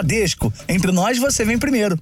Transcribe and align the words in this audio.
Bradesco. 0.00 0.50
Entre 0.66 0.90
nós, 0.90 1.18
você 1.18 1.44
vem 1.44 1.58
primeiro. 1.58 1.98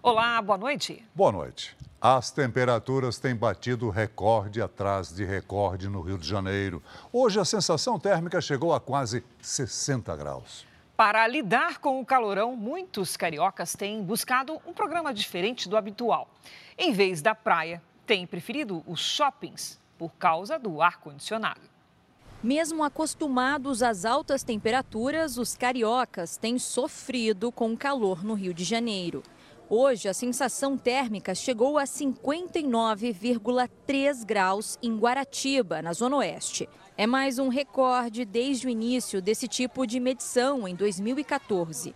Olá, 0.00 0.40
boa 0.40 0.58
noite. 0.58 1.04
Boa 1.12 1.32
noite. 1.32 1.76
As 2.00 2.30
temperaturas 2.30 3.18
têm 3.18 3.34
batido 3.34 3.90
recorde 3.90 4.62
atrás 4.62 5.12
de 5.12 5.24
recorde 5.24 5.88
no 5.88 6.00
Rio 6.02 6.18
de 6.18 6.26
Janeiro. 6.28 6.80
Hoje 7.12 7.40
a 7.40 7.44
sensação 7.44 7.98
térmica 7.98 8.40
chegou 8.40 8.72
a 8.72 8.80
quase 8.80 9.24
60 9.40 10.14
graus. 10.16 10.64
Para 10.96 11.26
lidar 11.26 11.78
com 11.78 12.00
o 12.00 12.06
calorão, 12.06 12.54
muitos 12.54 13.16
cariocas 13.16 13.74
têm 13.74 14.02
buscado 14.04 14.60
um 14.64 14.72
programa 14.72 15.12
diferente 15.12 15.68
do 15.68 15.76
habitual. 15.76 16.28
Em 16.78 16.92
vez 16.92 17.20
da 17.20 17.34
praia, 17.34 17.82
têm 18.06 18.24
preferido 18.24 18.84
os 18.86 19.00
shoppings 19.00 19.80
por 19.98 20.12
causa 20.14 20.58
do 20.58 20.80
ar-condicionado. 20.80 21.71
Mesmo 22.42 22.82
acostumados 22.82 23.84
às 23.84 24.04
altas 24.04 24.42
temperaturas, 24.42 25.38
os 25.38 25.56
cariocas 25.56 26.36
têm 26.36 26.58
sofrido 26.58 27.52
com 27.52 27.72
o 27.72 27.76
calor 27.76 28.24
no 28.24 28.34
Rio 28.34 28.52
de 28.52 28.64
Janeiro. 28.64 29.22
Hoje, 29.70 30.08
a 30.08 30.14
sensação 30.14 30.76
térmica 30.76 31.36
chegou 31.36 31.78
a 31.78 31.84
59,3 31.84 34.24
graus 34.24 34.76
em 34.82 34.98
Guaratiba, 34.98 35.80
na 35.80 35.92
Zona 35.92 36.16
Oeste. 36.16 36.68
É 36.96 37.06
mais 37.06 37.38
um 37.38 37.46
recorde 37.46 38.24
desde 38.24 38.66
o 38.66 38.70
início 38.70 39.22
desse 39.22 39.46
tipo 39.46 39.86
de 39.86 40.00
medição 40.00 40.66
em 40.66 40.74
2014. 40.74 41.94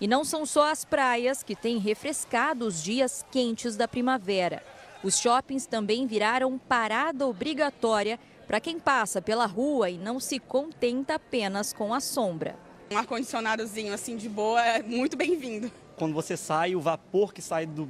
E 0.00 0.08
não 0.08 0.24
são 0.24 0.44
só 0.44 0.72
as 0.72 0.84
praias 0.84 1.44
que 1.44 1.54
têm 1.54 1.78
refrescado 1.78 2.66
os 2.66 2.82
dias 2.82 3.24
quentes 3.30 3.76
da 3.76 3.86
primavera. 3.86 4.60
Os 5.04 5.20
shoppings 5.20 5.66
também 5.66 6.04
viraram 6.04 6.58
parada 6.58 7.28
obrigatória 7.28 8.18
para 8.54 8.60
quem 8.60 8.78
passa 8.78 9.20
pela 9.20 9.46
rua 9.46 9.90
e 9.90 9.98
não 9.98 10.20
se 10.20 10.38
contenta 10.38 11.16
apenas 11.16 11.72
com 11.72 11.92
a 11.92 11.98
sombra. 11.98 12.56
Um 12.88 12.96
ar-condicionadozinho 12.96 13.92
assim 13.92 14.16
de 14.16 14.28
boa 14.28 14.64
é 14.64 14.80
muito 14.80 15.16
bem-vindo 15.16 15.72
quando 15.96 16.14
você 16.14 16.36
sai, 16.36 16.74
o 16.74 16.80
vapor 16.80 17.32
que 17.32 17.40
sai 17.42 17.66
do, 17.66 17.88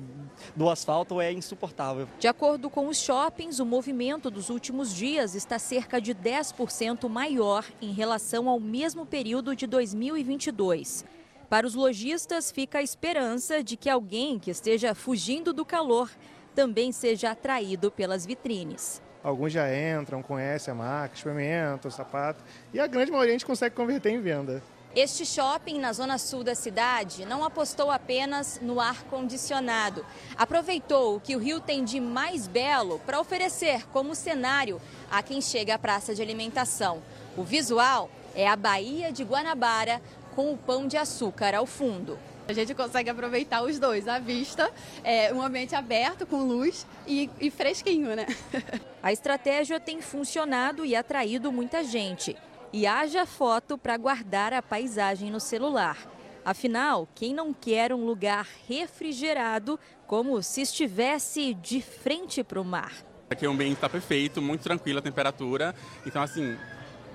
do 0.57 0.69
asfalto 0.71 1.21
é 1.21 1.33
insuportável. 1.33 2.07
De 2.19 2.27
acordo 2.27 2.71
com 2.71 2.87
os 2.89 2.99
shoppings, 2.99 3.61
o 3.61 3.67
movimento 3.67 4.31
dos 4.31 4.51
últimos 4.51 4.95
dias 4.95 5.35
está 5.35 5.59
cerca 5.59 6.01
de 6.01 6.15
10% 6.15 7.09
maior 7.09 7.65
em 7.81 7.93
relação 7.93 8.49
ao 8.49 8.61
mesmo 8.61 9.07
período 9.07 9.57
de 9.57 9.67
2022. 9.67 11.05
Para 11.49 11.67
os 11.67 11.75
lojistas, 11.75 12.51
fica 12.51 12.79
a 12.79 12.83
esperança 12.83 13.63
de 13.65 13.75
que 13.77 13.89
alguém 13.89 14.39
que 14.39 14.51
esteja 14.51 14.95
fugindo 14.95 15.53
do 15.53 15.65
calor 15.65 16.11
também 16.55 16.93
seja 16.93 17.31
atraído 17.31 17.91
pelas 17.91 18.25
vitrines. 18.27 19.03
Alguns 19.25 19.55
já 19.55 19.67
entram, 19.75 20.23
conhecem 20.23 20.71
a 20.71 20.75
marca, 20.75 21.15
experimentam 21.17 21.89
o 21.89 21.91
sapato 21.91 22.45
e 22.75 22.79
a 22.79 22.87
grande 22.87 23.11
maioria 23.11 23.33
a 23.33 23.33
gente 23.33 23.47
consegue 23.47 23.75
converter 23.75 24.11
em 24.11 24.21
venda. 24.21 24.63
Este 24.95 25.25
shopping 25.25 25.81
na 25.81 25.95
zona 25.95 26.19
sul 26.19 26.45
da 26.45 26.55
cidade 26.55 27.25
não 27.25 27.43
apostou 27.43 27.91
apenas 27.91 28.61
no 28.61 28.79
ar-condicionado. 28.79 30.05
Aproveitou 30.37 31.17
o 31.17 31.21
que 31.21 31.35
o 31.35 31.39
Rio 31.39 31.59
tem 31.59 31.83
de 31.83 31.99
mais 31.99 32.47
belo 32.47 33.01
para 33.01 33.19
oferecer 33.19 33.89
como 33.89 34.15
cenário 34.15 34.79
a 35.11 35.23
quem 35.23 35.41
chega 35.41 35.75
à 35.75 35.79
praça 35.79 36.15
de 36.15 36.21
alimentação. 36.21 37.03
O 37.35 37.43
visual 37.43 38.11
é 38.37 38.47
a 38.47 38.55
Baía 38.55 39.11
de 39.11 39.25
Guanabara 39.25 40.03
com 40.37 40.53
o 40.53 40.59
pão 40.59 40.87
de 40.87 40.99
açúcar 40.99 41.55
ao 41.55 41.65
fundo. 41.65 42.19
A 42.47 42.53
gente 42.53 42.75
consegue 42.75 43.09
aproveitar 43.09 43.63
os 43.63 43.79
dois, 43.79 44.07
a 44.07 44.19
vista, 44.19 44.71
é, 45.03 45.33
um 45.33 45.41
ambiente 45.41 45.75
aberto, 45.75 46.27
com 46.27 46.43
luz 46.43 46.87
e, 47.07 47.31
e 47.41 47.51
fresquinho, 47.51 48.15
né? 48.15 48.27
A 49.03 49.13
estratégia 49.13 49.81
tem 49.81 50.01
funcionado 50.01 50.85
e 50.85 50.95
atraído 50.95 51.51
muita 51.53 51.83
gente 51.85 52.37
e 52.73 52.87
haja 52.87 53.25
foto 53.25 53.79
para 53.79 53.97
guardar 53.97 54.53
a 54.53 54.61
paisagem 54.61 55.31
no 55.31 55.39
celular. 55.39 55.97
Afinal, 56.45 57.09
quem 57.15 57.33
não 57.33 57.55
quer 57.55 57.93
um 57.93 58.05
lugar 58.05 58.47
refrigerado 58.69 59.79
como 60.07 60.43
se 60.43 60.61
estivesse 60.61 61.55
de 61.55 61.81
frente 61.81 62.43
para 62.43 62.61
o 62.61 62.65
mar? 62.65 62.93
Aqui 63.31 63.47
o 63.47 63.51
ambiente 63.51 63.75
está 63.75 63.89
perfeito, 63.89 64.43
muito 64.43 64.63
tranquila 64.63 64.99
a 64.99 65.03
temperatura. 65.03 65.75
Então, 66.05 66.21
assim, 66.23 66.57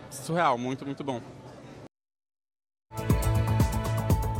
surreal, 0.10 0.58
muito, 0.58 0.86
muito 0.86 1.04
bom. 1.04 1.22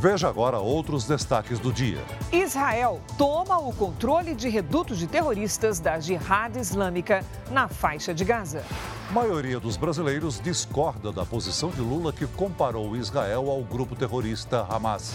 Veja 0.00 0.30
agora 0.30 0.58
outros 0.58 1.06
destaques 1.06 1.58
do 1.58 1.70
dia. 1.70 2.02
Israel 2.32 3.02
toma 3.18 3.58
o 3.58 3.70
controle 3.70 4.34
de 4.34 4.48
redutos 4.48 4.98
de 4.98 5.06
terroristas 5.06 5.78
da 5.78 6.00
Jihad 6.00 6.56
Islâmica 6.56 7.22
na 7.50 7.68
faixa 7.68 8.14
de 8.14 8.24
Gaza. 8.24 8.64
A 9.10 9.12
maioria 9.12 9.60
dos 9.60 9.76
brasileiros 9.76 10.40
discorda 10.40 11.12
da 11.12 11.26
posição 11.26 11.68
de 11.68 11.82
Lula 11.82 12.14
que 12.14 12.26
comparou 12.26 12.96
Israel 12.96 13.50
ao 13.50 13.62
grupo 13.62 13.94
terrorista 13.94 14.66
Hamas. 14.70 15.12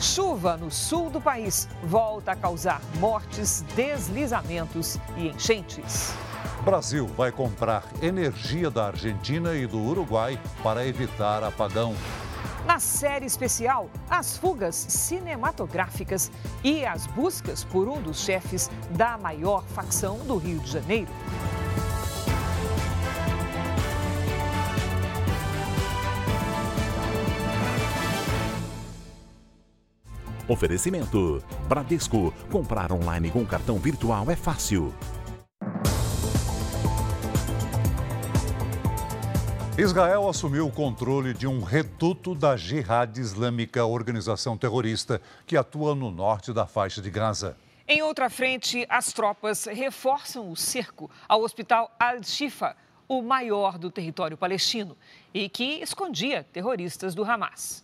Chuva 0.00 0.56
no 0.56 0.70
sul 0.70 1.10
do 1.10 1.20
país 1.20 1.68
volta 1.82 2.32
a 2.32 2.36
causar 2.36 2.80
mortes, 2.98 3.62
deslizamentos 3.76 4.98
e 5.18 5.28
enchentes. 5.28 6.14
Brasil 6.64 7.06
vai 7.08 7.30
comprar 7.30 7.84
energia 8.00 8.70
da 8.70 8.86
Argentina 8.86 9.54
e 9.54 9.66
do 9.66 9.78
Uruguai 9.78 10.40
para 10.62 10.86
evitar 10.86 11.44
apagão 11.44 11.94
na 12.66 12.78
série 12.78 13.26
especial 13.26 13.90
as 14.08 14.36
fugas 14.36 14.74
cinematográficas 14.74 16.30
e 16.62 16.84
as 16.84 17.06
buscas 17.06 17.64
por 17.64 17.88
um 17.88 18.00
dos 18.00 18.20
chefes 18.20 18.70
da 18.90 19.18
maior 19.18 19.64
facção 19.64 20.18
do 20.18 20.36
Rio 20.36 20.58
de 20.60 20.70
Janeiro. 20.70 21.10
Oferecimento: 30.48 31.42
Bradesco. 31.68 32.32
Comprar 32.50 32.92
online 32.92 33.30
com 33.30 33.44
cartão 33.44 33.78
virtual 33.78 34.30
é 34.30 34.36
fácil. 34.36 34.92
Israel 39.76 40.28
assumiu 40.28 40.68
o 40.68 40.70
controle 40.70 41.34
de 41.34 41.48
um 41.48 41.60
reduto 41.60 42.32
da 42.32 42.56
Jihad 42.56 43.18
Islâmica, 43.18 43.84
organização 43.84 44.56
terrorista 44.56 45.20
que 45.44 45.56
atua 45.56 45.96
no 45.96 46.12
norte 46.12 46.52
da 46.52 46.64
faixa 46.64 47.02
de 47.02 47.10
Gaza. 47.10 47.56
Em 47.88 48.00
outra 48.00 48.30
frente, 48.30 48.86
as 48.88 49.12
tropas 49.12 49.64
reforçam 49.64 50.48
o 50.48 50.54
cerco 50.54 51.10
ao 51.28 51.42
hospital 51.42 51.90
Al-Shifa, 51.98 52.76
o 53.08 53.20
maior 53.20 53.76
do 53.76 53.90
território 53.90 54.36
palestino, 54.36 54.96
e 55.34 55.48
que 55.48 55.82
escondia 55.82 56.46
terroristas 56.52 57.12
do 57.12 57.24
Hamas. 57.24 57.82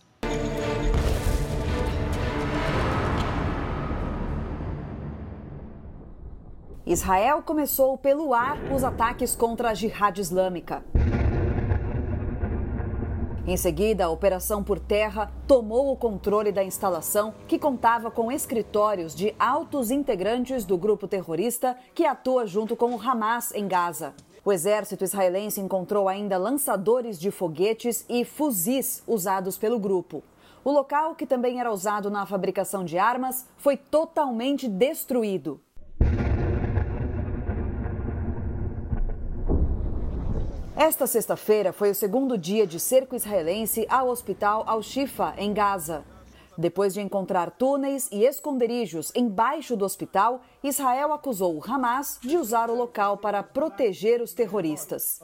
Israel 6.85 7.43
começou 7.43 7.97
pelo 7.97 8.33
ar 8.33 8.57
os 8.73 8.81
ataques 8.81 9.35
contra 9.35 9.71
a 9.71 9.73
Jihad 9.73 10.17
Islâmica. 10.17 10.81
Em 13.47 13.57
seguida, 13.57 14.05
a 14.05 14.09
operação 14.09 14.63
por 14.63 14.79
terra 14.79 15.31
tomou 15.47 15.91
o 15.91 15.97
controle 15.97 16.51
da 16.51 16.63
instalação, 16.63 17.33
que 17.47 17.57
contava 17.57 18.11
com 18.11 18.31
escritórios 18.31 19.15
de 19.15 19.33
altos 19.39 19.89
integrantes 19.89 20.63
do 20.63 20.77
grupo 20.77 21.07
terrorista 21.07 21.75
que 21.95 22.05
atua 22.05 22.45
junto 22.45 22.75
com 22.75 22.93
o 22.93 23.01
Hamas 23.01 23.51
em 23.55 23.67
Gaza. 23.67 24.13
O 24.45 24.51
exército 24.51 25.03
israelense 25.03 25.59
encontrou 25.59 26.07
ainda 26.07 26.37
lançadores 26.37 27.19
de 27.19 27.31
foguetes 27.31 28.05
e 28.07 28.23
fuzis 28.23 29.01
usados 29.07 29.57
pelo 29.57 29.79
grupo. 29.79 30.23
O 30.63 30.71
local, 30.71 31.15
que 31.15 31.25
também 31.25 31.59
era 31.59 31.73
usado 31.73 32.11
na 32.11 32.27
fabricação 32.27 32.85
de 32.85 32.99
armas, 32.99 33.47
foi 33.57 33.75
totalmente 33.75 34.67
destruído. 34.67 35.59
Esta 40.81 41.05
sexta-feira 41.05 41.71
foi 41.71 41.91
o 41.91 41.95
segundo 41.95 42.35
dia 42.35 42.65
de 42.65 42.79
cerco 42.79 43.15
israelense 43.15 43.85
ao 43.87 44.07
hospital 44.07 44.63
Al-Shifa, 44.65 45.35
em 45.37 45.53
Gaza. 45.53 46.03
Depois 46.57 46.91
de 46.91 47.01
encontrar 47.01 47.51
túneis 47.51 48.09
e 48.11 48.23
esconderijos 48.23 49.11
embaixo 49.15 49.77
do 49.77 49.85
hospital, 49.85 50.41
Israel 50.63 51.13
acusou 51.13 51.55
o 51.55 51.63
Hamas 51.63 52.17
de 52.19 52.35
usar 52.35 52.71
o 52.71 52.75
local 52.75 53.17
para 53.17 53.43
proteger 53.43 54.23
os 54.23 54.33
terroristas. 54.33 55.19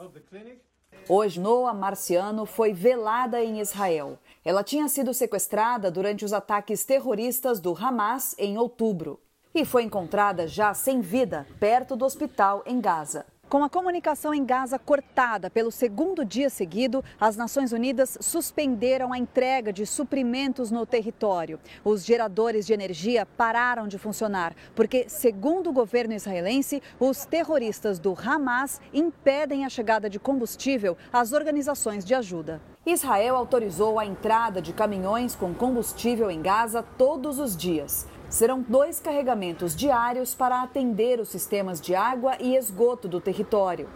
Hoje, 1.08 1.40
Noah 1.40 1.76
Marciano 1.76 2.46
foi 2.46 2.72
velada 2.72 3.42
em 3.42 3.58
Israel. 3.58 4.16
Ela 4.44 4.62
tinha 4.62 4.86
sido 4.86 5.12
sequestrada 5.12 5.90
durante 5.90 6.24
os 6.24 6.32
ataques 6.32 6.84
terroristas 6.84 7.58
do 7.58 7.76
Hamas 7.76 8.32
em 8.38 8.56
outubro 8.56 9.18
e 9.52 9.64
foi 9.64 9.82
encontrada 9.82 10.46
já 10.46 10.72
sem 10.72 11.00
vida 11.00 11.48
perto 11.58 11.96
do 11.96 12.04
hospital 12.04 12.62
em 12.64 12.80
Gaza. 12.80 13.26
Com 13.48 13.64
a 13.64 13.70
comunicação 13.70 14.34
em 14.34 14.44
Gaza 14.44 14.78
cortada 14.78 15.48
pelo 15.48 15.70
segundo 15.70 16.22
dia 16.22 16.50
seguido, 16.50 17.02
as 17.18 17.34
Nações 17.34 17.72
Unidas 17.72 18.18
suspenderam 18.20 19.10
a 19.10 19.16
entrega 19.16 19.72
de 19.72 19.86
suprimentos 19.86 20.70
no 20.70 20.84
território. 20.84 21.58
Os 21.82 22.04
geradores 22.04 22.66
de 22.66 22.74
energia 22.74 23.24
pararam 23.24 23.88
de 23.88 23.96
funcionar, 23.96 24.54
porque, 24.74 25.08
segundo 25.08 25.70
o 25.70 25.72
governo 25.72 26.12
israelense, 26.12 26.82
os 27.00 27.24
terroristas 27.24 27.98
do 27.98 28.14
Hamas 28.22 28.82
impedem 28.92 29.64
a 29.64 29.70
chegada 29.70 30.10
de 30.10 30.20
combustível 30.20 30.94
às 31.10 31.32
organizações 31.32 32.04
de 32.04 32.14
ajuda. 32.14 32.60
Israel 32.84 33.34
autorizou 33.34 33.98
a 33.98 34.04
entrada 34.04 34.60
de 34.60 34.74
caminhões 34.74 35.34
com 35.34 35.54
combustível 35.54 36.30
em 36.30 36.42
Gaza 36.42 36.82
todos 36.82 37.38
os 37.38 37.56
dias. 37.56 38.06
Serão 38.30 38.60
dois 38.60 39.00
carregamentos 39.00 39.74
diários 39.74 40.34
para 40.34 40.62
atender 40.62 41.18
os 41.18 41.30
sistemas 41.30 41.80
de 41.80 41.94
água 41.94 42.36
e 42.38 42.56
esgoto 42.56 43.08
do 43.08 43.22
território. 43.22 43.88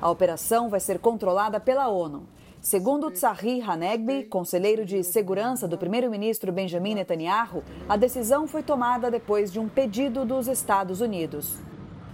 A 0.00 0.10
operação 0.10 0.68
vai 0.68 0.80
ser 0.80 0.98
controlada 0.98 1.60
pela 1.60 1.88
ONU. 1.88 2.26
Segundo 2.60 3.12
Tsahri 3.12 3.62
Hanegbi, 3.62 4.24
conselheiro 4.24 4.84
de 4.84 5.04
segurança 5.04 5.68
do 5.68 5.78
primeiro-ministro 5.78 6.50
Benjamin 6.50 6.96
Netanyahu, 6.96 7.62
a 7.88 7.96
decisão 7.96 8.48
foi 8.48 8.64
tomada 8.64 9.08
depois 9.08 9.52
de 9.52 9.60
um 9.60 9.68
pedido 9.68 10.24
dos 10.24 10.48
Estados 10.48 11.00
Unidos. 11.00 11.56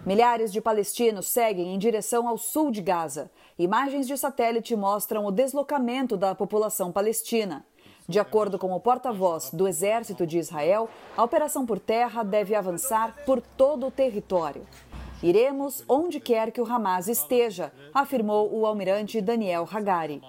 Milhares 0.04 0.52
de 0.52 0.60
palestinos 0.60 1.26
seguem 1.26 1.74
em 1.74 1.78
direção 1.78 2.28
ao 2.28 2.36
sul 2.36 2.70
de 2.70 2.82
Gaza. 2.82 3.30
Imagens 3.58 4.06
de 4.06 4.18
satélite 4.18 4.76
mostram 4.76 5.24
o 5.24 5.30
deslocamento 5.32 6.18
da 6.18 6.34
população 6.34 6.92
palestina. 6.92 7.64
De 8.08 8.18
acordo 8.18 8.58
com 8.58 8.72
o 8.72 8.80
porta-voz 8.80 9.50
do 9.52 9.68
Exército 9.68 10.26
de 10.26 10.38
Israel, 10.38 10.88
a 11.16 11.22
operação 11.22 11.64
por 11.64 11.78
terra 11.78 12.22
deve 12.22 12.54
avançar 12.54 13.14
por 13.24 13.40
todo 13.40 13.86
o 13.86 13.90
território. 13.90 14.66
Iremos 15.22 15.84
onde 15.88 16.18
quer 16.18 16.50
que 16.50 16.60
o 16.60 16.66
Hamas 16.66 17.06
esteja, 17.06 17.72
afirmou 17.94 18.52
o 18.52 18.66
almirante 18.66 19.20
Daniel 19.20 19.68
Hagari. 19.70 20.20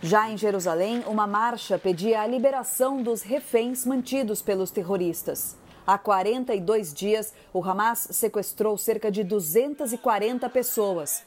Já 0.00 0.30
em 0.30 0.36
Jerusalém, 0.36 1.02
uma 1.08 1.26
marcha 1.26 1.76
pedia 1.76 2.22
a 2.22 2.26
liberação 2.26 3.02
dos 3.02 3.22
reféns 3.22 3.84
mantidos 3.84 4.40
pelos 4.40 4.70
terroristas. 4.70 5.56
Há 5.88 5.96
42 5.96 6.92
dias, 6.92 7.32
o 7.50 7.64
Hamas 7.64 8.08
sequestrou 8.10 8.76
cerca 8.76 9.10
de 9.10 9.24
240 9.24 10.46
pessoas. 10.50 11.24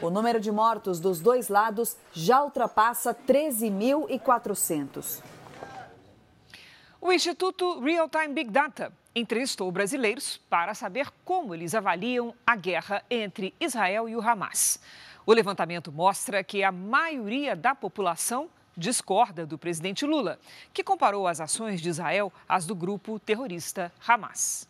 O 0.00 0.10
número 0.10 0.38
de 0.38 0.52
mortos 0.52 1.00
dos 1.00 1.18
dois 1.18 1.48
lados 1.48 1.96
já 2.12 2.40
ultrapassa 2.40 3.12
13.400. 3.12 5.20
O 7.00 7.10
Instituto 7.10 7.80
Real 7.80 8.08
Time 8.08 8.28
Big 8.28 8.48
Data 8.48 8.92
entrevistou 9.12 9.72
brasileiros 9.72 10.36
para 10.48 10.72
saber 10.72 11.10
como 11.24 11.56
eles 11.56 11.74
avaliam 11.74 12.32
a 12.46 12.54
guerra 12.54 13.02
entre 13.10 13.52
Israel 13.58 14.08
e 14.08 14.14
o 14.14 14.20
Hamas. 14.20 14.78
O 15.26 15.32
levantamento 15.32 15.90
mostra 15.90 16.44
que 16.44 16.62
a 16.62 16.70
maioria 16.70 17.56
da 17.56 17.74
população 17.74 18.48
discorda 18.78 19.44
do 19.44 19.58
presidente 19.58 20.06
Lula, 20.06 20.38
que 20.72 20.84
comparou 20.84 21.26
as 21.26 21.40
ações 21.40 21.80
de 21.80 21.88
Israel 21.88 22.32
às 22.48 22.64
do 22.64 22.74
grupo 22.74 23.18
terrorista 23.18 23.92
Hamas. 24.06 24.68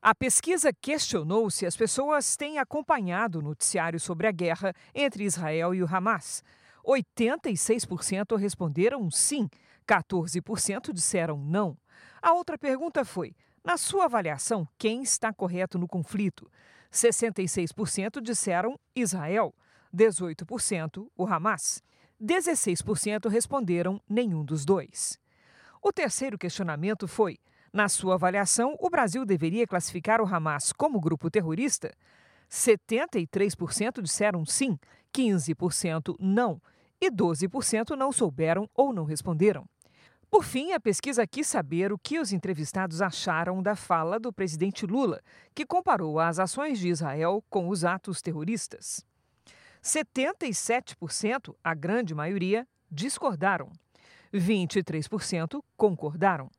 A 0.00 0.14
pesquisa 0.14 0.72
questionou 0.72 1.50
se 1.50 1.64
as 1.64 1.76
pessoas 1.76 2.36
têm 2.36 2.58
acompanhado 2.58 3.38
o 3.38 3.42
noticiário 3.42 4.00
sobre 4.00 4.26
a 4.26 4.32
guerra 4.32 4.74
entre 4.94 5.24
Israel 5.24 5.74
e 5.74 5.82
o 5.82 5.86
Hamas. 5.86 6.42
86% 6.84 8.36
responderam 8.36 9.10
sim, 9.10 9.48
14% 9.86 10.92
disseram 10.92 11.38
não. 11.38 11.76
A 12.20 12.32
outra 12.32 12.58
pergunta 12.58 13.04
foi: 13.04 13.34
na 13.64 13.78
sua 13.78 14.04
avaliação, 14.04 14.68
quem 14.76 15.02
está 15.02 15.32
correto 15.32 15.78
no 15.78 15.88
conflito? 15.88 16.50
66% 16.92 18.20
disseram 18.20 18.78
Israel, 18.94 19.54
18% 19.94 21.08
o 21.16 21.26
Hamas. 21.26 21.82
16% 22.20 23.28
responderam 23.28 24.00
nenhum 24.08 24.44
dos 24.44 24.64
dois. 24.64 25.18
O 25.82 25.92
terceiro 25.92 26.38
questionamento 26.38 27.06
foi: 27.06 27.38
na 27.72 27.88
sua 27.88 28.14
avaliação, 28.14 28.76
o 28.78 28.88
Brasil 28.88 29.24
deveria 29.24 29.66
classificar 29.66 30.20
o 30.20 30.26
Hamas 30.26 30.72
como 30.72 31.00
grupo 31.00 31.30
terrorista? 31.30 31.92
73% 32.48 34.00
disseram 34.00 34.46
sim, 34.46 34.78
15% 35.12 36.14
não 36.20 36.60
e 37.00 37.10
12% 37.10 37.96
não 37.96 38.12
souberam 38.12 38.68
ou 38.74 38.92
não 38.92 39.04
responderam. 39.04 39.66
Por 40.30 40.44
fim, 40.44 40.72
a 40.72 40.80
pesquisa 40.80 41.26
quis 41.26 41.46
saber 41.46 41.92
o 41.92 41.98
que 41.98 42.18
os 42.18 42.32
entrevistados 42.32 43.02
acharam 43.02 43.62
da 43.62 43.76
fala 43.76 44.18
do 44.18 44.32
presidente 44.32 44.86
Lula, 44.86 45.20
que 45.54 45.66
comparou 45.66 46.18
as 46.18 46.38
ações 46.38 46.78
de 46.78 46.88
Israel 46.88 47.44
com 47.48 47.68
os 47.68 47.84
atos 47.84 48.20
terroristas. 48.20 49.04
77%, 49.84 51.54
a 51.62 51.74
grande 51.74 52.14
maioria, 52.14 52.66
discordaram. 52.90 53.70
23% 54.32 55.62
concordaram. 55.76 56.50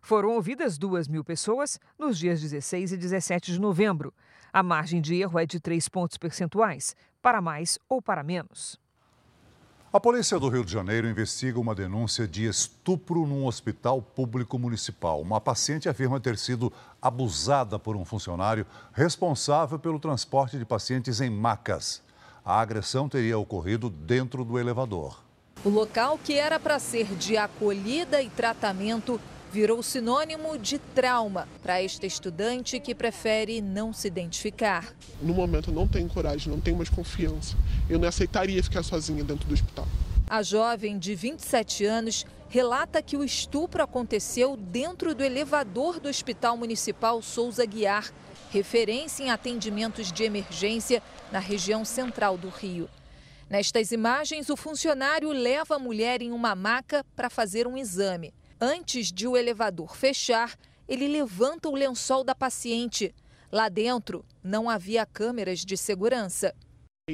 Foram 0.00 0.30
ouvidas 0.30 0.78
2 0.78 1.06
mil 1.06 1.22
pessoas 1.22 1.78
nos 1.98 2.18
dias 2.18 2.40
16 2.40 2.92
e 2.92 2.96
17 2.96 3.52
de 3.52 3.60
novembro. 3.60 4.12
A 4.50 4.62
margem 4.62 5.02
de 5.02 5.14
erro 5.14 5.38
é 5.38 5.44
de 5.44 5.60
3 5.60 5.86
pontos 5.88 6.16
percentuais, 6.16 6.96
para 7.20 7.42
mais 7.42 7.78
ou 7.88 8.00
para 8.00 8.24
menos. 8.24 8.80
A 9.92 10.00
polícia 10.00 10.40
do 10.40 10.48
Rio 10.48 10.64
de 10.64 10.72
Janeiro 10.72 11.06
investiga 11.06 11.60
uma 11.60 11.74
denúncia 11.74 12.26
de 12.26 12.46
estupro 12.46 13.26
num 13.26 13.44
hospital 13.44 14.00
público 14.00 14.58
municipal. 14.58 15.20
Uma 15.20 15.42
paciente 15.42 15.90
afirma 15.90 16.18
ter 16.18 16.38
sido 16.38 16.72
abusada 17.00 17.78
por 17.78 17.94
um 17.94 18.04
funcionário 18.04 18.66
responsável 18.94 19.78
pelo 19.78 20.00
transporte 20.00 20.58
de 20.58 20.64
pacientes 20.64 21.20
em 21.20 21.28
macas. 21.28 22.02
A 22.44 22.60
agressão 22.60 23.08
teria 23.08 23.38
ocorrido 23.38 23.88
dentro 23.88 24.44
do 24.44 24.58
elevador. 24.58 25.22
O 25.64 25.68
local 25.68 26.18
que 26.18 26.34
era 26.34 26.58
para 26.58 26.80
ser 26.80 27.06
de 27.14 27.36
acolhida 27.36 28.20
e 28.20 28.28
tratamento 28.28 29.20
virou 29.52 29.80
sinônimo 29.80 30.58
de 30.58 30.78
trauma 30.78 31.46
para 31.62 31.80
esta 31.80 32.04
estudante 32.04 32.80
que 32.80 32.96
prefere 32.96 33.60
não 33.60 33.92
se 33.92 34.08
identificar. 34.08 34.92
No 35.20 35.32
momento 35.32 35.70
eu 35.70 35.74
não 35.74 35.86
tenho 35.86 36.08
coragem, 36.08 36.52
não 36.52 36.60
tenho 36.60 36.76
mais 36.76 36.88
confiança. 36.88 37.56
Eu 37.88 38.00
não 38.00 38.08
aceitaria 38.08 38.60
ficar 38.60 38.82
sozinha 38.82 39.22
dentro 39.22 39.46
do 39.46 39.54
hospital. 39.54 39.86
A 40.28 40.42
jovem 40.42 40.98
de 40.98 41.14
27 41.14 41.84
anos 41.84 42.26
relata 42.48 43.00
que 43.00 43.16
o 43.16 43.22
estupro 43.22 43.84
aconteceu 43.84 44.56
dentro 44.56 45.14
do 45.14 45.22
elevador 45.22 46.00
do 46.00 46.08
Hospital 46.08 46.56
Municipal 46.56 47.22
Souza 47.22 47.64
Guiar 47.64 48.10
referência 48.52 49.24
em 49.24 49.30
atendimentos 49.30 50.12
de 50.12 50.24
emergência 50.24 51.02
na 51.32 51.38
região 51.38 51.86
central 51.86 52.36
do 52.36 52.50
Rio. 52.50 52.86
Nestas 53.48 53.92
imagens, 53.92 54.50
o 54.50 54.56
funcionário 54.58 55.30
leva 55.30 55.76
a 55.76 55.78
mulher 55.78 56.20
em 56.20 56.32
uma 56.32 56.54
maca 56.54 57.02
para 57.16 57.30
fazer 57.30 57.66
um 57.66 57.78
exame. 57.78 58.34
Antes 58.60 59.10
de 59.10 59.26
o 59.26 59.38
elevador 59.38 59.96
fechar, 59.96 60.54
ele 60.86 61.08
levanta 61.08 61.70
o 61.70 61.74
lençol 61.74 62.22
da 62.22 62.34
paciente. 62.34 63.14
Lá 63.50 63.70
dentro, 63.70 64.22
não 64.44 64.68
havia 64.68 65.06
câmeras 65.06 65.60
de 65.60 65.76
segurança. 65.76 66.54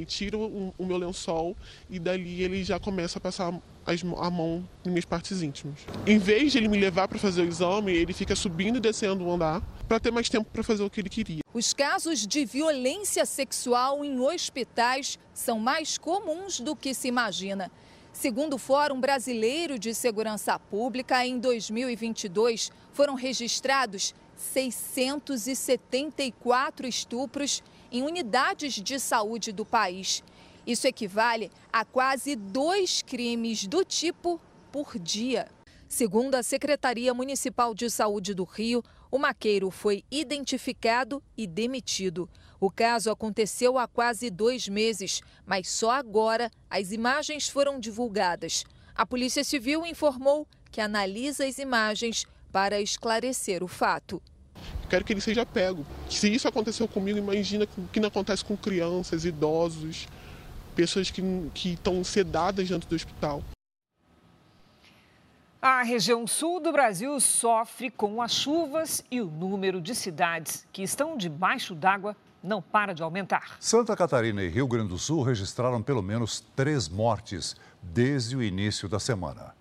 Tiro 0.04 0.40
o, 0.40 0.74
o 0.78 0.86
meu 0.86 0.96
lençol 0.96 1.56
e 1.88 1.98
dali 1.98 2.42
ele 2.42 2.64
já 2.64 2.78
começa 2.78 3.18
a 3.18 3.20
passar 3.20 3.52
as, 3.86 4.02
a 4.02 4.30
mão 4.30 4.68
em 4.84 4.90
minhas 4.90 5.04
partes 5.04 5.42
íntimas. 5.42 5.80
Em 6.06 6.18
vez 6.18 6.52
de 6.52 6.58
ele 6.58 6.68
me 6.68 6.78
levar 6.78 7.08
para 7.08 7.18
fazer 7.18 7.42
o 7.42 7.48
exame, 7.48 7.92
ele 7.92 8.12
fica 8.12 8.36
subindo 8.36 8.76
e 8.76 8.80
descendo 8.80 9.24
o 9.24 9.32
andar 9.32 9.62
para 9.88 9.98
ter 9.98 10.10
mais 10.10 10.28
tempo 10.28 10.50
para 10.52 10.62
fazer 10.62 10.82
o 10.82 10.90
que 10.90 11.00
ele 11.00 11.08
queria. 11.08 11.40
Os 11.54 11.72
casos 11.72 12.26
de 12.26 12.44
violência 12.44 13.24
sexual 13.24 14.04
em 14.04 14.20
hospitais 14.20 15.18
são 15.32 15.58
mais 15.58 15.96
comuns 15.96 16.60
do 16.60 16.76
que 16.76 16.92
se 16.92 17.08
imagina. 17.08 17.70
Segundo 18.12 18.52
o 18.54 18.58
Fórum 18.58 19.00
Brasileiro 19.00 19.78
de 19.78 19.94
Segurança 19.94 20.58
Pública, 20.58 21.24
em 21.24 21.38
2022 21.38 22.70
foram 22.92 23.14
registrados 23.14 24.14
674 24.36 26.86
estupros 26.86 27.62
em 27.90 28.02
unidades 28.02 28.74
de 28.74 28.98
saúde 28.98 29.52
do 29.52 29.64
país. 29.64 30.22
Isso 30.66 30.86
equivale 30.86 31.50
a 31.72 31.84
quase 31.84 32.36
dois 32.36 33.02
crimes 33.02 33.66
do 33.66 33.84
tipo 33.84 34.40
por 34.70 34.98
dia. 34.98 35.48
Segundo 35.88 36.34
a 36.34 36.42
Secretaria 36.42 37.14
Municipal 37.14 37.74
de 37.74 37.88
Saúde 37.88 38.34
do 38.34 38.44
Rio, 38.44 38.82
o 39.10 39.18
maqueiro 39.18 39.70
foi 39.70 40.04
identificado 40.10 41.22
e 41.36 41.46
demitido. 41.46 42.28
O 42.60 42.70
caso 42.70 43.10
aconteceu 43.10 43.78
há 43.78 43.88
quase 43.88 44.28
dois 44.28 44.68
meses, 44.68 45.22
mas 45.46 45.68
só 45.70 45.92
agora 45.92 46.50
as 46.68 46.92
imagens 46.92 47.48
foram 47.48 47.80
divulgadas. 47.80 48.64
A 48.94 49.06
Polícia 49.06 49.42
Civil 49.42 49.86
informou 49.86 50.46
que 50.70 50.80
analisa 50.80 51.46
as 51.46 51.58
imagens 51.58 52.26
para 52.52 52.80
esclarecer 52.80 53.62
o 53.62 53.68
fato. 53.68 54.20
Quero 54.88 55.04
que 55.04 55.12
ele 55.12 55.20
seja 55.20 55.44
pego. 55.44 55.84
Se 56.08 56.32
isso 56.32 56.48
aconteceu 56.48 56.88
comigo, 56.88 57.18
imagina 57.18 57.66
o 57.76 57.88
que 57.88 58.00
não 58.00 58.08
acontece 58.08 58.44
com 58.44 58.56
crianças, 58.56 59.24
idosos, 59.24 60.08
pessoas 60.74 61.10
que, 61.10 61.22
que 61.52 61.74
estão 61.74 62.02
sedadas 62.02 62.68
dentro 62.68 62.88
do 62.88 62.94
hospital. 62.94 63.42
A 65.60 65.82
região 65.82 66.24
sul 66.24 66.60
do 66.60 66.70
Brasil 66.70 67.18
sofre 67.18 67.90
com 67.90 68.22
as 68.22 68.32
chuvas 68.32 69.04
e 69.10 69.20
o 69.20 69.26
número 69.26 69.80
de 69.80 69.92
cidades 69.92 70.64
que 70.72 70.82
estão 70.82 71.16
debaixo 71.16 71.74
d'água 71.74 72.16
não 72.40 72.62
para 72.62 72.94
de 72.94 73.02
aumentar. 73.02 73.56
Santa 73.58 73.96
Catarina 73.96 74.40
e 74.40 74.48
Rio 74.48 74.68
Grande 74.68 74.90
do 74.90 74.98
Sul 74.98 75.22
registraram 75.22 75.82
pelo 75.82 76.00
menos 76.00 76.44
três 76.54 76.88
mortes 76.88 77.56
desde 77.82 78.36
o 78.36 78.42
início 78.42 78.88
da 78.88 79.00
semana. 79.00 79.57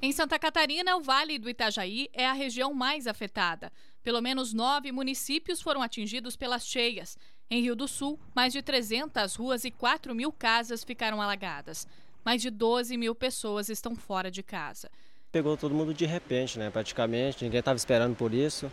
Em 0.00 0.12
Santa 0.12 0.38
Catarina, 0.38 0.96
o 0.96 1.02
Vale 1.02 1.38
do 1.38 1.48
Itajaí 1.48 2.08
é 2.12 2.26
a 2.26 2.32
região 2.32 2.74
mais 2.74 3.06
afetada. 3.06 3.72
Pelo 4.02 4.20
menos 4.20 4.52
nove 4.52 4.92
municípios 4.92 5.60
foram 5.60 5.82
atingidos 5.82 6.36
pelas 6.36 6.66
cheias. 6.66 7.18
Em 7.50 7.62
Rio 7.62 7.74
do 7.74 7.88
Sul, 7.88 8.18
mais 8.34 8.52
de 8.52 8.62
300 8.62 9.34
ruas 9.34 9.64
e 9.64 9.70
4 9.70 10.14
mil 10.14 10.30
casas 10.30 10.84
ficaram 10.84 11.22
alagadas. 11.22 11.86
Mais 12.24 12.42
de 12.42 12.50
12 12.50 12.96
mil 12.96 13.14
pessoas 13.14 13.68
estão 13.68 13.96
fora 13.96 14.30
de 14.30 14.42
casa 14.42 14.90
pegou 15.36 15.54
todo 15.54 15.74
mundo 15.74 15.92
de 15.92 16.06
repente, 16.06 16.58
né? 16.58 16.70
Praticamente, 16.70 17.44
ninguém 17.44 17.60
estava 17.60 17.76
esperando 17.76 18.16
por 18.16 18.32
isso. 18.32 18.72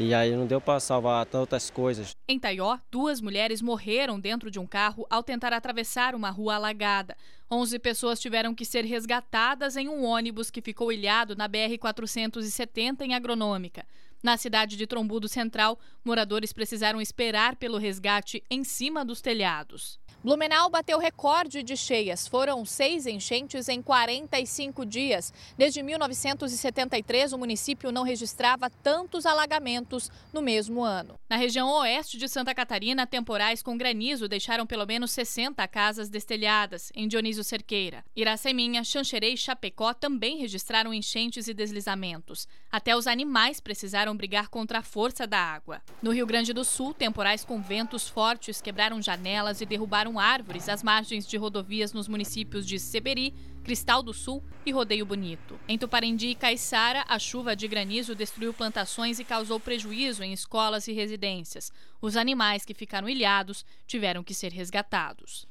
E 0.00 0.14
aí 0.14 0.30
não 0.30 0.46
deu 0.46 0.60
para 0.60 0.78
salvar 0.78 1.26
tantas 1.26 1.70
coisas. 1.70 2.14
Em 2.28 2.38
Taió, 2.38 2.78
duas 2.88 3.20
mulheres 3.20 3.60
morreram 3.60 4.20
dentro 4.20 4.48
de 4.48 4.56
um 4.56 4.64
carro 4.64 5.04
ao 5.10 5.24
tentar 5.24 5.52
atravessar 5.52 6.14
uma 6.14 6.30
rua 6.30 6.54
alagada. 6.54 7.16
Onze 7.50 7.80
pessoas 7.80 8.20
tiveram 8.20 8.54
que 8.54 8.64
ser 8.64 8.84
resgatadas 8.84 9.76
em 9.76 9.88
um 9.88 10.04
ônibus 10.04 10.52
que 10.52 10.62
ficou 10.62 10.92
ilhado 10.92 11.34
na 11.34 11.48
BR-470 11.48 13.00
em 13.00 13.12
Agronômica. 13.12 13.84
Na 14.22 14.36
cidade 14.36 14.76
de 14.76 14.86
Trombudo 14.86 15.26
Central, 15.28 15.76
moradores 16.04 16.52
precisaram 16.52 17.00
esperar 17.00 17.56
pelo 17.56 17.76
resgate 17.76 18.40
em 18.48 18.62
cima 18.62 19.04
dos 19.04 19.20
telhados. 19.20 19.98
Blumenau 20.28 20.68
bateu 20.68 20.98
recorde 20.98 21.62
de 21.62 21.74
cheias. 21.74 22.28
Foram 22.28 22.62
seis 22.62 23.06
enchentes 23.06 23.66
em 23.66 23.80
45 23.80 24.84
dias. 24.84 25.32
Desde 25.56 25.82
1973, 25.82 27.32
o 27.32 27.38
município 27.38 27.90
não 27.90 28.02
registrava 28.02 28.68
tantos 28.68 29.24
alagamentos 29.24 30.10
no 30.30 30.42
mesmo 30.42 30.84
ano. 30.84 31.18
Na 31.30 31.36
região 31.36 31.70
oeste 31.70 32.18
de 32.18 32.28
Santa 32.28 32.54
Catarina, 32.54 33.06
temporais 33.06 33.62
com 33.62 33.78
granizo 33.78 34.28
deixaram 34.28 34.66
pelo 34.66 34.84
menos 34.84 35.12
60 35.12 35.66
casas 35.66 36.10
destelhadas, 36.10 36.92
em 36.94 37.08
Dionísio 37.08 37.42
Cerqueira. 37.42 38.04
Iraceminha, 38.14 38.84
Xanxerê 38.84 39.30
e 39.30 39.36
Chapecó 39.38 39.94
também 39.94 40.36
registraram 40.36 40.92
enchentes 40.92 41.48
e 41.48 41.54
deslizamentos. 41.54 42.46
Até 42.70 42.94
os 42.94 43.06
animais 43.06 43.60
precisaram 43.60 44.14
brigar 44.14 44.48
contra 44.48 44.80
a 44.80 44.82
força 44.82 45.26
da 45.26 45.40
água. 45.40 45.80
No 46.02 46.10
Rio 46.10 46.26
Grande 46.26 46.52
do 46.52 46.66
Sul, 46.66 46.92
temporais 46.92 47.46
com 47.46 47.62
ventos 47.62 48.06
fortes 48.06 48.60
quebraram 48.60 49.00
janelas 49.00 49.62
e 49.62 49.64
derrubaram 49.64 50.17
árvores 50.18 50.68
às 50.68 50.82
margens 50.82 51.26
de 51.26 51.36
rodovias 51.36 51.92
nos 51.92 52.08
municípios 52.08 52.66
de 52.66 52.78
Seberi, 52.78 53.34
Cristal 53.62 54.02
do 54.02 54.14
Sul 54.14 54.42
e 54.64 54.72
Rodeio 54.72 55.04
Bonito. 55.04 55.58
Em 55.68 55.76
Tuparendi 55.76 56.28
e 56.28 56.34
Caiçara, 56.34 57.04
a 57.06 57.18
chuva 57.18 57.54
de 57.54 57.68
granizo 57.68 58.14
destruiu 58.14 58.54
plantações 58.54 59.18
e 59.18 59.24
causou 59.24 59.60
prejuízo 59.60 60.22
em 60.22 60.32
escolas 60.32 60.88
e 60.88 60.92
residências. 60.92 61.70
Os 62.00 62.16
animais 62.16 62.64
que 62.64 62.72
ficaram 62.72 63.08
ilhados 63.08 63.64
tiveram 63.86 64.24
que 64.24 64.34
ser 64.34 64.52
resgatados. 64.52 65.46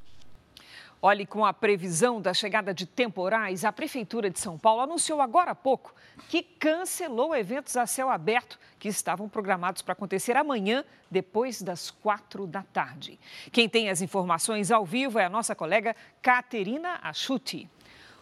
Olhe, 1.00 1.28
com 1.28 1.46
a 1.46 1.54
previsão 1.54 2.20
da 2.20 2.34
chegada 2.34 2.74
de 2.74 2.88
temporais, 2.88 3.64
a 3.64 3.72
Prefeitura 3.72 4.32
de 4.32 4.40
São 4.40 4.58
Paulo 4.58 4.82
anunciou 4.82 5.22
agora 5.22 5.52
há 5.52 5.56
pouco 5.56 5.94
que 6.28 6.42
cancelou 6.42 7.36
eventos 7.36 7.78
a 7.78 7.86
céu 7.86 8.10
aberto 8.10 8.60
que 8.80 8.88
estavam 8.88 9.30
programados 9.30 9.84
para 9.84 9.94
acontecer 9.94 10.36
amanhã, 10.36 10.84
depois 11.10 11.62
das 11.62 11.92
quatro 11.92 12.48
da 12.48 12.64
tarde. 12.64 13.20
Quem 13.52 13.70
tem 13.70 13.92
as 13.92 14.02
informações 14.02 14.72
ao 14.72 14.84
vivo 14.84 15.20
é 15.20 15.26
a 15.26 15.30
nossa 15.30 15.54
colega 15.54 15.96
Caterina 16.20 17.00
Achuti. 17.04 17.70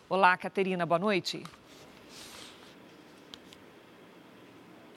Olá, 0.10 0.36
Caterina, 0.36 0.86
boa 0.86 1.00
noite. 1.00 1.44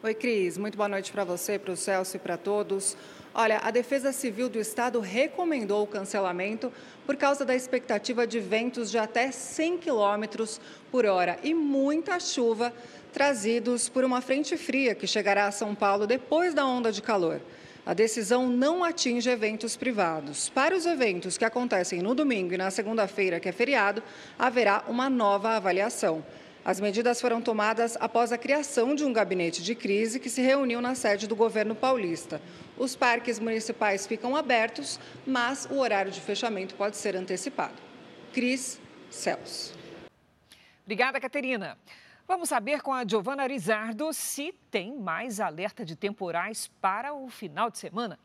Oi, 0.02 0.14
Cris. 0.14 0.58
Muito 0.58 0.76
boa 0.76 0.88
noite 0.88 1.10
para 1.12 1.24
você, 1.24 1.58
para 1.58 1.72
o 1.72 1.76
Celso 1.76 2.16
e 2.16 2.20
para 2.20 2.36
todos. 2.36 2.96
Olha, 3.40 3.60
a 3.62 3.70
Defesa 3.70 4.10
Civil 4.10 4.48
do 4.48 4.58
Estado 4.58 4.98
recomendou 4.98 5.84
o 5.84 5.86
cancelamento 5.86 6.72
por 7.06 7.14
causa 7.14 7.44
da 7.44 7.54
expectativa 7.54 8.26
de 8.26 8.40
ventos 8.40 8.90
de 8.90 8.98
até 8.98 9.30
100 9.30 9.78
km 9.78 10.58
por 10.90 11.06
hora 11.06 11.38
e 11.44 11.54
muita 11.54 12.18
chuva 12.18 12.74
trazidos 13.12 13.88
por 13.88 14.02
uma 14.02 14.20
frente 14.20 14.56
fria 14.56 14.92
que 14.92 15.06
chegará 15.06 15.46
a 15.46 15.52
São 15.52 15.72
Paulo 15.72 16.04
depois 16.04 16.52
da 16.52 16.66
onda 16.66 16.90
de 16.90 17.00
calor. 17.00 17.40
A 17.86 17.94
decisão 17.94 18.48
não 18.48 18.82
atinge 18.82 19.30
eventos 19.30 19.76
privados. 19.76 20.48
Para 20.48 20.76
os 20.76 20.84
eventos 20.84 21.38
que 21.38 21.44
acontecem 21.44 22.02
no 22.02 22.16
domingo 22.16 22.54
e 22.54 22.58
na 22.58 22.72
segunda-feira, 22.72 23.38
que 23.38 23.48
é 23.48 23.52
feriado, 23.52 24.02
haverá 24.36 24.82
uma 24.88 25.08
nova 25.08 25.50
avaliação. 25.50 26.24
As 26.68 26.80
medidas 26.80 27.18
foram 27.18 27.40
tomadas 27.40 27.96
após 27.98 28.30
a 28.30 28.36
criação 28.36 28.94
de 28.94 29.02
um 29.02 29.10
gabinete 29.10 29.62
de 29.62 29.74
crise 29.74 30.20
que 30.20 30.28
se 30.28 30.42
reuniu 30.42 30.82
na 30.82 30.94
sede 30.94 31.26
do 31.26 31.34
governo 31.34 31.74
paulista. 31.74 32.42
Os 32.76 32.94
parques 32.94 33.38
municipais 33.38 34.06
ficam 34.06 34.36
abertos, 34.36 35.00
mas 35.26 35.66
o 35.70 35.78
horário 35.78 36.12
de 36.12 36.20
fechamento 36.20 36.74
pode 36.74 36.98
ser 36.98 37.16
antecipado. 37.16 37.72
Cris 38.34 38.78
Celso. 39.08 39.74
Obrigada, 40.84 41.18
Caterina. 41.18 41.78
Vamos 42.26 42.50
saber 42.50 42.82
com 42.82 42.92
a 42.92 43.02
Giovana 43.02 43.46
Rizardo 43.46 44.12
se 44.12 44.52
tem 44.70 44.94
mais 44.94 45.40
alerta 45.40 45.86
de 45.86 45.96
temporais 45.96 46.70
para 46.82 47.14
o 47.14 47.30
final 47.30 47.70
de 47.70 47.78
semana. 47.78 48.18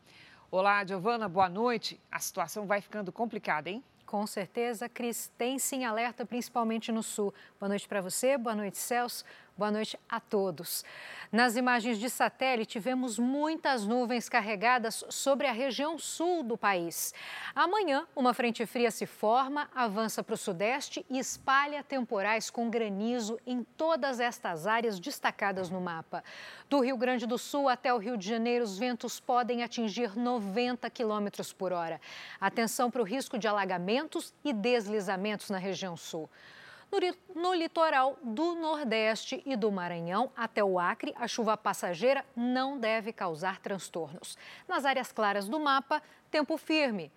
Olá, 0.51 0.83
Giovana, 0.83 1.29
boa 1.29 1.47
noite. 1.47 1.97
A 2.12 2.19
situação 2.19 2.65
vai 2.65 2.81
ficando 2.81 3.09
complicada, 3.09 3.69
hein? 3.69 3.81
Com 4.13 4.27
certeza, 4.27 4.88
Cris, 4.88 5.32
tem 5.39 5.58
sim 5.58 5.86
alerta, 5.86 6.24
principalmente 6.24 6.91
no 6.91 7.01
sul. 7.01 7.34
Boa 7.60 7.67
noite 7.67 7.88
para 7.88 8.00
você, 8.00 8.38
boa 8.38 8.55
noite, 8.55 8.77
Celso. 8.77 9.25
Boa 9.55 9.69
noite 9.69 10.00
a 10.10 10.19
todos. 10.19 10.83
Nas 11.31 11.55
imagens 11.55 12.00
de 12.00 12.10
satélite, 12.10 12.79
vemos 12.79 13.19
muitas 13.19 13.86
nuvens 13.86 14.27
carregadas 14.27 15.03
sobre 15.10 15.45
a 15.45 15.51
região 15.51 16.00
sul 16.00 16.41
do 16.41 16.57
país. 16.57 17.13
Amanhã, 17.53 18.07
uma 18.15 18.33
frente 18.33 18.65
fria 18.65 18.89
se 18.89 19.05
forma, 19.05 19.69
avança 19.75 20.24
para 20.24 20.33
o 20.33 20.38
sudeste 20.38 21.05
e 21.07 21.19
espalha 21.19 21.83
temporais 21.83 22.50
com 22.50 22.67
granizo 22.67 23.39
em 23.45 23.63
todas 23.63 24.19
estas 24.19 24.65
áreas 24.65 25.00
destacadas 25.00 25.69
no 25.69 25.79
mapa. 25.79 26.24
Do 26.67 26.79
Rio 26.79 26.98
Grande 26.98 27.27
do 27.27 27.38
Sul 27.38 27.69
até 27.69 27.93
o 27.93 28.00
Rio 28.00 28.17
de 28.17 28.27
Janeiro, 28.27 28.65
os 28.65 28.79
ventos 28.79 29.19
podem 29.19 29.62
atingir 29.62 30.17
90 30.17 30.89
quilômetros 30.89 31.53
por 31.53 31.72
hora. 31.72 32.01
Atenção 32.41 32.89
para 32.89 33.03
o 33.03 33.05
risco 33.05 33.38
de 33.38 33.48
alagamentos 33.48 34.33
e 34.43 34.51
deslizamentos 34.51 35.51
na 35.51 35.60
região 35.60 35.95
sul. 35.95 36.27
No, 37.33 37.55
litoral 37.55 38.19
do 38.21 38.53
Nordeste 38.53 39.41
e 39.47 39.55
do 39.55 39.71
Maranhão 39.71 40.31
até 40.38 40.63
o 40.63 40.77
Acre, 40.77 41.12
a 41.17 41.27
chuva 41.27 41.57
passageira 41.57 42.23
não 42.35 42.77
deve 42.77 43.12
causar 43.12 43.59
transtornos. 43.59 44.38
Nas 44.67 44.85
áreas 44.85 45.12
claras 45.12 45.50
do 45.50 45.59
mapa, 45.59 46.03
tempo 46.29 46.55
firme. 46.55 47.12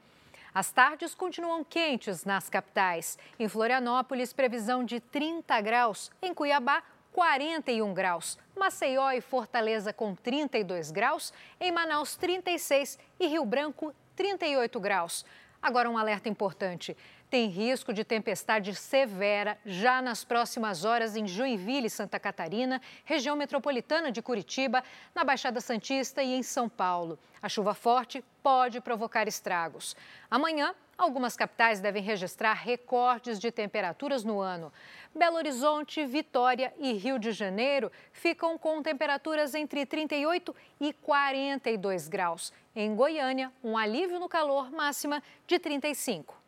As 0.54 0.72
tardes 0.72 1.14
continuam 1.14 1.62
quentes 1.62 2.24
nas 2.24 2.48
capitais. 2.48 3.18
Em 3.38 3.48
Florianópolis, 3.48 4.32
previsão 4.32 4.82
de 4.82 4.98
30 4.98 5.60
graus. 5.60 6.10
Em 6.22 6.32
Cuiabá, 6.32 6.82
41 7.12 7.92
graus. 7.92 8.38
Maceió 8.56 9.10
e 9.10 9.20
Fortaleza 9.20 9.92
com 9.92 10.14
32 10.14 10.90
graus. 10.90 11.34
Em 11.60 11.70
Manaus, 11.70 12.16
36 12.16 12.98
e 13.20 13.26
Rio 13.26 13.44
Branco, 13.44 13.94
38 14.14 14.80
graus. 14.80 15.26
Agora 15.60 15.90
um 15.90 15.98
alerta 15.98 16.28
importante 16.28 16.96
tem 17.28 17.48
risco 17.48 17.92
de 17.92 18.04
tempestade 18.04 18.74
severa 18.74 19.58
já 19.66 20.00
nas 20.00 20.24
próximas 20.24 20.84
horas 20.84 21.16
em 21.16 21.26
Joinville, 21.26 21.90
Santa 21.90 22.20
Catarina, 22.20 22.80
região 23.04 23.34
metropolitana 23.34 24.12
de 24.12 24.22
Curitiba, 24.22 24.82
na 25.14 25.24
Baixada 25.24 25.60
Santista 25.60 26.22
e 26.22 26.34
em 26.34 26.42
São 26.42 26.68
Paulo. 26.68 27.18
A 27.42 27.48
chuva 27.48 27.74
forte 27.74 28.24
pode 28.42 28.80
provocar 28.80 29.26
estragos. 29.26 29.96
Amanhã, 30.30 30.74
algumas 30.96 31.36
capitais 31.36 31.80
devem 31.80 32.02
registrar 32.02 32.54
recordes 32.54 33.40
de 33.40 33.50
temperaturas 33.50 34.22
no 34.22 34.40
ano. 34.40 34.72
Belo 35.14 35.36
Horizonte, 35.36 36.04
Vitória 36.06 36.72
e 36.78 36.92
Rio 36.92 37.18
de 37.18 37.32
Janeiro 37.32 37.90
ficam 38.12 38.56
com 38.56 38.82
temperaturas 38.82 39.54
entre 39.54 39.84
38 39.84 40.54
e 40.80 40.92
42 40.92 42.06
graus. 42.06 42.52
Em 42.74 42.94
Goiânia, 42.94 43.52
um 43.64 43.76
alívio 43.76 44.20
no 44.20 44.28
calor 44.28 44.70
máxima 44.70 45.22
de 45.46 45.58
35. 45.58 46.45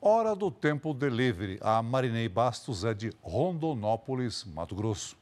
Hora 0.00 0.34
do 0.36 0.48
Tempo 0.50 0.94
Delivery. 0.94 1.58
A 1.60 1.82
Marinei 1.82 2.28
Bastos 2.28 2.84
é 2.84 2.94
de 2.94 3.12
Rondonópolis, 3.20 4.44
Mato 4.44 4.74
Grosso. 4.74 5.16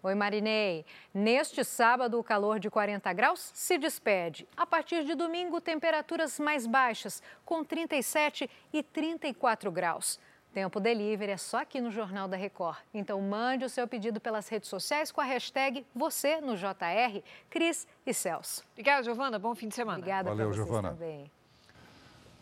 Oi, 0.00 0.14
Marinei. 0.14 0.84
Neste 1.12 1.64
sábado, 1.64 2.18
o 2.18 2.24
calor 2.24 2.60
de 2.60 2.70
40 2.70 3.12
graus 3.12 3.50
se 3.52 3.78
despede. 3.78 4.46
A 4.56 4.64
partir 4.64 5.04
de 5.04 5.14
domingo, 5.16 5.60
temperaturas 5.60 6.38
mais 6.38 6.66
baixas, 6.66 7.20
com 7.44 7.64
37 7.64 8.48
e 8.72 8.82
34 8.82 9.72
graus. 9.72 10.20
Tempo 10.52 10.78
Delivery 10.78 11.32
é 11.32 11.36
só 11.36 11.62
aqui 11.62 11.80
no 11.80 11.90
Jornal 11.90 12.28
da 12.28 12.36
Record. 12.36 12.78
Então 12.92 13.20
mande 13.22 13.64
o 13.64 13.68
seu 13.70 13.88
pedido 13.88 14.20
pelas 14.20 14.48
redes 14.48 14.68
sociais 14.68 15.10
com 15.10 15.20
a 15.20 15.24
hashtag 15.24 15.84
você 15.94 16.40
no 16.40 16.56
JR, 16.56 17.22
Cris 17.48 17.88
e 18.06 18.12
Celso. 18.12 18.62
Obrigada, 18.72 19.02
Giovana. 19.02 19.38
Bom 19.38 19.54
fim 19.54 19.68
de 19.68 19.74
semana. 19.74 19.98
Obrigada 19.98 20.28
Valeu, 20.28 20.52
Giovana. 20.52 20.90
também. 20.90 21.30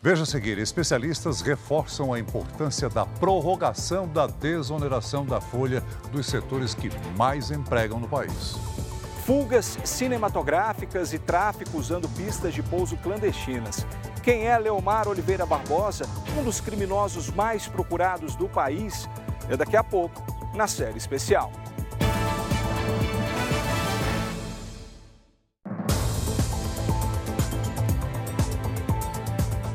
Veja 0.03 0.23
a 0.23 0.25
seguir: 0.25 0.57
especialistas 0.57 1.41
reforçam 1.41 2.11
a 2.11 2.19
importância 2.19 2.89
da 2.89 3.05
prorrogação 3.05 4.07
da 4.07 4.25
desoneração 4.25 5.23
da 5.23 5.39
folha 5.39 5.83
dos 6.11 6.25
setores 6.25 6.73
que 6.73 6.89
mais 7.15 7.51
empregam 7.51 7.99
no 7.99 8.07
país. 8.07 8.55
Fugas 9.25 9.77
cinematográficas 9.83 11.13
e 11.13 11.19
tráfico 11.19 11.77
usando 11.77 12.09
pistas 12.09 12.51
de 12.51 12.63
pouso 12.63 12.97
clandestinas. 12.97 13.85
Quem 14.23 14.47
é 14.47 14.57
Leomar 14.57 15.07
Oliveira 15.07 15.45
Barbosa, 15.45 16.05
um 16.35 16.43
dos 16.43 16.59
criminosos 16.59 17.29
mais 17.29 17.67
procurados 17.67 18.35
do 18.35 18.49
país? 18.49 19.07
É 19.49 19.55
daqui 19.55 19.77
a 19.77 19.83
pouco, 19.83 20.19
na 20.55 20.65
série 20.65 20.97
especial. 20.97 21.51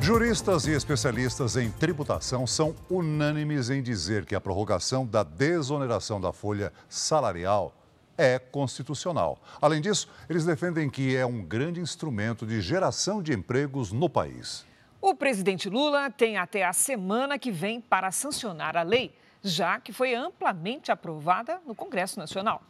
Juristas 0.07 0.69
e 0.69 0.71
especialistas 0.71 1.57
em 1.57 1.69
tributação 1.69 2.47
são 2.47 2.77
unânimes 2.89 3.71
em 3.71 3.83
dizer 3.83 4.25
que 4.25 4.37
a 4.37 4.41
prorrogação 4.41 5.05
da 5.05 5.25
desoneração 5.25 6.21
da 6.21 6.33
folha 6.33 6.73
salarial 6.89 7.75
é 8.17 8.39
constitucional. 8.39 9.37
Além 9.61 9.81
disso, 9.81 10.09
eles 10.31 10.45
defendem 10.45 10.89
que 10.89 11.17
é 11.17 11.27
um 11.27 11.43
grande 11.43 11.81
instrumento 11.81 12.47
de 12.47 12.61
geração 12.61 13.21
de 13.21 13.33
empregos 13.33 13.91
no 13.91 14.09
país. 14.09 14.65
O 15.01 15.13
presidente 15.13 15.69
Lula 15.69 16.09
tem 16.09 16.37
até 16.37 16.65
a 16.65 16.73
semana 16.73 17.37
que 17.37 17.51
vem 17.51 17.81
para 17.81 18.13
sancionar 18.13 18.77
a 18.77 18.83
lei, 18.83 19.13
já 19.43 19.81
que 19.81 19.93
foi 19.93 20.15
amplamente 20.15 20.93
aprovada 20.93 21.61
no 21.67 21.75
Congresso 21.75 22.17
Nacional. 22.17 22.63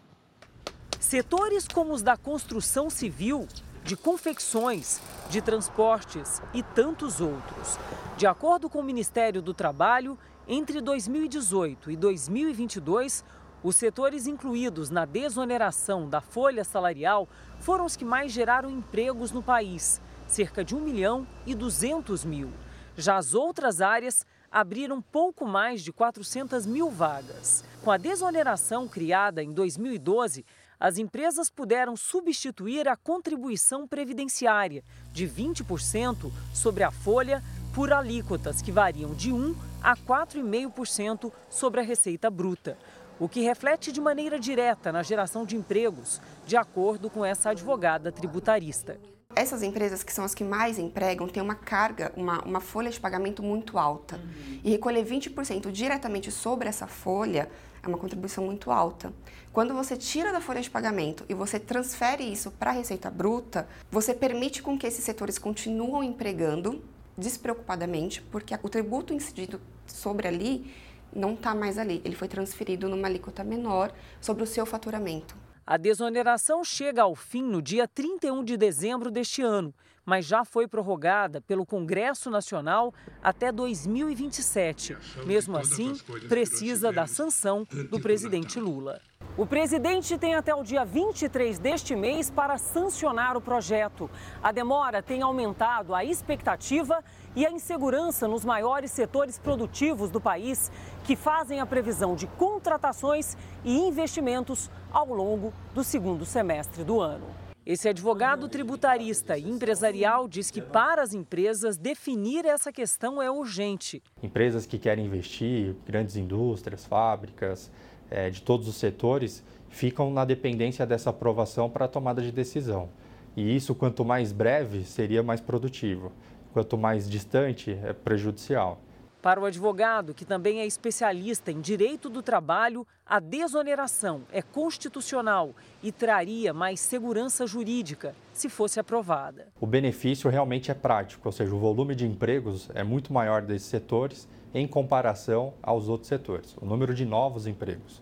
Setores 0.98 1.68
como 1.68 1.92
os 1.92 2.00
da 2.00 2.16
construção 2.16 2.88
civil 2.88 3.46
de 3.86 3.96
confecções, 3.96 5.00
de 5.30 5.40
transportes 5.40 6.42
e 6.52 6.60
tantos 6.60 7.20
outros. 7.20 7.78
De 8.16 8.26
acordo 8.26 8.68
com 8.68 8.80
o 8.80 8.84
Ministério 8.84 9.40
do 9.40 9.54
Trabalho, 9.54 10.18
entre 10.48 10.80
2018 10.80 11.92
e 11.92 11.96
2022, 11.96 13.24
os 13.62 13.76
setores 13.76 14.26
incluídos 14.26 14.90
na 14.90 15.04
desoneração 15.04 16.08
da 16.08 16.20
folha 16.20 16.64
salarial 16.64 17.28
foram 17.60 17.86
os 17.86 17.94
que 17.94 18.04
mais 18.04 18.32
geraram 18.32 18.68
empregos 18.68 19.30
no 19.30 19.42
país, 19.42 20.00
cerca 20.26 20.64
de 20.64 20.74
1 20.74 20.80
milhão 20.80 21.24
e 21.46 21.54
200 21.54 22.24
mil. 22.24 22.50
Já 22.96 23.16
as 23.16 23.34
outras 23.34 23.80
áreas 23.80 24.26
abriram 24.50 25.00
pouco 25.00 25.46
mais 25.46 25.80
de 25.80 25.92
400 25.92 26.66
mil 26.66 26.90
vagas. 26.90 27.64
Com 27.84 27.92
a 27.92 27.96
desoneração 27.96 28.88
criada 28.88 29.44
em 29.44 29.52
2012, 29.52 30.44
as 30.78 30.98
empresas 30.98 31.48
puderam 31.48 31.96
substituir 31.96 32.86
a 32.88 32.96
contribuição 32.96 33.86
previdenciária 33.88 34.84
de 35.12 35.26
20% 35.26 36.30
sobre 36.52 36.84
a 36.84 36.90
folha 36.90 37.42
por 37.74 37.92
alíquotas 37.92 38.62
que 38.62 38.72
variam 38.72 39.14
de 39.14 39.32
1 39.32 39.54
a 39.82 39.96
4,5% 39.96 41.32
sobre 41.48 41.80
a 41.80 41.84
receita 41.84 42.30
bruta, 42.30 42.76
o 43.18 43.28
que 43.28 43.40
reflete 43.40 43.90
de 43.90 44.00
maneira 44.00 44.38
direta 44.38 44.92
na 44.92 45.02
geração 45.02 45.44
de 45.44 45.56
empregos, 45.56 46.20
de 46.46 46.56
acordo 46.56 47.08
com 47.08 47.24
essa 47.24 47.50
advogada 47.50 48.12
tributarista. 48.12 48.98
Essas 49.34 49.62
empresas 49.62 50.02
que 50.02 50.12
são 50.12 50.24
as 50.24 50.34
que 50.34 50.42
mais 50.42 50.78
empregam 50.78 51.28
têm 51.28 51.42
uma 51.42 51.54
carga, 51.54 52.10
uma, 52.16 52.40
uma 52.42 52.60
folha 52.60 52.90
de 52.90 52.98
pagamento 52.98 53.42
muito 53.42 53.78
alta. 53.78 54.18
E 54.64 54.70
recolher 54.70 55.04
20% 55.04 55.70
diretamente 55.70 56.30
sobre 56.30 56.68
essa 56.68 56.86
folha 56.86 57.50
é 57.86 57.88
uma 57.88 57.98
contribuição 57.98 58.44
muito 58.44 58.70
alta. 58.70 59.12
Quando 59.52 59.72
você 59.74 59.96
tira 59.96 60.32
da 60.32 60.40
folha 60.40 60.60
de 60.60 60.70
pagamento 60.70 61.24
e 61.28 61.34
você 61.34 61.58
transfere 61.58 62.24
isso 62.24 62.50
para 62.50 62.70
a 62.70 62.74
receita 62.74 63.10
bruta, 63.10 63.66
você 63.90 64.12
permite 64.12 64.62
com 64.62 64.78
que 64.78 64.86
esses 64.86 65.04
setores 65.04 65.38
continuem 65.38 66.10
empregando 66.10 66.82
despreocupadamente, 67.16 68.20
porque 68.30 68.58
o 68.62 68.68
tributo 68.68 69.14
incidido 69.14 69.60
sobre 69.86 70.28
ali 70.28 70.70
não 71.14 71.34
está 71.34 71.54
mais 71.54 71.78
ali, 71.78 72.02
ele 72.04 72.14
foi 72.14 72.28
transferido 72.28 72.88
numa 72.88 73.08
alíquota 73.08 73.42
menor 73.42 73.92
sobre 74.20 74.42
o 74.42 74.46
seu 74.46 74.66
faturamento. 74.66 75.34
A 75.66 75.76
desoneração 75.76 76.62
chega 76.62 77.02
ao 77.02 77.14
fim 77.14 77.42
no 77.42 77.60
dia 77.62 77.88
31 77.88 78.44
de 78.44 78.56
dezembro 78.56 79.10
deste 79.10 79.42
ano 79.42 79.74
mas 80.06 80.24
já 80.24 80.44
foi 80.44 80.68
prorrogada 80.68 81.40
pelo 81.40 81.66
Congresso 81.66 82.30
Nacional 82.30 82.94
até 83.20 83.50
2027. 83.50 84.96
Mesmo 85.26 85.58
assim, 85.58 85.94
precisa 86.28 86.92
da 86.92 87.08
sanção 87.08 87.66
do 87.90 88.00
presidente 88.00 88.60
Lula. 88.60 89.00
O 89.36 89.44
presidente 89.44 90.16
tem 90.16 90.34
até 90.34 90.54
o 90.54 90.62
dia 90.62 90.82
23 90.82 91.58
deste 91.58 91.94
mês 91.94 92.30
para 92.30 92.56
sancionar 92.56 93.36
o 93.36 93.40
projeto. 93.40 94.08
A 94.42 94.50
demora 94.50 95.02
tem 95.02 95.20
aumentado 95.20 95.94
a 95.94 96.02
expectativa 96.02 97.04
e 97.34 97.44
a 97.44 97.50
insegurança 97.50 98.26
nos 98.26 98.46
maiores 98.46 98.90
setores 98.90 99.38
produtivos 99.38 100.10
do 100.10 100.22
país, 100.22 100.72
que 101.04 101.14
fazem 101.14 101.60
a 101.60 101.66
previsão 101.66 102.16
de 102.16 102.26
contratações 102.26 103.36
e 103.62 103.76
investimentos 103.76 104.70
ao 104.90 105.12
longo 105.12 105.52
do 105.74 105.84
segundo 105.84 106.24
semestre 106.24 106.82
do 106.82 106.98
ano. 106.98 107.45
Esse 107.66 107.88
advogado 107.88 108.48
tributarista 108.48 109.36
e 109.36 109.50
empresarial 109.50 110.28
diz 110.28 110.52
que 110.52 110.62
para 110.62 111.02
as 111.02 111.12
empresas 111.12 111.76
definir 111.76 112.44
essa 112.44 112.70
questão 112.70 113.20
é 113.20 113.28
urgente. 113.28 114.00
Empresas 114.22 114.64
que 114.64 114.78
querem 114.78 115.06
investir, 115.06 115.74
grandes 115.84 116.14
indústrias, 116.14 116.86
fábricas, 116.86 117.68
é, 118.08 118.30
de 118.30 118.40
todos 118.40 118.68
os 118.68 118.76
setores, 118.76 119.42
ficam 119.68 120.12
na 120.12 120.24
dependência 120.24 120.86
dessa 120.86 121.10
aprovação 121.10 121.68
para 121.68 121.86
a 121.86 121.88
tomada 121.88 122.22
de 122.22 122.30
decisão. 122.30 122.88
E 123.36 123.56
isso, 123.56 123.74
quanto 123.74 124.04
mais 124.04 124.30
breve, 124.30 124.84
seria 124.84 125.24
mais 125.24 125.40
produtivo. 125.40 126.12
Quanto 126.52 126.78
mais 126.78 127.10
distante, 127.10 127.76
é 127.82 127.92
prejudicial. 127.92 128.80
Para 129.26 129.40
o 129.40 129.44
advogado, 129.44 130.14
que 130.14 130.24
também 130.24 130.60
é 130.60 130.66
especialista 130.66 131.50
em 131.50 131.60
direito 131.60 132.08
do 132.08 132.22
trabalho, 132.22 132.86
a 133.04 133.18
desoneração 133.18 134.20
é 134.30 134.40
constitucional 134.40 135.52
e 135.82 135.90
traria 135.90 136.54
mais 136.54 136.78
segurança 136.78 137.44
jurídica 137.44 138.14
se 138.32 138.48
fosse 138.48 138.78
aprovada. 138.78 139.48
O 139.60 139.66
benefício 139.66 140.30
realmente 140.30 140.70
é 140.70 140.74
prático, 140.74 141.26
ou 141.26 141.32
seja, 141.32 141.52
o 141.52 141.58
volume 141.58 141.96
de 141.96 142.06
empregos 142.06 142.70
é 142.72 142.84
muito 142.84 143.12
maior 143.12 143.42
desses 143.42 143.66
setores 143.66 144.28
em 144.54 144.64
comparação 144.64 145.54
aos 145.60 145.88
outros 145.88 146.06
setores, 146.06 146.56
o 146.62 146.64
número 146.64 146.94
de 146.94 147.04
novos 147.04 147.48
empregos. 147.48 148.00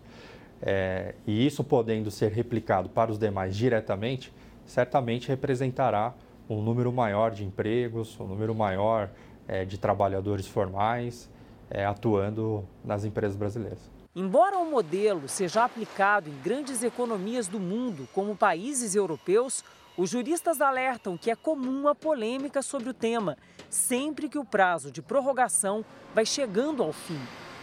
É, 0.60 1.14
e 1.26 1.46
isso 1.46 1.64
podendo 1.64 2.10
ser 2.10 2.32
replicado 2.32 2.90
para 2.90 3.10
os 3.10 3.18
demais 3.18 3.56
diretamente, 3.56 4.30
certamente 4.66 5.28
representará 5.28 6.12
um 6.50 6.60
número 6.60 6.92
maior 6.92 7.30
de 7.30 7.44
empregos, 7.44 8.20
um 8.20 8.26
número 8.26 8.54
maior 8.54 9.08
é, 9.46 9.64
de 9.64 9.78
trabalhadores 9.78 10.46
formais 10.46 11.30
é, 11.70 11.85
atuando 11.85 12.66
nas 12.85 13.04
empresas 13.04 13.37
brasileiras. 13.37 13.78
Embora 14.16 14.59
o 14.59 14.70
modelo 14.70 15.28
seja 15.28 15.64
aplicado 15.64 16.30
em 16.30 16.40
grandes 16.40 16.83
economias 16.83 17.48
do 17.48 17.59
mundo, 17.59 18.09
como 18.12 18.37
países 18.37 18.94
europeus, 18.94 19.64
os 19.96 20.11
juristas 20.11 20.61
alertam 20.61 21.16
que 21.16 21.30
é 21.30 21.37
comum 21.37 21.88
a 21.88 21.94
polêmica 21.94 22.62
sobre 22.62 22.88
o 22.88 22.94
tema, 22.94 23.37
sempre 23.68 24.28
que 24.28 24.38
o 24.38 24.44
prazo 24.44 24.90
de 24.90 25.02
prorrogação 25.02 25.85
vai 26.14 26.24
chegando 26.24 26.83
ao 26.83 26.92
fim. 26.92 27.18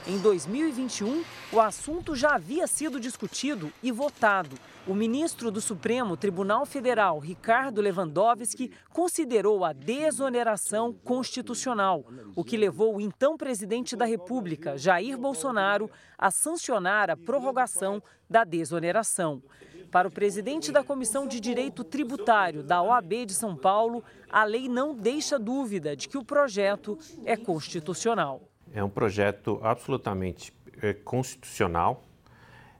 Em 0.08 0.17
2021, 0.17 1.24
o 1.54 1.62
assunto 1.62 2.15
já 2.15 2.36
havia 2.36 2.65
sido 2.67 3.00
discutido 3.00 3.72
e 3.84 3.91
votado. 3.91 4.58
O 4.88 4.96
ministro 4.96 5.52
do 5.52 5.62
Supremo 5.62 6.17
Tribunal 6.17 6.65
Federal, 6.65 7.20
Ricardo 7.20 7.82
Lewandowski, 7.82 8.72
considerou 8.89 9.63
a 9.63 9.74
desoneração 9.74 10.91
constitucional, 10.91 12.04
o 12.36 12.44
que 12.44 12.58
levou 12.58 12.96
o 12.96 13.02
então 13.02 13.38
presidente 13.38 13.96
da 13.96 14.06
República, 14.06 14.80
Jair 14.80 15.20
Bolsonaro, 15.20 15.88
a 16.17 16.32
sancionar 16.32 17.12
a 17.12 17.15
prorrogação 17.15 18.02
da 18.28 18.44
desoneração. 18.44 19.44
Para 19.91 20.08
o 20.08 20.12
presidente 20.12 20.72
da 20.72 20.84
Comissão 20.84 21.28
de 21.28 21.39
Direito 21.39 21.84
Tributário 21.84 22.63
da 22.63 22.82
OAB 22.82 23.26
de 23.28 23.36
São 23.36 23.56
Paulo, 23.56 24.04
a 24.32 24.44
lei 24.44 24.67
não 24.67 24.96
deixa 24.96 25.38
dúvida 25.38 25.96
de 25.96 26.10
que 26.10 26.17
o 26.17 26.26
projeto 26.26 26.98
é 27.24 27.38
constitucional. 27.38 28.41
É 28.74 28.84
um 28.84 28.89
projeto 28.89 29.60
absolutamente 29.62 30.52
é, 30.82 30.94
constitucional, 30.94 32.04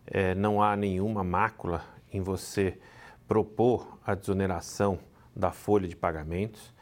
é, 0.05 0.35
não 0.35 0.61
há 0.61 0.75
nenhuma 0.75 1.23
mácula 1.23 1.83
em 2.11 2.21
você 2.21 2.77
propor 3.27 3.97
a 4.05 4.13
desoneração 4.13 4.99
da 5.35 5.51
folha 5.51 5.87
de 5.87 5.95
pagamentos 5.95 6.73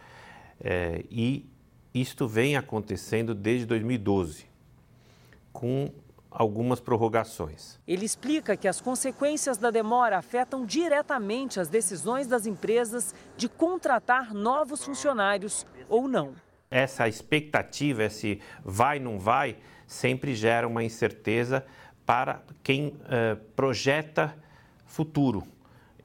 é, 0.59 1.03
e 1.09 1.47
isto 1.93 2.27
vem 2.27 2.55
acontecendo 2.55 3.33
desde 3.33 3.65
2012, 3.65 4.45
com 5.51 5.91
algumas 6.29 6.79
prorrogações. 6.79 7.79
Ele 7.87 8.05
explica 8.05 8.55
que 8.55 8.67
as 8.67 8.79
consequências 8.79 9.57
da 9.57 9.71
demora 9.71 10.17
afetam 10.17 10.65
diretamente 10.65 11.59
as 11.59 11.67
decisões 11.67 12.27
das 12.27 12.45
empresas 12.45 13.15
de 13.35 13.49
contratar 13.49 14.33
novos 14.33 14.83
funcionários 14.83 15.65
ou 15.87 16.07
não 16.07 16.33
essa 16.69 17.07
expectativa, 17.07 18.03
esse 18.03 18.39
vai, 18.63 18.99
não 18.99 19.19
vai, 19.19 19.57
sempre 19.87 20.35
gera 20.35 20.67
uma 20.67 20.83
incerteza 20.83 21.65
para 22.09 22.41
quem 22.63 22.87
uh, 22.87 23.35
projeta 23.55 24.35
futuro. 24.83 25.43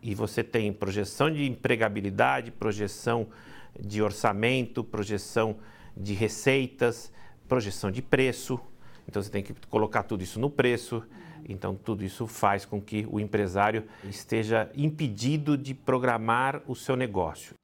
E 0.03 0.14
você 0.14 0.45
tem 0.45 0.71
projeção 0.71 1.31
de 1.31 1.47
empregabilidade, 1.47 2.51
projeção 2.51 3.29
de 3.81 4.03
orçamento, 4.03 4.85
projeção 4.85 5.57
de 5.97 6.12
receitas, 6.12 7.11
projeção 7.49 7.90
de 7.90 8.03
preço. 8.03 8.61
Então 9.09 9.23
você 9.23 9.31
tem 9.31 9.43
que 9.43 9.55
colocar 9.71 10.03
tudo 10.03 10.23
isso 10.23 10.38
no 10.38 10.51
preço. 10.51 11.03
Então 11.49 11.75
tudo 11.75 12.05
isso 12.05 12.27
faz 12.27 12.67
com 12.67 12.83
que 12.83 13.09
o 13.11 13.19
empresário 13.19 13.85
esteja 14.05 14.71
impedido 14.77 15.57
de 15.57 15.73
programar 15.73 16.61
o 16.67 16.75
seu 16.75 16.97
negócio. 16.97 17.55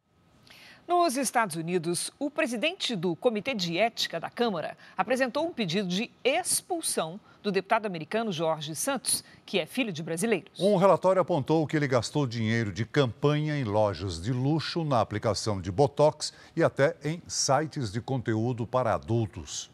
Nos 0.91 1.17
Estados 1.17 1.55
Unidos, 1.55 2.11
o 2.19 2.29
presidente 2.29 2.97
do 2.97 3.15
Comitê 3.15 3.55
de 3.55 3.79
Ética 3.79 4.19
da 4.19 4.29
Câmara 4.29 4.77
apresentou 4.97 5.47
um 5.47 5.53
pedido 5.53 5.87
de 5.87 6.11
expulsão 6.25 7.21
do 7.41 7.53
deputado 7.53 7.87
americano 7.87 8.33
Jorge 8.33 8.75
Santos, 8.75 9.23
que 9.47 9.61
é 9.61 9.67
filho 9.67 9.93
de 9.93 10.03
brasileiros. 10.03 10.59
Um 10.59 10.75
relatório 10.75 11.23
apontou 11.23 11.65
que 11.65 11.77
ele 11.77 11.87
gastou 11.87 12.27
dinheiro 12.27 12.73
de 12.73 12.85
campanha 12.85 13.57
em 13.57 13.63
lojas 13.63 14.21
de 14.21 14.33
luxo, 14.33 14.83
na 14.83 15.01
aplicação 15.01 15.61
de 15.61 15.71
Botox 15.71 16.33
e 16.57 16.63
até 16.65 16.97
em 17.05 17.23
sites 17.29 17.93
de 17.93 18.01
conteúdo 18.01 18.67
para 18.67 18.93
adultos. 18.93 19.71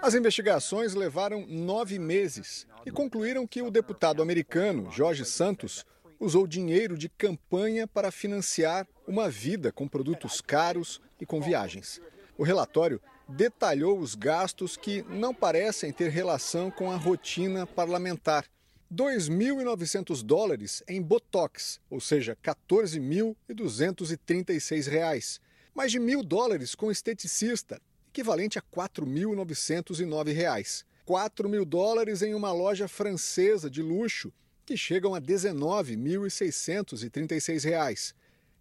As 0.00 0.14
investigações 0.14 0.94
levaram 0.94 1.44
nove 1.48 1.98
meses 1.98 2.64
e 2.86 2.92
concluíram 2.92 3.44
que 3.44 3.60
o 3.60 3.72
deputado 3.72 4.22
americano 4.22 4.88
Jorge 4.92 5.24
Santos 5.24 5.84
usou 6.18 6.46
dinheiro 6.46 6.98
de 6.98 7.08
campanha 7.08 7.86
para 7.86 8.10
financiar 8.10 8.86
uma 9.06 9.30
vida 9.30 9.70
com 9.70 9.86
produtos 9.86 10.40
caros 10.40 11.00
e 11.20 11.26
com 11.26 11.40
viagens. 11.40 12.00
O 12.36 12.42
relatório 12.42 13.00
detalhou 13.28 13.98
os 13.98 14.14
gastos 14.14 14.76
que 14.76 15.02
não 15.08 15.34
parecem 15.34 15.92
ter 15.92 16.10
relação 16.10 16.70
com 16.70 16.90
a 16.90 16.96
rotina 16.96 17.66
parlamentar. 17.66 18.46
2.900 18.92 20.22
dólares 20.22 20.84
em 20.88 21.02
Botox, 21.02 21.78
ou 21.90 22.00
seja, 22.00 22.34
14.236 22.42 24.88
reais. 24.88 25.38
Mais 25.74 25.92
de 25.92 25.98
mil 25.98 26.22
dólares 26.22 26.74
com 26.74 26.90
esteticista, 26.90 27.78
equivalente 28.08 28.58
a 28.58 28.62
4.909 28.62 30.32
reais. 30.32 30.86
4 31.04 31.46
mil 31.48 31.64
dólares 31.64 32.22
em 32.22 32.34
uma 32.34 32.52
loja 32.52 32.88
francesa 32.88 33.70
de 33.70 33.82
luxo, 33.82 34.32
que 34.68 34.76
chegam 34.76 35.14
a 35.14 35.18
R$ 35.18 35.24
19.636. 35.24 38.14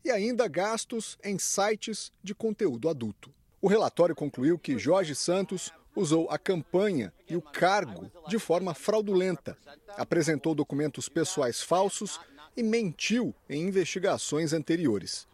E 0.05 0.09
ainda 0.09 0.47
gastos 0.47 1.17
em 1.21 1.37
sites 1.37 2.13
de 2.23 2.33
conteúdo 2.33 2.87
adulto. 2.87 3.29
O 3.61 3.67
relatório 3.67 4.15
concluiu 4.15 4.57
que 4.57 4.79
Jorge 4.79 5.13
Santos 5.13 5.73
usou 5.93 6.29
a 6.29 6.37
campanha 6.37 7.11
e 7.29 7.35
o 7.35 7.41
cargo 7.41 8.09
de 8.29 8.39
forma 8.39 8.73
fraudulenta, 8.73 9.57
apresentou 9.97 10.55
documentos 10.55 11.09
pessoais 11.09 11.61
falsos 11.61 12.21
e 12.55 12.63
mentiu 12.63 13.35
em 13.49 13.67
investigações 13.67 14.53
anteriores. 14.53 15.27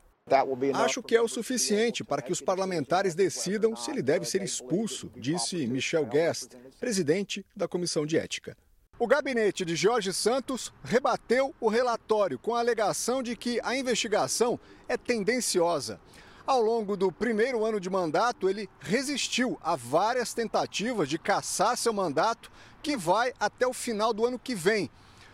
Acho 0.73 1.03
que 1.03 1.15
é 1.15 1.21
o 1.21 1.27
suficiente 1.27 2.03
para 2.03 2.23
que 2.23 2.31
os 2.31 2.41
parlamentares 2.41 3.13
decidam 3.13 3.75
se 3.75 3.91
ele 3.91 4.01
deve 4.01 4.25
ser 4.25 4.41
expulso, 4.41 5.11
disse 5.17 5.67
Michel 5.67 6.07
Guest, 6.07 6.55
presidente 6.79 7.45
da 7.55 7.67
Comissão 7.67 8.07
de 8.07 8.17
Ética. 8.17 8.57
O 8.99 9.07
gabinete 9.07 9.65
de 9.65 9.75
Jorge 9.75 10.13
Santos 10.13 10.71
rebateu 10.83 11.53
o 11.59 11.67
relatório 11.67 12.37
com 12.37 12.53
a 12.53 12.59
alegação 12.59 13.23
de 13.23 13.35
que 13.35 13.59
a 13.63 13.75
investigação 13.75 14.59
é 14.87 14.95
tendenciosa. 14.95 15.99
Ao 16.45 16.61
longo 16.61 16.95
do 16.95 17.11
primeiro 17.11 17.65
ano 17.65 17.79
de 17.79 17.89
mandato, 17.89 18.47
ele 18.47 18.69
resistiu 18.79 19.57
a 19.63 19.75
várias 19.75 20.33
tentativas 20.35 21.09
de 21.09 21.17
caçar 21.17 21.75
seu 21.75 21.91
mandato, 21.91 22.51
que 22.83 22.95
vai 22.95 23.33
até 23.39 23.65
o 23.65 23.73
final 23.73 24.13
do 24.13 24.25
ano 24.25 24.37
que 24.37 24.53
vem. 24.53 24.91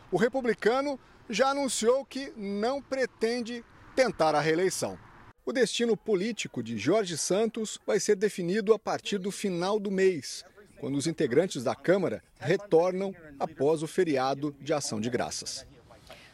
O 0.09 0.15
republicano 0.15 0.97
já 1.29 1.49
anunciou 1.49 2.05
que 2.05 2.31
não 2.37 2.81
pretende 2.81 3.63
tentar 3.93 4.35
a 4.35 4.39
reeleição. 4.39 4.97
O 5.45 5.51
destino 5.51 5.97
político 5.97 6.63
de 6.63 6.77
Jorge 6.77 7.17
Santos 7.17 7.77
vai 7.85 7.99
ser 7.99 8.15
definido 8.15 8.73
a 8.73 8.79
partir 8.79 9.17
do 9.17 9.31
final 9.31 9.79
do 9.79 9.91
mês 9.91 10.45
quando 10.79 10.95
os 10.95 11.07
integrantes 11.07 11.63
da 11.63 11.75
Câmara 11.75 12.23
retornam 12.39 13.13
após 13.39 13.83
o 13.83 13.87
feriado 13.87 14.55
de 14.61 14.73
ação 14.73 14.99
de 14.99 15.09
graças. 15.09 15.65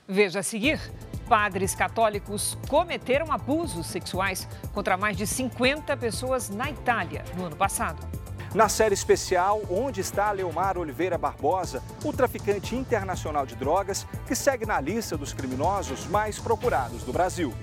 Veja 0.08 0.40
a 0.40 0.44
seguir: 0.44 0.80
padres 1.28 1.74
católicos 1.74 2.58
cometeram 2.70 3.32
abusos 3.32 3.88
sexuais 3.88 4.48
contra 4.74 4.96
mais 4.96 5.18
de 5.18 5.26
50 5.26 5.98
pessoas 5.98 6.50
na 6.50 6.70
Itália 6.70 7.24
no 7.36 7.46
ano 7.46 7.56
passado. 7.56 8.08
Na 8.54 8.70
série 8.70 8.94
especial 8.94 9.62
Onde 9.70 10.00
está 10.00 10.32
Leomar 10.32 10.78
Oliveira 10.78 11.18
Barbosa, 11.18 11.84
o 12.06 12.14
traficante 12.14 12.74
internacional 12.74 13.46
de 13.46 13.54
drogas 13.54 14.08
que 14.26 14.34
segue 14.34 14.66
na 14.66 14.80
lista 14.80 15.18
dos 15.18 15.34
criminosos 15.34 16.06
mais 16.06 16.40
procurados 16.40 17.04
do 17.04 17.12
Brasil. 17.12 17.54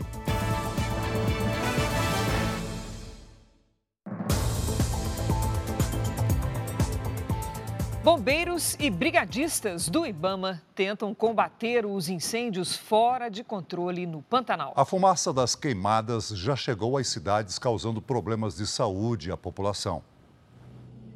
Bombeiros 8.03 8.77
e 8.81 8.91
brigadistas 8.91 9.89
do 9.89 10.05
Ibama 10.05 10.61
tentam 10.75 11.15
combater 11.15 11.87
os 11.87 12.09
incêndios 12.09 12.77
fora 12.77 13.29
de 13.29 13.45
controle 13.45 14.07
no 14.07 14.21
Pantanal. 14.21 14.73
A 14.75 14.85
fumaça 14.85 15.33
das 15.33 15.55
queimadas 15.55 16.31
já 16.31 16.57
chegou 16.57 16.99
às 16.99 17.07
cidades, 17.07 17.61
causando 17.61 18.03
problemas 18.03 18.57
de 18.57 18.67
saúde 18.67 19.31
à 19.31 19.37
população. 19.37 20.03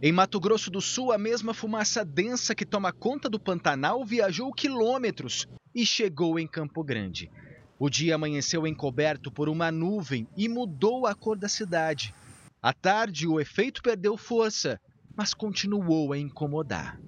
Em 0.01 0.12
Mato 0.12 0.38
Grosso 0.38 0.70
do 0.70 0.81
Sul, 0.81 1.11
a 1.11 1.18
mesma 1.18 1.53
fumaça 1.53 2.05
densa 2.05 2.55
que 2.55 2.64
toma 2.64 2.92
conta 2.92 3.29
do 3.29 3.40
Pantanal 3.40 4.05
viajou 4.05 4.53
quilômetros 4.53 5.49
e 5.75 5.85
chegou 5.85 6.38
em 6.38 6.46
Campo 6.46 6.85
Grande. 6.85 7.29
O 7.81 7.90
dia 7.90 8.14
amanheceu 8.14 8.64
encoberto 8.64 9.29
por 9.29 9.49
uma 9.49 9.72
nuvem 9.72 10.29
e 10.37 10.49
mudou 10.49 11.05
a 11.05 11.16
cor 11.16 11.37
da 11.37 11.49
cidade. 11.49 12.14
À 12.62 12.72
tarde, 12.72 13.27
o 13.27 13.40
efeito 13.40 13.83
perdeu 13.83 14.16
força 14.16 14.81
mas 15.17 15.33
continuou 15.33 16.13
a 16.13 16.19
incomodar. 16.19 17.01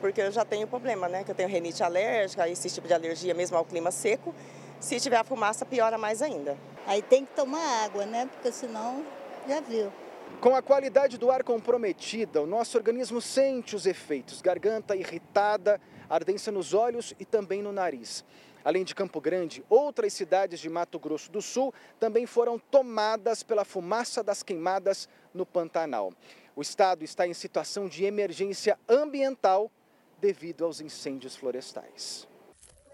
Porque 0.00 0.22
eu 0.22 0.32
já 0.32 0.44
tenho 0.44 0.66
problema, 0.66 1.08
né? 1.08 1.22
Que 1.22 1.30
eu 1.30 1.34
tenho 1.34 1.48
renite 1.48 1.82
alérgica, 1.82 2.48
esse 2.48 2.70
tipo 2.70 2.88
de 2.88 2.94
alergia 2.94 3.34
mesmo 3.34 3.56
ao 3.56 3.64
clima 3.64 3.90
seco. 3.90 4.34
Se 4.80 4.98
tiver 4.98 5.18
a 5.18 5.24
fumaça, 5.24 5.66
piora 5.66 5.98
mais 5.98 6.22
ainda. 6.22 6.56
Aí 6.86 7.02
tem 7.02 7.26
que 7.26 7.34
tomar 7.34 7.84
água, 7.84 8.06
né? 8.06 8.24
Porque 8.24 8.50
senão, 8.50 9.04
já 9.46 9.60
viu. 9.60 9.92
Com 10.40 10.56
a 10.56 10.62
qualidade 10.62 11.18
do 11.18 11.30
ar 11.30 11.44
comprometida, 11.44 12.40
o 12.40 12.46
nosso 12.46 12.78
organismo 12.78 13.20
sente 13.20 13.76
os 13.76 13.84
efeitos: 13.84 14.40
garganta 14.40 14.96
irritada, 14.96 15.78
ardência 16.08 16.50
nos 16.50 16.72
olhos 16.72 17.12
e 17.20 17.26
também 17.26 17.60
no 17.60 17.72
nariz. 17.72 18.24
Além 18.64 18.84
de 18.84 18.94
Campo 18.94 19.20
Grande, 19.20 19.64
outras 19.68 20.12
cidades 20.12 20.60
de 20.60 20.68
Mato 20.68 20.98
Grosso 20.98 21.30
do 21.30 21.40
Sul 21.40 21.72
também 21.98 22.26
foram 22.26 22.58
tomadas 22.58 23.42
pela 23.42 23.64
fumaça 23.64 24.22
das 24.22 24.42
queimadas 24.42 25.08
no 25.32 25.46
Pantanal. 25.46 26.12
O 26.60 26.62
estado 26.62 27.02
está 27.02 27.26
em 27.26 27.32
situação 27.32 27.88
de 27.88 28.04
emergência 28.04 28.78
ambiental 28.86 29.72
devido 30.20 30.62
aos 30.62 30.78
incêndios 30.78 31.34
florestais. 31.34 32.28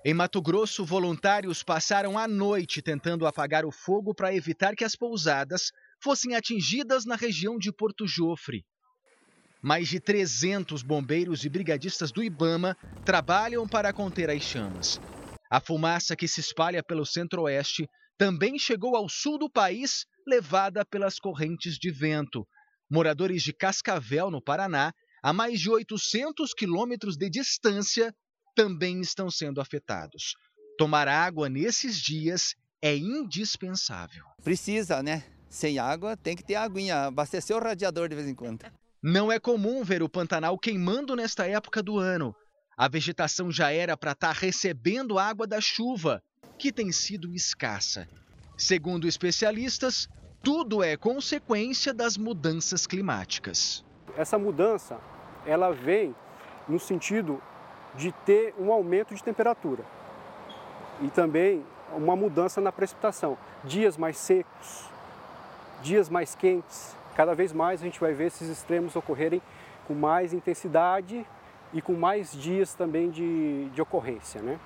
Em 0.04 0.14
Mato 0.14 0.40
Grosso, 0.40 0.84
voluntários 0.84 1.64
passaram 1.64 2.16
a 2.16 2.28
noite 2.28 2.80
tentando 2.80 3.26
apagar 3.26 3.66
o 3.66 3.72
fogo 3.72 4.14
para 4.14 4.32
evitar 4.32 4.76
que 4.76 4.84
as 4.84 4.94
pousadas 4.94 5.72
fossem 6.00 6.36
atingidas 6.36 7.04
na 7.04 7.16
região 7.16 7.58
de 7.58 7.72
Porto 7.72 8.06
Jofre. 8.06 8.64
Mais 9.60 9.88
de 9.88 9.98
300 9.98 10.84
bombeiros 10.84 11.44
e 11.44 11.48
brigadistas 11.48 12.12
do 12.12 12.22
Ibama 12.22 12.76
trabalham 13.04 13.66
para 13.66 13.92
conter 13.92 14.30
as 14.30 14.42
chamas. 14.42 15.00
A 15.50 15.58
fumaça 15.58 16.14
que 16.14 16.28
se 16.28 16.38
espalha 16.38 16.84
pelo 16.84 17.04
centro-oeste 17.04 17.90
também 18.16 18.60
chegou 18.60 18.94
ao 18.94 19.08
sul 19.08 19.36
do 19.36 19.50
país, 19.50 20.06
levada 20.24 20.84
pelas 20.84 21.18
correntes 21.18 21.76
de 21.76 21.90
vento, 21.90 22.46
Moradores 22.90 23.42
de 23.42 23.52
Cascavel, 23.52 24.30
no 24.30 24.40
Paraná, 24.40 24.92
a 25.22 25.32
mais 25.32 25.60
de 25.60 25.70
800 25.70 26.54
quilômetros 26.54 27.16
de 27.16 27.28
distância, 27.28 28.14
também 28.54 29.00
estão 29.00 29.30
sendo 29.30 29.60
afetados. 29.60 30.34
Tomar 30.78 31.08
água 31.08 31.48
nesses 31.48 31.98
dias 31.98 32.54
é 32.80 32.96
indispensável. 32.96 34.24
Precisa, 34.42 35.02
né? 35.02 35.24
Sem 35.48 35.78
água 35.78 36.16
tem 36.16 36.36
que 36.36 36.44
ter 36.44 36.54
aguinha, 36.54 37.06
abastecer 37.06 37.56
o 37.56 37.60
radiador 37.60 38.08
de 38.08 38.14
vez 38.14 38.28
em 38.28 38.34
quando. 38.34 38.64
Não 39.02 39.30
é 39.30 39.38
comum 39.38 39.82
ver 39.84 40.02
o 40.02 40.08
Pantanal 40.08 40.58
queimando 40.58 41.14
nesta 41.14 41.46
época 41.46 41.82
do 41.82 41.98
ano. 41.98 42.34
A 42.76 42.88
vegetação 42.88 43.50
já 43.50 43.72
era 43.72 43.96
para 43.96 44.12
estar 44.12 44.34
tá 44.34 44.40
recebendo 44.40 45.18
água 45.18 45.46
da 45.46 45.60
chuva, 45.60 46.22
que 46.58 46.72
tem 46.72 46.92
sido 46.92 47.34
escassa. 47.34 48.08
Segundo 48.56 49.06
especialistas, 49.06 50.08
tudo 50.46 50.80
é 50.80 50.96
consequência 50.96 51.92
das 51.92 52.16
mudanças 52.16 52.86
climáticas. 52.86 53.84
Essa 54.16 54.38
mudança, 54.38 54.96
ela 55.44 55.72
vem 55.72 56.14
no 56.68 56.78
sentido 56.78 57.42
de 57.96 58.12
ter 58.12 58.54
um 58.56 58.70
aumento 58.70 59.12
de 59.12 59.24
temperatura 59.24 59.82
e 61.02 61.08
também 61.10 61.64
uma 61.92 62.14
mudança 62.14 62.60
na 62.60 62.70
precipitação. 62.70 63.36
Dias 63.64 63.96
mais 63.96 64.18
secos, 64.18 64.84
dias 65.82 66.08
mais 66.08 66.36
quentes. 66.36 66.94
Cada 67.16 67.34
vez 67.34 67.52
mais 67.52 67.80
a 67.80 67.84
gente 67.84 67.98
vai 67.98 68.12
ver 68.12 68.26
esses 68.26 68.48
extremos 68.48 68.94
ocorrerem 68.94 69.42
com 69.88 69.94
mais 69.94 70.32
intensidade 70.32 71.26
e 71.72 71.82
com 71.82 71.94
mais 71.94 72.30
dias 72.30 72.72
também 72.72 73.10
de, 73.10 73.68
de 73.70 73.82
ocorrência. 73.82 74.40
Né? 74.40 74.60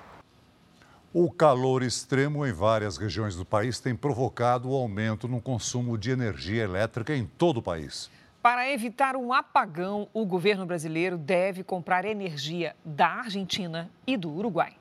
O 1.13 1.29
calor 1.29 1.83
extremo 1.83 2.45
em 2.45 2.53
várias 2.53 2.95
regiões 2.95 3.35
do 3.35 3.43
país 3.43 3.81
tem 3.81 3.93
provocado 3.93 4.69
o 4.69 4.73
aumento 4.73 5.27
no 5.27 5.41
consumo 5.41 5.97
de 5.97 6.09
energia 6.09 6.63
elétrica 6.63 7.13
em 7.13 7.25
todo 7.25 7.57
o 7.57 7.61
país. 7.61 8.09
Para 8.41 8.71
evitar 8.71 9.17
um 9.17 9.33
apagão, 9.33 10.07
o 10.13 10.25
governo 10.25 10.65
brasileiro 10.65 11.17
deve 11.17 11.65
comprar 11.65 12.05
energia 12.05 12.77
da 12.85 13.07
Argentina 13.07 13.91
e 14.07 14.15
do 14.15 14.31
Uruguai. 14.31 14.80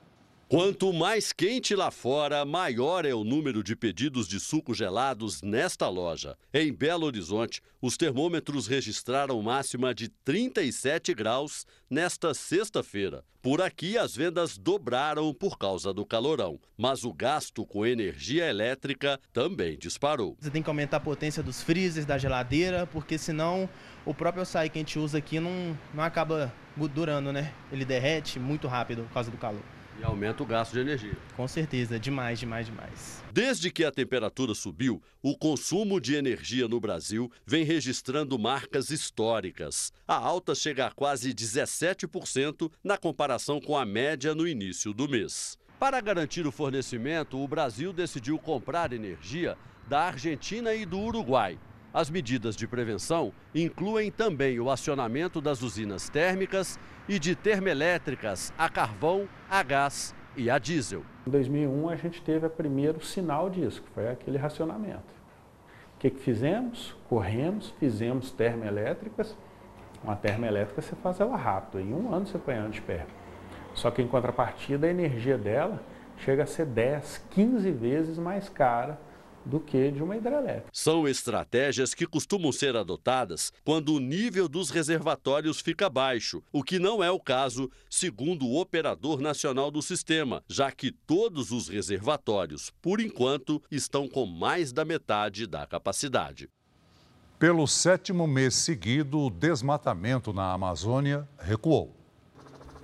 Quanto 0.51 0.93
mais 0.93 1.33
quente 1.33 1.77
lá 1.77 1.93
fora, 1.93 2.45
maior 2.45 3.07
é 3.07 3.15
o 3.15 3.23
número 3.23 3.63
de 3.63 3.77
pedidos 3.77 4.27
de 4.27 4.41
suco 4.41 4.75
gelados 4.75 5.41
nesta 5.43 5.89
loja. 5.89 6.37
Em 6.53 6.73
Belo 6.73 7.07
Horizonte, 7.07 7.63
os 7.81 7.97
termômetros 7.97 8.67
registraram 8.67 9.41
máxima 9.41 9.95
de 9.95 10.09
37 10.09 11.15
graus 11.15 11.65
nesta 11.89 12.35
sexta-feira. 12.35 13.23
Por 13.41 13.63
aqui, 13.63 13.97
as 13.97 14.17
vendas 14.17 14.59
dobraram 14.59 15.33
por 15.33 15.57
causa 15.57 15.95
do 15.95 16.05
calorão, 16.05 16.59
mas 16.77 17.05
o 17.05 17.13
gasto 17.13 17.65
com 17.65 17.87
energia 17.87 18.51
elétrica 18.51 19.21
também 19.33 19.79
disparou. 19.79 20.37
Você 20.41 20.51
tem 20.51 20.65
que 20.65 20.69
aumentar 20.69 20.97
a 20.97 21.01
potência 21.01 21.45
dos 21.45 21.63
freezers, 21.63 22.05
da 22.05 22.19
geladeira, 22.19 22.89
porque 22.89 23.17
senão 23.19 23.71
o 24.05 24.13
próprio 24.13 24.43
açaí 24.43 24.69
que 24.69 24.81
a 24.81 24.83
gente 24.83 24.99
usa 24.99 25.19
aqui 25.19 25.39
não, 25.39 25.79
não 25.95 26.03
acaba 26.03 26.53
durando, 26.93 27.33
né? 27.33 27.55
Ele 27.71 27.85
derrete 27.85 28.41
muito 28.41 28.67
rápido 28.67 29.05
por 29.05 29.15
causa 29.15 29.31
do 29.31 29.37
calor. 29.37 29.63
E 30.01 30.05
aumenta 30.05 30.43
o 30.43 30.47
gasto 30.47 30.73
de 30.73 30.81
energia. 30.81 31.13
Com 31.37 31.47
certeza, 31.47 32.01
demais, 32.01 32.39
demais, 32.39 32.65
demais. 32.65 33.23
Desde 33.31 33.71
que 33.71 33.85
a 33.85 33.93
temperatura 33.93 34.55
subiu, 34.55 35.03
o 35.23 35.37
consumo 35.37 36.01
de 36.01 36.15
energia 36.15 36.67
no 36.67 36.81
Brasil 36.81 37.31
vem 37.45 37.65
registrando 37.65 38.39
marcas 38.39 38.89
históricas. 38.89 39.93
A 40.09 40.17
alta 40.17 40.55
chega 40.55 40.87
a 40.87 40.91
quase 40.91 41.35
17% 41.35 42.73
na 42.83 42.97
comparação 42.97 43.61
com 43.61 43.77
a 43.77 43.85
média 43.85 44.35
no 44.35 44.49
início 44.49 44.95
do 44.95 45.07
mês. 45.07 45.59
Para 45.79 46.01
garantir 46.01 46.47
o 46.47 46.53
fornecimento, 46.53 47.39
o 47.39 47.47
Brasil 47.47 47.93
decidiu 47.93 48.39
comprar 48.39 48.95
energia 48.95 49.55
da 49.87 50.05
Argentina 50.05 50.73
e 50.73 50.87
do 50.87 50.99
Uruguai. 50.99 51.59
As 51.92 52.09
medidas 52.09 52.55
de 52.55 52.68
prevenção 52.68 53.33
incluem 53.53 54.12
também 54.12 54.61
o 54.61 54.70
acionamento 54.70 55.40
das 55.40 55.61
usinas 55.61 56.09
térmicas 56.09 56.79
e 57.09 57.18
de 57.18 57.35
termoelétricas 57.35 58.53
a 58.57 58.68
carvão, 58.68 59.29
a 59.50 59.61
gás 59.64 60.14
e 60.37 60.48
a 60.48 60.57
diesel. 60.57 61.03
Em 61.26 61.31
2001 61.31 61.88
a 61.88 61.96
gente 61.96 62.22
teve 62.22 62.46
o 62.46 62.50
primeiro 62.50 63.05
sinal 63.05 63.50
disso, 63.50 63.83
que 63.83 63.90
foi 63.90 64.09
aquele 64.09 64.38
racionamento. 64.38 65.12
O 65.96 65.98
que, 65.98 66.11
que 66.11 66.20
fizemos? 66.20 66.96
Corremos, 67.09 67.74
fizemos 67.81 68.31
termoelétricas. 68.31 69.37
Uma 70.05 70.14
termoelétrica 70.14 70.81
você 70.81 70.94
faz 70.94 71.18
ela 71.18 71.37
rápido, 71.37 71.81
em 71.81 71.92
um 71.92 72.14
ano 72.14 72.24
você 72.24 72.38
põe 72.38 72.55
ela 72.55 72.68
de 72.68 72.81
pé. 72.81 73.05
Só 73.74 73.90
que 73.90 74.00
em 74.00 74.07
contrapartida 74.07 74.87
a 74.87 74.90
energia 74.90 75.37
dela 75.37 75.83
chega 76.18 76.44
a 76.44 76.46
ser 76.46 76.66
10, 76.66 77.26
15 77.31 77.68
vezes 77.72 78.16
mais 78.16 78.48
cara 78.48 78.96
do 79.51 79.61
que 79.61 79.91
de 79.91 80.03
uma 80.03 80.17
hidrelétrica. 80.17 80.71
São 80.73 81.07
estratégias 81.07 81.93
que 81.93 82.07
costumam 82.07 82.53
ser 82.53 82.77
adotadas 82.77 83.53
quando 83.65 83.93
o 83.95 84.01
nível 84.01 84.49
dos 84.49 84.71
reservatórios 84.71 85.61
fica 85.61 85.91
baixo, 85.91 86.43
o 86.53 86.63
que 86.63 86.79
não 86.79 87.03
é 87.03 87.11
o 87.11 87.19
caso, 87.19 87.71
segundo 87.91 88.47
o 88.47 88.61
operador 88.61 89.21
nacional 89.21 89.71
do 89.71 89.83
sistema, 89.83 90.43
já 90.49 90.71
que 90.71 90.93
todos 90.93 91.51
os 91.51 91.69
reservatórios, 91.69 92.73
por 92.81 93.01
enquanto, 93.01 93.61
estão 93.71 94.09
com 94.09 94.25
mais 94.25 94.73
da 94.73 94.85
metade 94.85 95.47
da 95.47 95.67
capacidade. 95.67 96.49
Pelo 97.39 97.67
sétimo 97.67 98.27
mês 98.27 98.55
seguido, 98.55 99.19
o 99.19 99.31
desmatamento 99.31 100.33
na 100.33 100.53
Amazônia 100.53 101.27
recuou. 101.39 102.00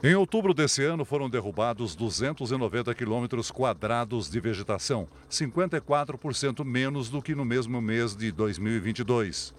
Em 0.03 0.15
outubro 0.15 0.53
desse 0.53 0.85
ano 0.85 1.07
foram 1.07 1.29
derrubados 1.29 1.97
290 1.97 2.95
quilômetros 2.95 3.51
quadrados 3.51 4.29
de 4.29 4.39
vegetação, 4.39 5.09
54% 5.31 6.63
menos 6.67 7.09
do 7.09 7.23
que 7.23 7.35
no 7.35 7.47
mesmo 7.47 7.81
mês 7.81 8.15
de 8.15 8.31
2022. 8.31 9.55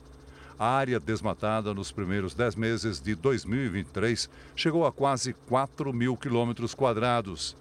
A 0.60 0.69
área 0.69 1.00
desmatada 1.00 1.73
nos 1.73 1.91
primeiros 1.91 2.36
10 2.36 2.56
meses 2.56 3.02
de 3.02 3.15
2023 3.15 4.30
chegou 4.56 4.86
a 4.86 4.91
quase 4.91 5.34
4 5.47 5.91
mil 5.91 6.15
quilômetros 6.15 6.76
quadrados. 6.76 7.58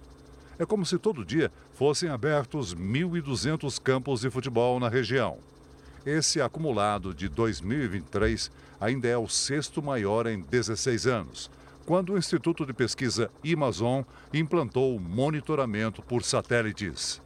É 0.59 0.65
como 0.65 0.85
se 0.85 0.99
todo 0.99 1.25
dia 1.25 1.51
fossem 1.73 2.09
abertos 2.09 2.75
1.200 2.75 3.81
campos 3.81 4.21
de 4.21 4.29
futebol 4.29 4.79
na 4.79 4.87
região. 4.87 5.39
Esse 6.05 6.39
acumulado 6.39 7.11
de 7.11 7.27
2023 7.27 8.51
ainda 8.79 9.07
é 9.07 9.17
o 9.17 9.27
sexto 9.27 9.81
maior 9.81 10.27
em 10.27 10.39
16 10.41 11.07
anos 11.07 11.56
quando 11.87 12.11
o 12.11 12.17
Instituto 12.17 12.65
de 12.65 12.73
Pesquisa 12.73 13.31
Amazon 13.53 14.03
implantou 14.33 14.93
o 14.93 14.99
monitoramento 14.99 16.01
por 16.01 16.21
satélites. 16.21 17.21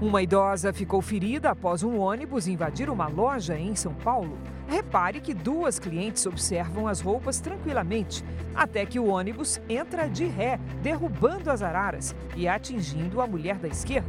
Uma 0.00 0.22
idosa 0.22 0.72
ficou 0.72 1.02
ferida 1.02 1.50
após 1.50 1.82
um 1.82 1.98
ônibus 1.98 2.46
invadir 2.46 2.88
uma 2.88 3.08
loja 3.08 3.58
em 3.58 3.74
São 3.74 3.92
Paulo. 3.92 4.38
Repare 4.68 5.20
que 5.20 5.34
duas 5.34 5.80
clientes 5.80 6.24
observam 6.24 6.86
as 6.86 7.00
roupas 7.00 7.40
tranquilamente, 7.40 8.24
até 8.54 8.86
que 8.86 9.00
o 9.00 9.08
ônibus 9.08 9.60
entra 9.68 10.08
de 10.08 10.24
ré, 10.24 10.60
derrubando 10.84 11.50
as 11.50 11.62
araras 11.62 12.14
e 12.36 12.46
atingindo 12.46 13.20
a 13.20 13.26
mulher 13.26 13.56
da 13.56 13.66
esquerda. 13.66 14.08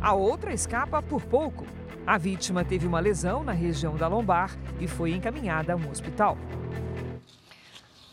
A 0.00 0.14
outra 0.14 0.54
escapa 0.54 1.02
por 1.02 1.20
pouco, 1.22 1.66
a 2.06 2.18
vítima 2.18 2.64
teve 2.64 2.86
uma 2.86 3.00
lesão 3.00 3.44
na 3.44 3.52
região 3.52 3.96
da 3.96 4.08
lombar 4.08 4.56
e 4.80 4.88
foi 4.88 5.12
encaminhada 5.12 5.72
a 5.74 5.76
um 5.76 5.90
hospital. 5.90 6.36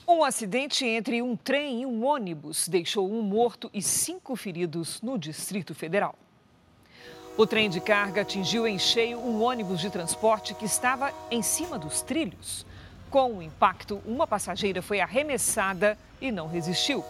Um 0.07 0.23
acidente 0.23 0.85
entre 0.85 1.21
um 1.21 1.35
trem 1.35 1.81
e 1.81 1.85
um 1.85 2.05
ônibus 2.05 2.67
deixou 2.67 3.11
um 3.11 3.21
morto 3.21 3.69
e 3.73 3.81
cinco 3.81 4.35
feridos 4.35 5.01
no 5.01 5.17
Distrito 5.17 5.75
Federal. 5.75 6.15
O 7.37 7.45
trem 7.45 7.69
de 7.69 7.79
carga 7.79 8.21
atingiu 8.21 8.67
em 8.67 8.79
cheio 8.79 9.19
um 9.19 9.43
ônibus 9.43 9.79
de 9.79 9.89
transporte 9.89 10.53
que 10.53 10.65
estava 10.65 11.13
em 11.29 11.41
cima 11.41 11.77
dos 11.77 12.01
trilhos. 12.01 12.65
Com 13.09 13.37
o 13.37 13.41
impacto, 13.41 14.01
uma 14.05 14.25
passageira 14.25 14.81
foi 14.81 14.99
arremessada 14.99 15.97
e 16.19 16.31
não 16.31 16.47
resistiu. 16.47 17.03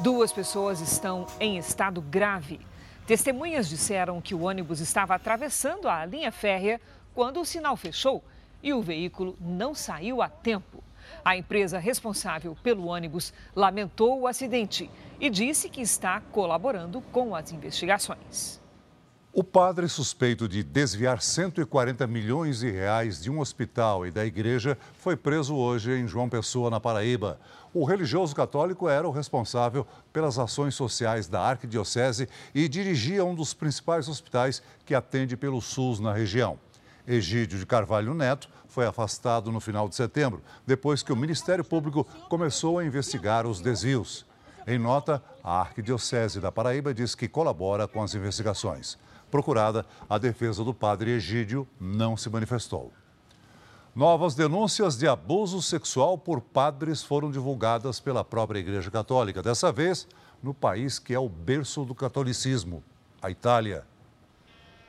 Duas 0.00 0.32
pessoas 0.32 0.80
estão 0.80 1.26
em 1.38 1.58
estado 1.58 2.00
grave. 2.00 2.60
Testemunhas 3.08 3.70
disseram 3.70 4.20
que 4.20 4.34
o 4.34 4.42
ônibus 4.42 4.80
estava 4.80 5.14
atravessando 5.14 5.88
a 5.88 6.04
linha 6.04 6.30
férrea 6.30 6.78
quando 7.14 7.40
o 7.40 7.44
sinal 7.44 7.74
fechou 7.74 8.22
e 8.62 8.70
o 8.74 8.82
veículo 8.82 9.34
não 9.40 9.74
saiu 9.74 10.20
a 10.20 10.28
tempo. 10.28 10.84
A 11.24 11.34
empresa 11.34 11.78
responsável 11.78 12.54
pelo 12.62 12.88
ônibus 12.88 13.32
lamentou 13.56 14.20
o 14.20 14.26
acidente 14.26 14.90
e 15.18 15.30
disse 15.30 15.70
que 15.70 15.80
está 15.80 16.20
colaborando 16.20 17.00
com 17.00 17.34
as 17.34 17.50
investigações. 17.50 18.60
O 19.32 19.42
padre 19.42 19.88
suspeito 19.88 20.46
de 20.46 20.62
desviar 20.62 21.22
140 21.22 22.06
milhões 22.06 22.58
de 22.58 22.70
reais 22.70 23.22
de 23.22 23.30
um 23.30 23.40
hospital 23.40 24.06
e 24.06 24.10
da 24.10 24.26
igreja 24.26 24.76
foi 24.94 25.16
preso 25.16 25.54
hoje 25.54 25.92
em 25.92 26.06
João 26.06 26.28
Pessoa, 26.28 26.68
na 26.68 26.78
Paraíba. 26.78 27.40
O 27.72 27.84
religioso 27.84 28.34
católico 28.34 28.88
era 28.88 29.06
o 29.06 29.10
responsável 29.10 29.86
pelas 30.12 30.38
ações 30.38 30.74
sociais 30.74 31.28
da 31.28 31.40
Arquidiocese 31.40 32.28
e 32.54 32.68
dirigia 32.68 33.24
um 33.24 33.34
dos 33.34 33.52
principais 33.52 34.08
hospitais 34.08 34.62
que 34.86 34.94
atende 34.94 35.36
pelo 35.36 35.60
SUS 35.60 36.00
na 36.00 36.12
região. 36.12 36.58
Egídio 37.06 37.58
de 37.58 37.66
Carvalho 37.66 38.14
Neto 38.14 38.48
foi 38.68 38.86
afastado 38.86 39.50
no 39.52 39.60
final 39.60 39.88
de 39.88 39.94
setembro, 39.94 40.42
depois 40.66 41.02
que 41.02 41.12
o 41.12 41.16
Ministério 41.16 41.64
Público 41.64 42.06
começou 42.28 42.78
a 42.78 42.84
investigar 42.84 43.46
os 43.46 43.60
desvios. 43.60 44.26
Em 44.66 44.78
nota, 44.78 45.22
a 45.42 45.60
Arquidiocese 45.60 46.40
da 46.40 46.52
Paraíba 46.52 46.92
diz 46.92 47.14
que 47.14 47.28
colabora 47.28 47.88
com 47.88 48.02
as 48.02 48.14
investigações. 48.14 48.98
Procurada, 49.30 49.84
a 50.08 50.18
defesa 50.18 50.64
do 50.64 50.74
padre 50.74 51.12
Egídio 51.12 51.66
não 51.80 52.16
se 52.16 52.28
manifestou. 52.30 52.92
Novas 53.98 54.36
denúncias 54.36 54.96
de 54.96 55.08
abuso 55.08 55.60
sexual 55.60 56.16
por 56.16 56.40
padres 56.40 57.02
foram 57.02 57.32
divulgadas 57.32 57.98
pela 57.98 58.24
própria 58.24 58.60
Igreja 58.60 58.92
Católica, 58.92 59.42
dessa 59.42 59.72
vez 59.72 60.06
no 60.40 60.54
país 60.54 61.00
que 61.00 61.12
é 61.12 61.18
o 61.18 61.28
berço 61.28 61.84
do 61.84 61.96
catolicismo, 61.96 62.84
a 63.20 63.28
Itália. 63.28 63.84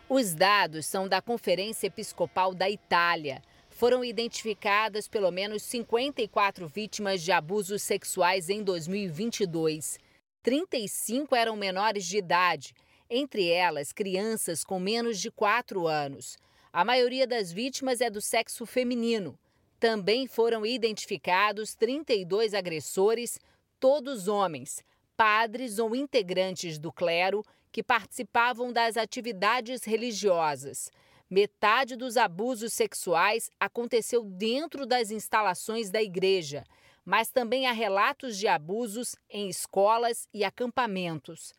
Os 0.08 0.36
dados 0.36 0.86
são 0.86 1.08
da 1.08 1.24
Conferência 1.24 1.88
Episcopal 1.88 2.54
da 2.54 2.70
Itália. 2.70 3.42
Foram 3.72 4.06
identificadas 4.06 5.08
pelo 5.08 5.32
menos 5.32 5.64
54 5.64 6.68
vítimas 6.68 7.24
de 7.24 7.32
abusos 7.32 7.82
sexuais 7.82 8.48
em 8.48 8.62
2022. 8.62 9.98
35 10.44 11.36
eram 11.36 11.56
menores 11.56 12.06
de 12.06 12.20
idade, 12.20 12.76
entre 13.10 13.50
elas 13.50 13.92
crianças 13.92 14.64
com 14.64 14.80
menos 14.80 15.18
de 15.18 15.32
4 15.32 15.88
anos. 15.88 16.38
A 16.72 16.86
maioria 16.86 17.26
das 17.26 17.52
vítimas 17.52 18.00
é 18.00 18.12
do 18.12 18.22
sexo 18.22 18.64
feminino. 18.64 19.38
Também 19.80 20.28
foram 20.28 20.64
identificados 20.64 21.74
32 21.74 22.54
agressores, 22.54 23.40
todos 23.80 24.28
homens, 24.28 24.84
padres 25.18 25.80
ou 25.80 25.96
integrantes 25.96 26.78
do 26.78 26.92
clero 26.92 27.44
que 27.72 27.82
participavam 27.82 28.72
das 28.72 28.98
atividades 28.98 29.84
religiosas. 29.84 30.92
Metade 31.28 31.96
dos 31.96 32.18
abusos 32.18 32.74
sexuais 32.74 33.50
aconteceu 33.60 34.24
dentro 34.24 34.86
das 34.86 35.10
instalações 35.10 35.90
da 35.90 36.02
igreja. 36.02 36.64
mas 37.06 37.32
também 37.32 37.66
há 37.66 37.72
relatos 37.72 38.38
de 38.38 38.48
abusos 38.48 39.16
em 39.32 39.50
escolas 39.50 40.28
e 40.32 40.44
acampamentos. 40.44 41.54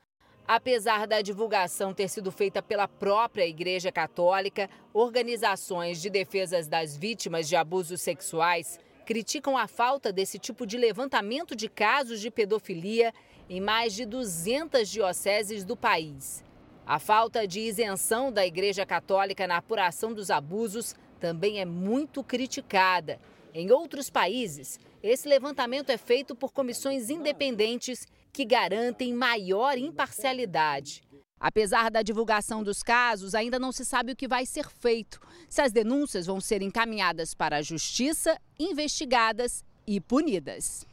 Apesar 0.53 1.07
da 1.07 1.23
divulgação 1.23 1.95
ter 1.95 2.09
sido 2.09 2.33
feita 2.33 2.61
pela 2.61 2.89
própria 2.89 3.47
Igreja 3.47 3.93
Católica, 3.93 4.69
organizações 4.93 6.03
de 6.03 6.11
defesas 6.11 6.67
das 6.67 6.97
vítimas 6.97 7.49
de 7.49 7.55
abusos 7.55 8.01
sexuais 8.01 8.77
criticam 9.07 9.57
a 9.57 9.69
falta 9.69 10.13
desse 10.13 10.41
tipo 10.41 10.67
de 10.67 10.77
levantamento 10.77 11.55
de 11.55 11.69
casos 11.69 12.21
de 12.21 12.33
pedofilia 12.33 13.15
em 13.49 13.61
mais 13.61 13.95
de 13.95 14.05
200 14.05 14.89
dioceses 14.89 15.65
do 15.65 15.77
país. 15.77 16.43
A 16.85 16.99
falta 16.99 17.47
de 17.47 17.61
isenção 17.61 18.33
da 18.33 18.45
Igreja 18.45 18.85
Católica 18.85 19.47
na 19.47 19.59
apuração 19.59 20.13
dos 20.13 20.33
abusos 20.33 20.97
também 21.21 21.61
é 21.61 21.65
muito 21.65 22.25
criticada. 22.25 23.21
Em 23.55 23.71
outros 23.71 24.11
países, 24.11 24.81
esse 25.01 25.29
levantamento 25.29 25.91
é 25.91 25.97
feito 25.97 26.35
por 26.35 26.53
comissões 26.53 27.09
independentes 27.09 28.05
que 28.33 28.45
garantem 28.45 29.15
maior 29.15 29.77
imparcialidade. 29.79 31.03
Apesar 31.39 31.91
da 31.91 32.03
divulgação 32.03 32.63
dos 32.63 32.83
casos, 32.83 33.35
ainda 33.35 33.59
não 33.59 33.73
se 33.73 33.85
sabe 33.85 34.13
o 34.13 34.17
que 34.17 34.29
vai 34.29 34.45
ser 34.45 34.69
feito, 34.69 35.19
se 35.49 35.63
as 35.63 35.73
denúncias 35.73 36.27
vão 36.27 36.39
ser 36.39 36.61
encaminhadas 36.61 37.33
para 37.33 37.57
a 37.57 37.63
justiça, 37.63 38.39
investigadas 38.59 39.65
e 39.87 40.01
punidas. 40.01 40.87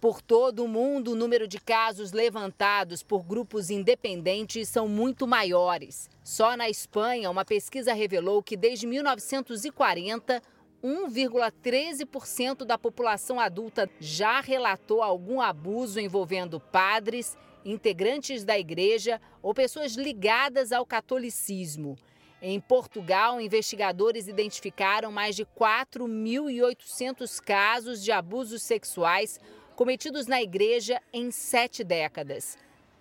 Por 0.00 0.22
todo 0.22 0.64
o 0.64 0.68
mundo, 0.68 1.12
o 1.12 1.14
número 1.16 1.48
de 1.48 1.58
casos 1.58 2.12
levantados 2.12 3.02
por 3.02 3.24
grupos 3.24 3.68
independentes 3.68 4.68
são 4.68 4.86
muito 4.86 5.26
maiores. 5.26 6.08
Só 6.22 6.56
na 6.56 6.68
Espanha, 6.68 7.30
uma 7.30 7.44
pesquisa 7.44 7.92
revelou 7.92 8.40
que 8.40 8.56
desde 8.56 8.86
1940, 8.86 10.40
1,13% 10.82 12.64
da 12.64 12.78
população 12.78 13.40
adulta 13.40 13.90
já 13.98 14.40
relatou 14.40 15.02
algum 15.02 15.40
abuso 15.40 15.98
envolvendo 15.98 16.60
padres, 16.60 17.36
integrantes 17.64 18.44
da 18.44 18.58
igreja 18.58 19.20
ou 19.42 19.52
pessoas 19.52 19.94
ligadas 19.94 20.72
ao 20.72 20.86
catolicismo. 20.86 21.96
Em 22.40 22.60
Portugal, 22.60 23.40
investigadores 23.40 24.28
identificaram 24.28 25.10
mais 25.10 25.34
de 25.34 25.44
4.800 25.44 27.40
casos 27.40 28.02
de 28.02 28.12
abusos 28.12 28.62
sexuais 28.62 29.40
cometidos 29.74 30.28
na 30.28 30.40
igreja 30.40 31.00
em 31.12 31.32
sete 31.32 31.82
décadas. 31.82 32.56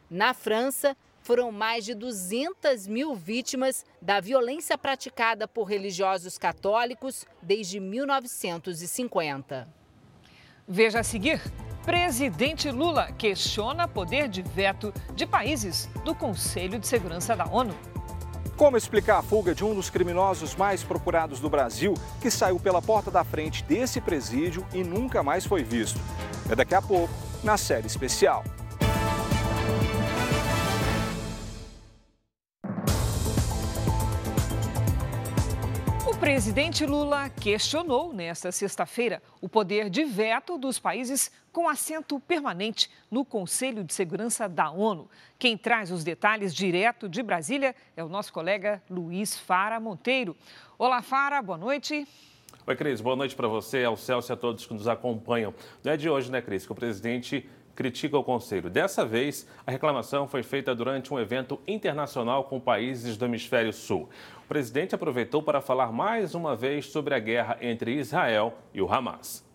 Na 0.10 0.34
França, 0.34 0.98
foram 1.28 1.52
mais 1.52 1.84
de 1.84 1.94
200 1.94 2.88
mil 2.88 3.14
vítimas 3.14 3.84
da 4.02 4.22
violência 4.22 4.78
praticada 4.78 5.46
por 5.46 5.66
religiosos 5.66 6.38
católicos 6.38 7.26
desde 7.44 7.82
1950. 7.82 9.68
Veja 10.66 11.02
a 11.02 11.04
seguir. 11.04 11.42
Presidente 11.84 12.72
Lula 12.72 13.12
questiona 13.12 13.90
poder 13.90 14.30
de 14.30 14.42
veto 14.42 14.94
de 15.16 15.28
países 15.28 15.90
do 16.06 16.16
Conselho 16.16 16.80
de 16.80 16.88
Segurança 16.88 17.36
da 17.36 17.46
ONU. 17.46 17.76
Como 18.56 18.78
explicar 18.78 19.18
a 19.18 19.22
fuga 19.22 19.54
de 19.54 19.66
um 19.66 19.76
dos 19.76 19.90
criminosos 19.90 20.56
mais 20.56 20.82
procurados 20.82 21.42
do 21.42 21.50
Brasil, 21.50 21.94
que 22.22 22.32
saiu 22.32 22.58
pela 22.58 22.82
porta 22.82 23.12
da 23.12 23.26
frente 23.26 23.66
desse 23.66 24.00
presídio 24.00 24.66
e 24.74 24.82
nunca 24.82 25.22
mais 25.22 25.46
foi 25.46 25.62
visto? 25.62 26.00
É 26.50 26.56
daqui 26.56 26.74
a 26.74 26.82
pouco, 26.82 27.14
na 27.44 27.58
série 27.58 27.86
especial. 27.86 28.46
Presidente 36.28 36.86
Lula 36.86 37.30
questionou 37.30 38.12
nesta 38.12 38.52
sexta-feira 38.52 39.24
o 39.40 39.48
poder 39.48 39.90
de 39.90 40.04
veto 40.04 40.58
dos 40.58 40.78
países 40.78 41.32
com 41.54 41.70
assento 41.70 42.20
permanente 42.20 42.92
no 43.10 43.24
Conselho 43.24 43.82
de 43.82 43.94
Segurança 43.94 44.50
da 44.50 44.70
ONU. 44.70 45.10
Quem 45.40 45.58
traz 45.58 45.90
os 45.90 46.04
detalhes 46.04 46.54
direto 46.54 47.08
de 47.08 47.24
Brasília 47.24 47.74
é 47.96 48.04
o 48.04 48.10
nosso 48.10 48.34
colega 48.34 48.84
Luiz 48.90 49.40
Fara 49.40 49.80
Monteiro. 49.80 50.36
Olá, 50.78 51.02
Fara, 51.02 51.42
boa 51.42 51.58
noite. 51.58 52.06
Oi, 52.68 52.76
Cris, 52.76 53.00
boa 53.00 53.16
noite 53.16 53.34
para 53.34 53.48
você, 53.48 53.86
ao 53.86 53.96
Celso 53.96 54.30
e 54.30 54.34
a 54.34 54.36
todos 54.36 54.66
que 54.66 54.74
nos 54.74 54.90
acompanham. 54.90 55.54
Não 55.82 55.94
é 55.94 55.96
de 55.96 56.10
hoje, 56.10 56.30
né, 56.30 56.42
Cris, 56.42 56.66
que 56.66 56.72
o 56.74 56.76
presidente 56.76 57.50
critica 57.78 58.18
o 58.18 58.24
Conselho. 58.24 58.72
Dessa 58.72 59.06
vez, 59.06 59.48
a 59.66 59.70
reclamação 59.70 60.28
foi 60.28 60.42
feita 60.42 60.74
durante 60.74 61.14
um 61.14 61.20
evento 61.20 61.60
internacional 61.68 62.46
com 62.46 62.60
países 62.60 63.16
do 63.16 63.26
Hemisfério 63.26 63.72
Sul. 63.72 64.10
O 64.44 64.48
presidente 64.48 64.96
aproveitou 64.96 65.44
para 65.44 65.62
falar 65.62 65.92
mais 65.92 66.34
uma 66.34 66.56
vez 66.56 66.88
sobre 66.88 67.14
a 67.14 67.20
guerra 67.20 67.56
entre 67.62 67.94
Israel 67.94 68.56
e 68.74 68.82
o 68.82 68.92
Hamas. 68.92 69.46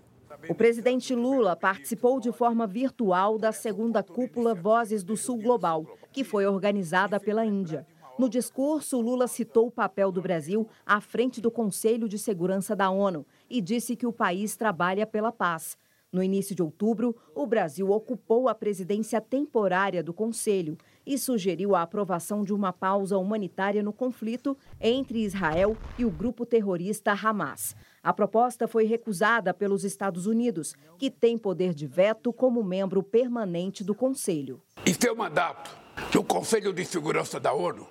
O 0.48 0.54
presidente 0.54 1.12
Lula 1.16 1.56
participou 1.56 2.20
de 2.20 2.30
forma 2.30 2.64
virtual 2.64 3.38
da 3.38 3.50
segunda 3.50 4.04
cúpula 4.04 4.54
Vozes 4.54 5.02
do 5.02 5.16
Sul 5.16 5.38
Global, 5.38 5.84
que 6.12 6.22
foi 6.22 6.46
organizada 6.46 7.18
pela 7.18 7.44
Índia. 7.44 7.84
No 8.16 8.28
discurso, 8.28 9.00
Lula 9.00 9.26
citou 9.26 9.66
o 9.66 9.70
papel 9.70 10.12
do 10.12 10.22
Brasil 10.22 10.68
à 10.86 11.00
frente 11.00 11.40
do 11.40 11.50
Conselho 11.50 12.08
de 12.08 12.18
Segurança 12.18 12.76
da 12.76 12.88
ONU 12.88 13.26
e 13.50 13.60
disse 13.60 13.96
que 13.96 14.06
o 14.06 14.12
país 14.12 14.54
trabalha 14.54 15.06
pela 15.06 15.32
paz. 15.32 15.76
No 16.12 16.22
início 16.22 16.54
de 16.54 16.62
outubro, 16.62 17.16
o 17.34 17.46
Brasil 17.46 17.90
ocupou 17.90 18.46
a 18.46 18.54
presidência 18.54 19.18
temporária 19.18 20.02
do 20.02 20.12
Conselho 20.12 20.76
e 21.06 21.16
sugeriu 21.16 21.74
a 21.74 21.80
aprovação 21.80 22.44
de 22.44 22.52
uma 22.52 22.70
pausa 22.70 23.16
humanitária 23.16 23.82
no 23.82 23.94
conflito 23.94 24.54
entre 24.78 25.24
Israel 25.24 25.74
e 25.98 26.04
o 26.04 26.10
grupo 26.10 26.44
terrorista 26.44 27.12
Hamas. 27.12 27.74
A 28.02 28.12
proposta 28.12 28.68
foi 28.68 28.84
recusada 28.84 29.54
pelos 29.54 29.84
Estados 29.84 30.26
Unidos, 30.26 30.74
que 30.98 31.10
tem 31.10 31.38
poder 31.38 31.72
de 31.72 31.86
veto 31.86 32.30
como 32.30 32.62
membro 32.62 33.02
permanente 33.02 33.82
do 33.82 33.94
Conselho. 33.94 34.60
Em 34.84 34.92
seu 34.92 35.16
mandato 35.16 35.74
no 36.14 36.22
Conselho 36.22 36.74
de 36.74 36.84
Segurança 36.84 37.40
da 37.40 37.54
ONU, 37.54 37.88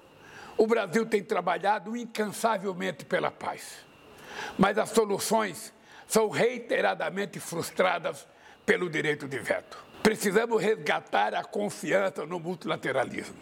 o 0.60 0.68
Brasil 0.68 1.08
tem 1.08 1.24
trabalhado 1.24 1.98
incansavelmente 1.98 3.04
pela 3.04 3.32
paz, 3.32 3.80
mas 4.60 4.78
as 4.78 4.92
soluções 4.92 5.74
são 6.12 6.28
reiteradamente 6.28 7.40
frustradas 7.40 8.28
pelo 8.66 8.90
direito 8.90 9.30
de 9.30 9.40
veto. 9.40 9.82
Precisamos 10.04 10.62
resgatar 10.62 11.34
a 11.34 11.42
confiança 11.42 12.26
no 12.26 12.38
multilateralismo. 12.38 13.38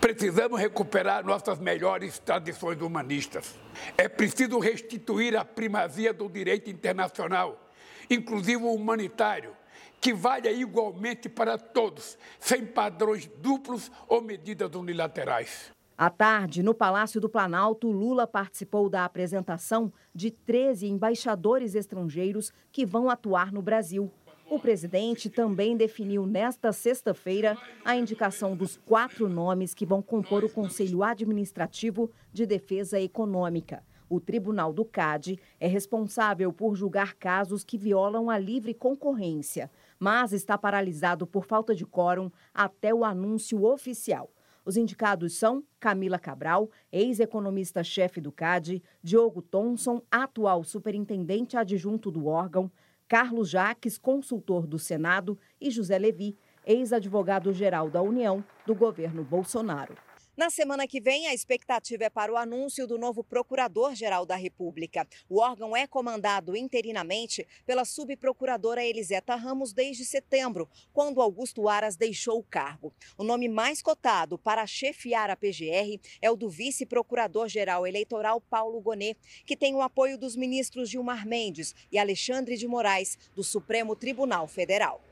Precisamos 0.00 0.58
recuperar 0.58 1.22
nossas 1.22 1.58
melhores 1.58 2.18
tradições 2.18 2.80
humanistas. 2.80 3.54
É 3.98 4.08
preciso 4.08 4.58
restituir 4.58 5.36
a 5.36 5.44
primazia 5.44 6.14
do 6.14 6.30
direito 6.30 6.70
internacional, 6.70 7.68
inclusive 8.08 8.62
o 8.62 8.72
humanitário, 8.72 9.54
que 10.00 10.14
valha 10.14 10.50
igualmente 10.50 11.28
para 11.28 11.58
todos, 11.58 12.16
sem 12.40 12.64
padrões 12.64 13.26
duplos 13.36 13.92
ou 14.08 14.22
medidas 14.22 14.74
unilaterais. 14.74 15.76
À 15.98 16.08
tarde, 16.08 16.62
no 16.62 16.72
Palácio 16.74 17.20
do 17.20 17.28
Planalto, 17.28 17.90
Lula 17.90 18.24
participou 18.24 18.88
da 18.88 19.04
apresentação 19.04 19.92
de 20.14 20.30
13 20.30 20.86
embaixadores 20.86 21.74
estrangeiros 21.74 22.52
que 22.70 22.86
vão 22.86 23.10
atuar 23.10 23.52
no 23.52 23.60
Brasil. 23.60 24.08
O 24.48 24.60
presidente 24.60 25.28
também 25.28 25.76
definiu 25.76 26.24
nesta 26.24 26.72
sexta-feira 26.72 27.58
a 27.84 27.96
indicação 27.96 28.54
dos 28.54 28.76
quatro 28.76 29.28
nomes 29.28 29.74
que 29.74 29.84
vão 29.84 30.00
compor 30.00 30.44
o 30.44 30.48
Conselho 30.48 31.02
Administrativo 31.02 32.08
de 32.32 32.46
Defesa 32.46 33.00
Econômica. 33.00 33.82
O 34.08 34.20
Tribunal 34.20 34.72
do 34.72 34.84
CAD 34.84 35.36
é 35.58 35.66
responsável 35.66 36.52
por 36.52 36.76
julgar 36.76 37.14
casos 37.14 37.64
que 37.64 37.76
violam 37.76 38.30
a 38.30 38.38
livre 38.38 38.72
concorrência, 38.72 39.68
mas 39.98 40.32
está 40.32 40.56
paralisado 40.56 41.26
por 41.26 41.44
falta 41.44 41.74
de 41.74 41.84
quórum 41.84 42.30
até 42.54 42.94
o 42.94 43.04
anúncio 43.04 43.64
oficial. 43.64 44.30
Os 44.64 44.76
indicados 44.76 45.34
são 45.34 45.62
Camila 45.80 46.18
Cabral, 46.18 46.70
ex-economista-chefe 46.92 48.20
do 48.20 48.32
CAD, 48.32 48.82
Diogo 49.02 49.42
Thomson, 49.42 50.02
atual 50.10 50.64
superintendente 50.64 51.56
adjunto 51.56 52.10
do 52.10 52.26
órgão, 52.26 52.70
Carlos 53.08 53.48
Jaques, 53.48 53.96
consultor 53.96 54.66
do 54.66 54.78
Senado, 54.78 55.38
e 55.60 55.70
José 55.70 55.98
Levi, 55.98 56.36
ex-advogado-geral 56.66 57.88
da 57.88 58.02
União 58.02 58.44
do 58.66 58.74
governo 58.74 59.24
Bolsonaro. 59.24 60.07
Na 60.38 60.50
semana 60.50 60.86
que 60.86 61.00
vem, 61.00 61.26
a 61.26 61.34
expectativa 61.34 62.04
é 62.04 62.08
para 62.08 62.32
o 62.32 62.36
anúncio 62.36 62.86
do 62.86 62.96
novo 62.96 63.24
Procurador-Geral 63.24 64.24
da 64.24 64.36
República. 64.36 65.04
O 65.28 65.40
órgão 65.40 65.76
é 65.76 65.84
comandado 65.84 66.56
interinamente 66.56 67.44
pela 67.66 67.84
subprocuradora 67.84 68.84
Eliseta 68.84 69.34
Ramos 69.34 69.72
desde 69.72 70.04
setembro, 70.04 70.68
quando 70.92 71.20
Augusto 71.20 71.68
Aras 71.68 71.96
deixou 71.96 72.38
o 72.38 72.44
cargo. 72.44 72.94
O 73.16 73.24
nome 73.24 73.48
mais 73.48 73.82
cotado 73.82 74.38
para 74.38 74.64
chefiar 74.64 75.28
a 75.28 75.34
PGR 75.34 75.98
é 76.22 76.30
o 76.30 76.36
do 76.36 76.48
vice-procurador-geral 76.48 77.84
eleitoral 77.84 78.40
Paulo 78.40 78.80
Gonet, 78.80 79.18
que 79.44 79.56
tem 79.56 79.74
o 79.74 79.82
apoio 79.82 80.16
dos 80.16 80.36
ministros 80.36 80.88
Gilmar 80.88 81.26
Mendes 81.26 81.74
e 81.90 81.98
Alexandre 81.98 82.56
de 82.56 82.68
Moraes, 82.68 83.18
do 83.34 83.42
Supremo 83.42 83.96
Tribunal 83.96 84.46
Federal. 84.46 85.02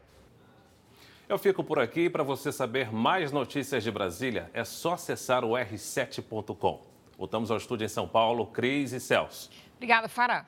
Eu 1.29 1.39
fico 1.39 1.65
por 1.65 1.81
aqui. 1.81 2.09
Para 2.09 2.23
você 2.23 2.53
saber 2.53 2.93
mais 2.93 3.33
notícias 3.33 3.83
de 3.83 3.91
Brasília, 3.91 4.49
é 4.55 4.65
só 4.65 4.95
acessar 4.95 5.45
o 5.45 5.51
r7.com. 5.51 6.81
Voltamos 7.19 7.51
ao 7.51 7.57
estúdio 7.57 7.85
em 7.85 7.89
São 7.89 8.07
Paulo, 8.07 8.47
Cris 8.47 8.93
e 8.93 9.01
Celso. 9.01 9.51
Obrigada, 9.75 10.09
Fará. 10.09 10.47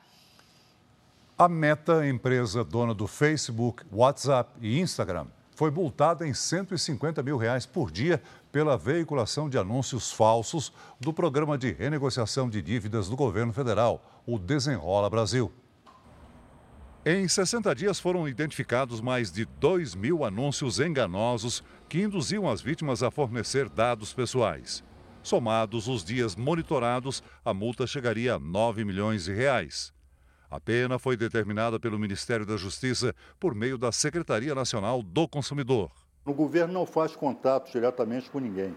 A 1.37 1.49
Meta, 1.49 2.07
empresa 2.07 2.63
dona 2.63 2.93
do 2.93 3.07
Facebook, 3.07 3.83
WhatsApp 3.91 4.51
e 4.61 4.79
Instagram, 4.79 5.27
foi 5.53 5.69
multada 5.69 6.25
em 6.25 6.33
150 6.33 7.21
mil 7.23 7.35
reais 7.35 7.65
por 7.65 7.91
dia 7.91 8.21
pela 8.49 8.77
veiculação 8.77 9.49
de 9.49 9.57
anúncios 9.57 10.11
falsos 10.11 10.71
do 10.97 11.11
programa 11.11 11.57
de 11.57 11.71
renegociação 11.71 12.49
de 12.49 12.61
dívidas 12.61 13.09
do 13.09 13.17
governo 13.17 13.51
federal, 13.51 14.01
o 14.25 14.39
Desenrola 14.39 15.09
Brasil. 15.09 15.51
Em 17.05 17.29
60 17.29 17.73
dias 17.75 17.97
foram 17.97 18.27
identificados 18.27 18.99
mais 18.99 19.31
de 19.31 19.45
2 19.45 19.95
mil 19.95 20.25
anúncios 20.25 20.81
enganosos 20.81 21.63
que 21.87 22.01
induziam 22.01 22.49
as 22.49 22.59
vítimas 22.59 23.01
a 23.01 23.09
fornecer 23.09 23.69
dados 23.69 24.13
pessoais. 24.13 24.83
Somados 25.23 25.87
os 25.87 26.03
dias 26.03 26.35
monitorados, 26.35 27.23
a 27.43 27.53
multa 27.53 27.87
chegaria 27.87 28.33
a 28.33 28.39
9 28.39 28.83
milhões 28.83 29.23
de 29.23 29.33
reais. 29.33 29.93
A 30.51 30.59
pena 30.59 30.99
foi 30.99 31.15
determinada 31.15 31.79
pelo 31.79 31.97
Ministério 31.97 32.45
da 32.45 32.57
Justiça 32.57 33.15
por 33.39 33.55
meio 33.55 33.77
da 33.77 33.93
Secretaria 33.93 34.53
Nacional 34.53 35.01
do 35.01 35.25
Consumidor. 35.25 35.91
O 36.25 36.33
governo 36.33 36.73
não 36.73 36.85
faz 36.85 37.15
contato 37.15 37.71
diretamente 37.71 38.29
com 38.29 38.39
ninguém. 38.39 38.75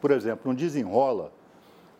Por 0.00 0.12
exemplo, 0.12 0.50
no 0.50 0.56
desenrola, 0.56 1.30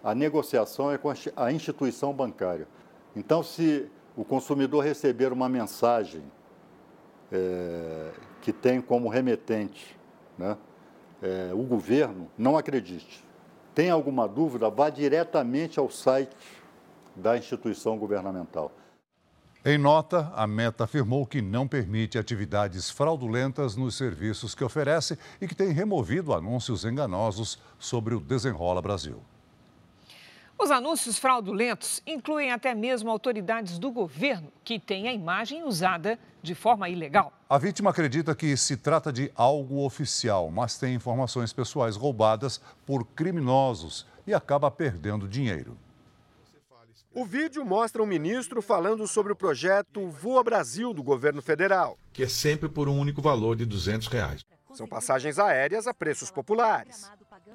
a 0.02 0.14
negociação 0.14 0.90
é 0.90 0.96
com 0.96 1.12
a 1.36 1.52
instituição 1.52 2.14
bancária. 2.14 2.66
Então, 3.14 3.42
se 3.42 3.90
o 4.18 4.24
consumidor 4.24 4.82
receber 4.82 5.32
uma 5.32 5.48
mensagem 5.48 6.24
é, 7.30 8.10
que 8.42 8.52
tem 8.52 8.80
como 8.80 9.08
remetente 9.08 9.96
né, 10.36 10.58
é, 11.22 11.52
o 11.54 11.62
governo, 11.62 12.28
não 12.36 12.58
acredite. 12.58 13.24
Tem 13.72 13.90
alguma 13.90 14.26
dúvida, 14.26 14.68
vá 14.68 14.90
diretamente 14.90 15.78
ao 15.78 15.88
site 15.88 16.36
da 17.14 17.38
instituição 17.38 17.96
governamental. 17.96 18.72
Em 19.64 19.78
nota, 19.78 20.32
a 20.34 20.48
Meta 20.48 20.82
afirmou 20.82 21.24
que 21.24 21.40
não 21.40 21.68
permite 21.68 22.18
atividades 22.18 22.90
fraudulentas 22.90 23.76
nos 23.76 23.96
serviços 23.96 24.52
que 24.52 24.64
oferece 24.64 25.16
e 25.40 25.46
que 25.46 25.54
tem 25.54 25.70
removido 25.70 26.34
anúncios 26.34 26.84
enganosos 26.84 27.56
sobre 27.78 28.16
o 28.16 28.20
Desenrola 28.20 28.82
Brasil. 28.82 29.22
Os 30.60 30.72
anúncios 30.72 31.18
fraudulentos 31.18 32.02
incluem 32.04 32.50
até 32.50 32.74
mesmo 32.74 33.08
autoridades 33.10 33.78
do 33.78 33.92
governo 33.92 34.52
que 34.64 34.80
têm 34.80 35.06
a 35.06 35.12
imagem 35.12 35.62
usada 35.62 36.18
de 36.42 36.52
forma 36.52 36.88
ilegal. 36.88 37.32
A 37.48 37.56
vítima 37.56 37.90
acredita 37.90 38.34
que 38.34 38.56
se 38.56 38.76
trata 38.76 39.12
de 39.12 39.30
algo 39.36 39.84
oficial, 39.84 40.50
mas 40.50 40.76
tem 40.76 40.94
informações 40.94 41.52
pessoais 41.52 41.94
roubadas 41.94 42.60
por 42.84 43.04
criminosos 43.04 44.04
e 44.26 44.34
acaba 44.34 44.68
perdendo 44.68 45.28
dinheiro. 45.28 45.78
O 47.14 47.24
vídeo 47.24 47.64
mostra 47.64 48.02
um 48.02 48.06
ministro 48.06 48.60
falando 48.60 49.06
sobre 49.06 49.32
o 49.32 49.36
projeto 49.36 50.08
Voa 50.08 50.42
Brasil 50.42 50.92
do 50.92 51.02
governo 51.02 51.40
federal. 51.40 51.96
Que 52.12 52.24
é 52.24 52.28
sempre 52.28 52.68
por 52.68 52.88
um 52.88 52.98
único 52.98 53.22
valor 53.22 53.56
de 53.56 53.64
200 53.64 54.08
reais. 54.08 54.44
São 54.72 54.86
passagens 54.86 55.38
aéreas 55.38 55.86
a 55.86 55.94
preços 55.94 56.30
populares. 56.30 57.10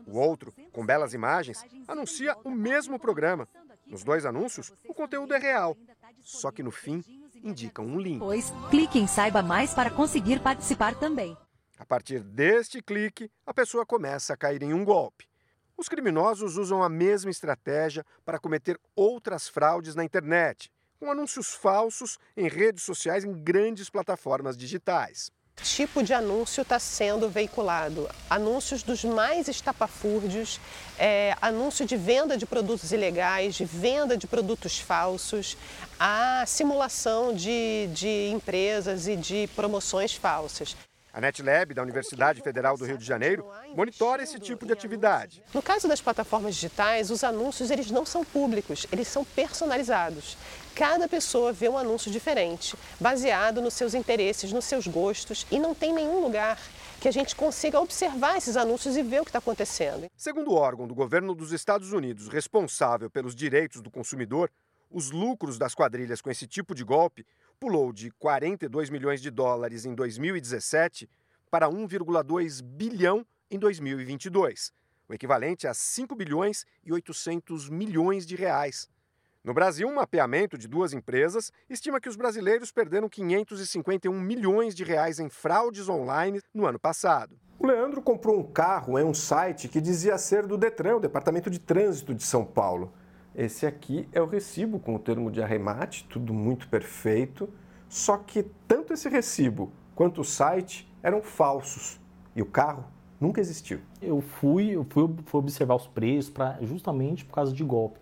O 0.05 0.17
outro, 0.17 0.53
com 0.71 0.85
belas 0.85 1.13
imagens, 1.13 1.63
anuncia 1.87 2.35
o 2.43 2.51
mesmo 2.51 2.99
programa. 2.99 3.47
Nos 3.85 4.03
dois 4.03 4.25
anúncios, 4.25 4.71
o 4.87 4.93
conteúdo 4.93 5.33
é 5.33 5.37
real. 5.37 5.77
Só 6.21 6.51
que 6.51 6.63
no 6.63 6.71
fim, 6.71 7.03
indicam 7.43 7.85
um 7.85 7.99
link. 7.99 8.19
Pois, 8.19 8.51
clique 8.69 8.99
em 8.99 9.07
Saiba 9.07 9.41
Mais 9.41 9.73
para 9.73 9.91
conseguir 9.91 10.41
participar 10.41 10.95
também. 10.95 11.37
A 11.77 11.85
partir 11.85 12.21
deste 12.21 12.81
clique, 12.81 13.29
a 13.45 13.53
pessoa 13.53 13.85
começa 13.85 14.33
a 14.33 14.37
cair 14.37 14.63
em 14.63 14.73
um 14.73 14.85
golpe. 14.85 15.27
Os 15.75 15.89
criminosos 15.89 16.55
usam 16.55 16.83
a 16.83 16.87
mesma 16.87 17.31
estratégia 17.31 18.05
para 18.23 18.39
cometer 18.39 18.79
outras 18.95 19.49
fraudes 19.49 19.95
na 19.95 20.03
internet, 20.03 20.71
com 20.99 21.11
anúncios 21.11 21.53
falsos 21.53 22.17
em 22.37 22.47
redes 22.47 22.83
sociais 22.83 23.25
em 23.25 23.33
grandes 23.33 23.89
plataformas 23.89 24.55
digitais. 24.55 25.31
Tipo 25.61 26.03
de 26.03 26.13
anúncio 26.13 26.61
está 26.61 26.77
sendo 26.77 27.29
veiculado? 27.29 28.09
Anúncios 28.29 28.83
dos 28.83 29.03
mais 29.05 29.47
estapafúrdios, 29.47 30.59
é, 30.99 31.35
anúncio 31.41 31.85
de 31.85 31.95
venda 31.95 32.37
de 32.37 32.45
produtos 32.45 32.91
ilegais, 32.91 33.55
de 33.55 33.63
venda 33.63 34.17
de 34.17 34.27
produtos 34.27 34.77
falsos, 34.77 35.57
a 35.99 36.43
simulação 36.45 37.33
de, 37.33 37.87
de 37.93 38.29
empresas 38.33 39.07
e 39.07 39.15
de 39.15 39.47
promoções 39.55 40.13
falsas. 40.13 40.75
A 41.13 41.21
NetLab, 41.21 41.75
da 41.75 41.83
Universidade 41.83 42.41
Federal 42.41 42.75
do 42.75 42.85
Rio 42.85 42.97
de 42.97 43.05
Janeiro, 43.05 43.45
monitora 43.75 44.23
esse 44.23 44.39
tipo 44.39 44.65
de 44.65 44.73
atividade. 44.73 45.43
No 45.53 45.61
caso 45.61 45.87
das 45.87 46.01
plataformas 46.01 46.55
digitais, 46.55 47.11
os 47.11 47.23
anúncios 47.23 47.69
eles 47.69 47.91
não 47.91 48.03
são 48.03 48.25
públicos, 48.25 48.87
eles 48.91 49.07
são 49.07 49.23
personalizados. 49.23 50.35
Cada 50.75 51.07
pessoa 51.07 51.53
vê 51.53 51.69
um 51.69 51.77
anúncio 51.77 52.09
diferente, 52.09 52.75
baseado 52.99 53.61
nos 53.61 53.75
seus 53.75 53.93
interesses, 53.93 54.51
nos 54.51 54.65
seus 54.65 54.87
gostos, 54.87 55.45
e 55.51 55.59
não 55.59 55.75
tem 55.75 55.93
nenhum 55.93 56.19
lugar 56.19 56.59
que 56.99 57.07
a 57.07 57.11
gente 57.11 57.35
consiga 57.35 57.79
observar 57.79 58.37
esses 58.37 58.57
anúncios 58.57 58.97
e 58.97 59.03
ver 59.03 59.21
o 59.21 59.23
que 59.23 59.29
está 59.29 59.37
acontecendo. 59.37 60.07
Segundo 60.17 60.49
o 60.49 60.55
órgão 60.55 60.87
do 60.87 60.95
governo 60.95 61.35
dos 61.35 61.51
Estados 61.51 61.93
Unidos 61.93 62.27
responsável 62.27 63.07
pelos 63.07 63.35
direitos 63.35 63.83
do 63.83 63.91
consumidor, 63.91 64.49
os 64.89 65.11
lucros 65.11 65.59
das 65.59 65.75
quadrilhas 65.75 66.21
com 66.21 66.31
esse 66.31 66.47
tipo 66.47 66.73
de 66.73 66.83
golpe 66.83 67.23
pulou 67.59 67.93
de 67.93 68.09
42 68.09 68.89
milhões 68.89 69.21
de 69.21 69.29
dólares 69.29 69.85
em 69.85 69.93
2017 69.93 71.07
para 71.51 71.69
1,2 71.69 72.63
bilhão 72.63 73.23
em 73.51 73.59
2022, 73.59 74.73
o 75.07 75.13
equivalente 75.13 75.67
a 75.67 75.73
5 75.73 76.15
bilhões 76.15 76.65
e 76.83 76.91
800 76.91 77.69
milhões 77.69 78.25
de 78.25 78.35
reais. 78.35 78.89
No 79.43 79.53
Brasil, 79.53 79.89
um 79.89 79.95
mapeamento 79.95 80.57
de 80.57 80.69
duas 80.69 80.93
empresas 80.93 81.51
estima 81.69 81.99
que 81.99 82.07
os 82.07 82.15
brasileiros 82.15 82.71
perderam 82.71 83.09
551 83.09 84.17
milhões 84.17 84.73
de 84.73 84.85
reais 84.85 85.19
em 85.19 85.27
fraudes 85.27 85.89
online 85.89 86.39
no 86.53 86.65
ano 86.65 86.79
passado. 86.79 87.35
O 87.59 87.67
Leandro 87.67 88.01
comprou 88.01 88.39
um 88.39 88.43
carro 88.43 88.97
em 88.97 89.03
um 89.03 89.13
site 89.13 89.67
que 89.67 89.81
dizia 89.81 90.17
ser 90.17 90.47
do 90.47 90.57
Detran, 90.57 90.95
o 90.95 90.99
Departamento 91.01 91.49
de 91.49 91.59
Trânsito 91.59 92.15
de 92.15 92.23
São 92.23 92.45
Paulo. 92.45 92.93
Esse 93.35 93.65
aqui 93.65 94.07
é 94.13 94.21
o 94.21 94.25
recibo 94.25 94.79
com 94.79 94.95
o 94.95 94.99
termo 94.99 95.29
de 95.29 95.41
arremate, 95.41 96.07
tudo 96.09 96.33
muito 96.33 96.69
perfeito. 96.69 97.49
Só 97.89 98.15
que 98.15 98.43
tanto 98.65 98.93
esse 98.93 99.09
recibo 99.09 99.73
quanto 99.93 100.21
o 100.21 100.23
site 100.23 100.89
eram 101.03 101.21
falsos 101.21 101.99
e 102.33 102.41
o 102.41 102.45
carro 102.45 102.85
nunca 103.19 103.41
existiu. 103.41 103.81
Eu 104.01 104.21
fui, 104.21 104.69
eu 104.69 104.85
fui, 104.89 105.13
fui 105.25 105.39
observar 105.41 105.75
os 105.75 105.87
preços 105.87 106.31
para 106.31 106.57
justamente 106.61 107.25
por 107.25 107.35
causa 107.35 107.51
de 107.51 107.63
golpe. 107.63 107.99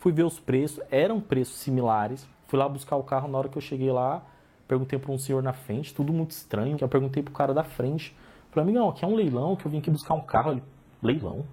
Fui 0.00 0.12
ver 0.12 0.24
os 0.24 0.40
preços, 0.40 0.82
eram 0.90 1.20
preços 1.20 1.58
similares. 1.58 2.26
Fui 2.46 2.58
lá 2.58 2.66
buscar 2.66 2.96
o 2.96 3.04
carro 3.04 3.28
na 3.28 3.36
hora 3.36 3.50
que 3.50 3.58
eu 3.58 3.62
cheguei 3.62 3.92
lá, 3.92 4.24
perguntei 4.66 4.98
para 4.98 5.12
um 5.12 5.18
senhor 5.18 5.42
na 5.42 5.52
frente, 5.52 5.94
tudo 5.94 6.10
muito 6.10 6.30
estranho. 6.30 6.78
Eu 6.80 6.88
perguntei 6.88 7.22
pro 7.22 7.34
cara 7.34 7.52
da 7.52 7.62
frente, 7.62 8.16
falei, 8.50 8.64
amigão, 8.64 8.88
aqui 8.88 9.04
é 9.04 9.08
um 9.08 9.14
leilão 9.14 9.54
que 9.54 9.66
eu 9.66 9.70
vim 9.70 9.78
aqui 9.78 9.90
buscar 9.90 10.14
um 10.14 10.22
carro. 10.22 10.52
Ele, 10.52 10.62
leilão? 11.02 11.44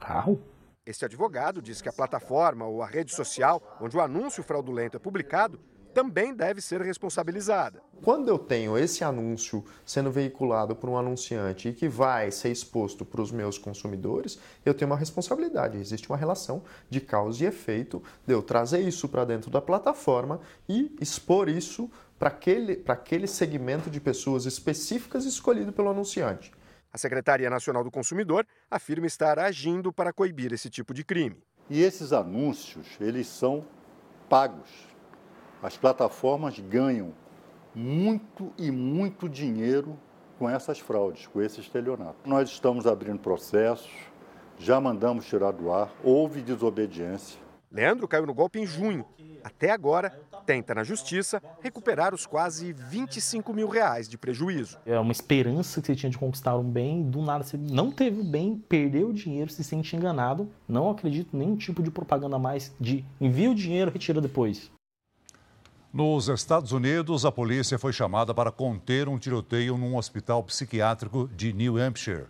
Carro? 0.00 0.40
Este 0.84 1.04
advogado 1.04 1.62
diz 1.62 1.80
que 1.80 1.88
a 1.88 1.92
plataforma 1.92 2.66
ou 2.66 2.82
a 2.82 2.86
rede 2.86 3.14
social 3.14 3.62
onde 3.80 3.96
o 3.96 4.00
anúncio 4.00 4.42
fraudulento 4.42 4.96
é 4.96 5.00
publicado 5.00 5.60
também 5.92 6.34
deve 6.34 6.60
ser 6.60 6.80
responsabilizada. 6.80 7.82
Quando 8.02 8.28
eu 8.28 8.38
tenho 8.38 8.76
esse 8.76 9.04
anúncio 9.04 9.64
sendo 9.84 10.10
veiculado 10.10 10.74
por 10.74 10.88
um 10.90 10.96
anunciante 10.96 11.68
e 11.68 11.72
que 11.72 11.88
vai 11.88 12.30
ser 12.30 12.50
exposto 12.50 13.04
para 13.04 13.20
os 13.20 13.30
meus 13.30 13.58
consumidores, 13.58 14.38
eu 14.64 14.74
tenho 14.74 14.90
uma 14.90 14.96
responsabilidade. 14.96 15.78
Existe 15.78 16.08
uma 16.08 16.16
relação 16.16 16.62
de 16.90 17.00
causa 17.00 17.44
e 17.44 17.46
efeito 17.46 18.02
de 18.26 18.34
eu 18.34 18.42
trazer 18.42 18.80
isso 18.80 19.08
para 19.08 19.24
dentro 19.24 19.50
da 19.50 19.60
plataforma 19.60 20.40
e 20.68 20.96
expor 21.00 21.48
isso 21.48 21.90
para 22.18 22.28
aquele, 22.28 22.82
aquele 22.86 23.26
segmento 23.26 23.90
de 23.90 24.00
pessoas 24.00 24.46
específicas 24.46 25.24
escolhido 25.24 25.72
pelo 25.72 25.90
anunciante. 25.90 26.52
A 26.92 26.98
Secretaria 26.98 27.48
Nacional 27.48 27.82
do 27.82 27.90
Consumidor 27.90 28.46
afirma 28.70 29.06
estar 29.06 29.38
agindo 29.38 29.92
para 29.92 30.12
coibir 30.12 30.52
esse 30.52 30.68
tipo 30.68 30.92
de 30.92 31.02
crime. 31.04 31.42
E 31.70 31.82
esses 31.82 32.12
anúncios, 32.12 32.86
eles 33.00 33.26
são 33.26 33.64
pagos. 34.28 34.91
As 35.62 35.76
plataformas 35.76 36.58
ganham 36.58 37.12
muito 37.72 38.52
e 38.58 38.68
muito 38.72 39.28
dinheiro 39.28 39.96
com 40.36 40.50
essas 40.50 40.80
fraudes, 40.80 41.28
com 41.28 41.40
esse 41.40 41.60
estelionato. 41.60 42.16
Nós 42.26 42.50
estamos 42.50 42.84
abrindo 42.84 43.20
processos, 43.20 43.88
já 44.58 44.80
mandamos 44.80 45.24
tirar 45.24 45.52
do 45.52 45.72
ar, 45.72 45.88
houve 46.02 46.42
desobediência. 46.42 47.38
Leandro 47.70 48.08
caiu 48.08 48.26
no 48.26 48.34
golpe 48.34 48.58
em 48.58 48.66
junho. 48.66 49.06
Até 49.44 49.70
agora, 49.70 50.10
tenta 50.44 50.74
na 50.74 50.82
justiça 50.82 51.40
recuperar 51.60 52.12
os 52.12 52.26
quase 52.26 52.72
25 52.72 53.54
mil 53.54 53.68
reais 53.68 54.08
de 54.08 54.18
prejuízo. 54.18 54.80
É 54.84 54.98
uma 54.98 55.12
esperança 55.12 55.80
que 55.80 55.86
você 55.86 55.94
tinha 55.94 56.10
de 56.10 56.18
conquistar 56.18 56.56
um 56.56 56.68
bem, 56.68 57.04
do 57.04 57.22
nada 57.22 57.44
você 57.44 57.56
não 57.56 57.92
teve 57.92 58.20
o 58.20 58.24
bem, 58.24 58.60
perdeu 58.68 59.10
o 59.10 59.12
dinheiro, 59.12 59.48
se 59.48 59.62
sente 59.62 59.94
enganado. 59.94 60.50
Não 60.66 60.90
acredito 60.90 61.36
em 61.36 61.38
nenhum 61.38 61.56
tipo 61.56 61.84
de 61.84 61.90
propaganda 61.90 62.36
mais 62.36 62.74
de 62.80 63.04
envia 63.20 63.50
o 63.50 63.54
dinheiro, 63.54 63.92
retira 63.92 64.20
depois. 64.20 64.72
Nos 65.92 66.26
Estados 66.26 66.72
Unidos, 66.72 67.26
a 67.26 67.30
polícia 67.30 67.78
foi 67.78 67.92
chamada 67.92 68.32
para 68.32 68.50
conter 68.50 69.10
um 69.10 69.18
tiroteio 69.18 69.76
num 69.76 69.94
hospital 69.94 70.42
psiquiátrico 70.42 71.28
de 71.36 71.52
New 71.52 71.76
Hampshire. 71.76 72.28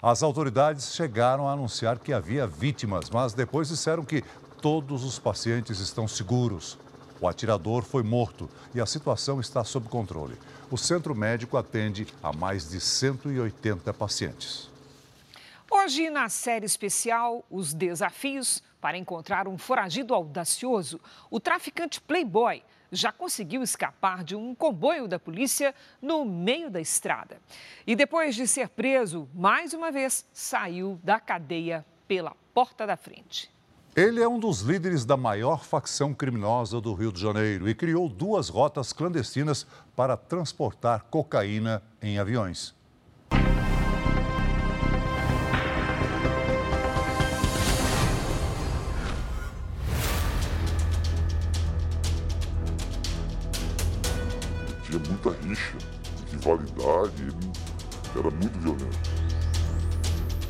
As 0.00 0.22
autoridades 0.22 0.94
chegaram 0.94 1.48
a 1.48 1.52
anunciar 1.52 1.98
que 1.98 2.12
havia 2.12 2.46
vítimas, 2.46 3.10
mas 3.10 3.34
depois 3.34 3.70
disseram 3.70 4.04
que 4.04 4.22
todos 4.60 5.02
os 5.02 5.18
pacientes 5.18 5.80
estão 5.80 6.06
seguros. 6.06 6.78
O 7.20 7.26
atirador 7.26 7.82
foi 7.82 8.04
morto 8.04 8.48
e 8.72 8.80
a 8.80 8.86
situação 8.86 9.40
está 9.40 9.64
sob 9.64 9.88
controle. 9.88 10.38
O 10.70 10.78
centro 10.78 11.12
médico 11.12 11.56
atende 11.56 12.06
a 12.22 12.32
mais 12.32 12.70
de 12.70 12.80
180 12.80 13.92
pacientes. 13.94 14.70
Hoje, 15.68 16.08
na 16.08 16.28
série 16.28 16.66
especial, 16.66 17.44
os 17.50 17.74
desafios 17.74 18.62
para 18.80 18.96
encontrar 18.96 19.48
um 19.48 19.58
foragido 19.58 20.14
audacioso, 20.14 21.00
o 21.28 21.40
traficante 21.40 22.00
Playboy 22.00 22.62
já 22.92 23.10
conseguiu 23.10 23.62
escapar 23.62 24.22
de 24.22 24.36
um 24.36 24.54
comboio 24.54 25.08
da 25.08 25.18
polícia 25.18 25.74
no 26.00 26.24
meio 26.24 26.70
da 26.70 26.80
estrada. 26.80 27.40
E 27.86 27.96
depois 27.96 28.34
de 28.34 28.46
ser 28.46 28.68
preso, 28.68 29.26
mais 29.34 29.72
uma 29.72 29.90
vez 29.90 30.26
saiu 30.32 31.00
da 31.02 31.18
cadeia 31.18 31.84
pela 32.06 32.36
porta 32.52 32.86
da 32.86 32.96
frente. 32.96 33.50
Ele 33.96 34.22
é 34.22 34.28
um 34.28 34.38
dos 34.38 34.60
líderes 34.60 35.04
da 35.04 35.16
maior 35.16 35.64
facção 35.64 36.14
criminosa 36.14 36.80
do 36.80 36.94
Rio 36.94 37.12
de 37.12 37.20
Janeiro 37.20 37.68
e 37.68 37.74
criou 37.74 38.08
duas 38.08 38.48
rotas 38.48 38.92
clandestinas 38.92 39.66
para 39.96 40.16
transportar 40.16 41.04
cocaína 41.10 41.82
em 42.00 42.18
aviões. 42.18 42.74
Ele 57.00 57.34
era 58.16 58.30
muito 58.30 58.58
violento. 58.58 59.22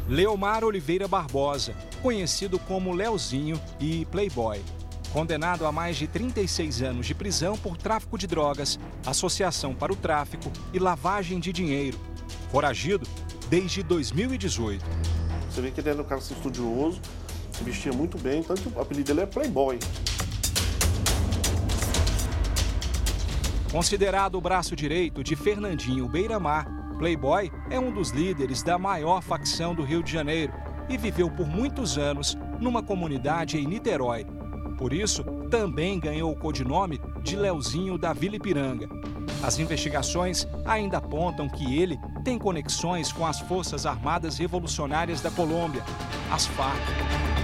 Leomar 0.09 0.65
Oliveira 0.65 1.07
Barbosa, 1.07 1.75
conhecido 2.03 2.59
como 2.59 2.93
Leozinho 2.93 3.61
e 3.79 4.05
Playboy. 4.07 4.61
Condenado 5.13 5.67
a 5.67 5.73
mais 5.73 5.97
de 5.97 6.07
36 6.07 6.83
anos 6.83 7.07
de 7.07 7.15
prisão 7.15 7.57
por 7.57 7.77
tráfico 7.77 8.19
de 8.19 8.27
drogas, 8.27 8.79
associação 9.07 9.75
para 9.75 9.93
o 9.93 9.97
tráfico 9.97 10.51
e 10.73 10.79
lavagem 10.79 11.39
de 11.39 11.53
dinheiro. 11.53 11.99
Foragido 12.51 13.07
desde 13.49 13.83
2018. 13.83 14.85
Você 15.51 15.61
vê 15.61 15.71
que 15.71 15.81
ele 15.81 15.91
era 15.91 16.01
um 16.01 16.05
cara 16.05 16.21
assim, 16.21 16.35
estudioso, 16.35 17.01
se 17.53 17.63
vestia 17.63 17.93
muito 17.93 18.19
bem, 18.19 18.43
tanto 18.43 18.73
o 18.75 18.81
apelido 18.81 19.09
dele 19.09 19.21
é 19.21 19.27
Playboy. 19.27 19.79
Considerado 23.73 24.35
o 24.35 24.41
braço 24.41 24.77
direito 24.77 25.25
de 25.25 25.35
Fernandinho 25.35 26.07
Beiramar, 26.07 26.67
Playboy 26.99 27.51
é 27.71 27.81
um 27.81 27.91
dos 27.91 28.11
líderes 28.11 28.63
da 28.63 28.79
maior 28.79 29.23
facção 29.23 29.75
do 29.75 29.83
Rio 29.83 30.03
de 30.03 30.13
Janeiro 30.13 30.53
e 30.91 30.99
viveu 30.99 31.31
por 31.31 31.47
muitos 31.47 31.97
anos 31.97 32.37
numa 32.61 32.83
comunidade 32.83 33.57
em 33.57 33.67
Niterói. 33.67 34.27
Por 34.77 34.93
isso, 34.93 35.25
também 35.51 35.99
ganhou 35.99 36.31
o 36.31 36.37
codinome 36.37 37.01
de 37.23 37.35
Leozinho 37.35 37.97
da 37.97 38.13
Vila 38.13 38.37
Ipiranga. 38.37 38.91
As 39.43 39.59
investigações 39.59 40.47
ainda 40.67 40.99
apontam 40.99 41.49
que 41.49 41.79
ele 41.79 41.99
tem 42.23 42.39
conexões 42.39 43.11
com 43.11 43.27
as 43.27 43.41
Forças 43.41 43.87
Armadas 43.87 44.37
Revolucionárias 44.37 45.23
da 45.23 45.31
Colômbia, 45.31 45.83
as 46.31 46.45
FARC. 46.45 47.42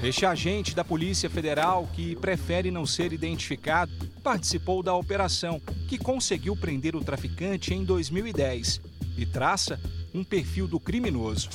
Este 0.00 0.24
agente 0.24 0.76
da 0.76 0.84
Polícia 0.84 1.28
Federal, 1.28 1.88
que 1.92 2.14
prefere 2.14 2.70
não 2.70 2.86
ser 2.86 3.12
identificado, 3.12 3.90
participou 4.22 4.80
da 4.80 4.94
operação 4.94 5.60
que 5.88 5.98
conseguiu 5.98 6.54
prender 6.56 6.94
o 6.94 7.02
traficante 7.02 7.74
em 7.74 7.84
2010 7.84 8.80
e 9.16 9.26
traça 9.26 9.80
um 10.14 10.22
perfil 10.22 10.68
do 10.68 10.78
criminoso. 10.78 11.50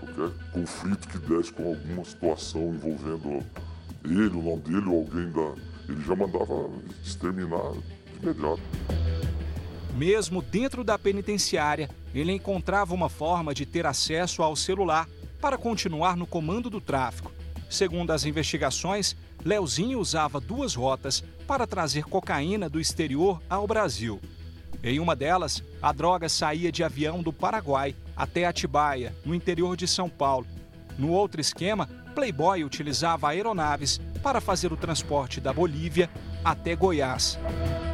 Qualquer 0.00 0.50
conflito 0.50 1.08
que 1.08 1.18
desse 1.18 1.52
com 1.52 1.68
alguma 1.68 2.02
situação 2.06 2.74
envolvendo 2.74 3.44
ele, 4.02 4.36
o 4.36 4.42
nome 4.42 4.62
dele 4.62 4.88
ou 4.88 5.00
alguém 5.00 5.30
da. 5.30 5.92
Ele 5.92 6.02
já 6.02 6.16
mandava 6.16 6.70
exterminar 7.04 7.72
de 7.72 8.22
imediato. 8.22 8.62
Mesmo 9.94 10.40
dentro 10.40 10.82
da 10.82 10.98
penitenciária, 10.98 11.90
ele 12.14 12.32
encontrava 12.32 12.94
uma 12.94 13.10
forma 13.10 13.52
de 13.52 13.66
ter 13.66 13.84
acesso 13.84 14.42
ao 14.42 14.56
celular 14.56 15.06
para 15.40 15.56
continuar 15.56 16.16
no 16.16 16.26
comando 16.26 16.68
do 16.68 16.80
tráfico. 16.80 17.32
Segundo 17.68 18.10
as 18.10 18.24
investigações, 18.24 19.16
Leozinho 19.44 19.98
usava 20.00 20.40
duas 20.40 20.74
rotas 20.74 21.24
para 21.46 21.66
trazer 21.66 22.04
cocaína 22.04 22.68
do 22.68 22.80
exterior 22.80 23.40
ao 23.48 23.66
Brasil. 23.66 24.20
Em 24.82 24.98
uma 24.98 25.14
delas, 25.14 25.62
a 25.80 25.92
droga 25.92 26.28
saía 26.28 26.72
de 26.72 26.82
avião 26.82 27.22
do 27.22 27.32
Paraguai 27.32 27.94
até 28.16 28.44
Atibaia, 28.44 29.14
no 29.24 29.34
interior 29.34 29.76
de 29.76 29.86
São 29.86 30.08
Paulo. 30.08 30.46
No 30.98 31.10
outro 31.10 31.40
esquema, 31.40 31.86
Playboy 32.14 32.64
utilizava 32.64 33.28
aeronaves 33.28 34.00
para 34.22 34.40
fazer 34.40 34.72
o 34.72 34.76
transporte 34.76 35.40
da 35.40 35.52
Bolívia 35.52 36.10
até 36.44 36.74
Goiás. 36.74 37.38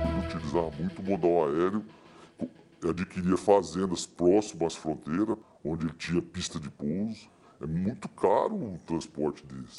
Ele 0.08 0.26
utilizava 0.26 0.70
muito 0.78 1.02
modal 1.02 1.48
aéreo, 1.48 1.84
adquiria 2.88 3.36
fazendas 3.36 4.06
próximas 4.06 4.74
à 4.74 4.80
fronteira, 4.80 5.36
onde 5.64 5.86
ele 5.86 5.94
tinha 5.98 6.22
pista 6.22 6.58
de 6.58 6.70
pouso 6.70 7.35
é 7.60 7.66
muito 7.66 8.08
caro 8.08 8.54
um 8.54 8.78
transporte 8.86 9.42
desse. 9.46 9.76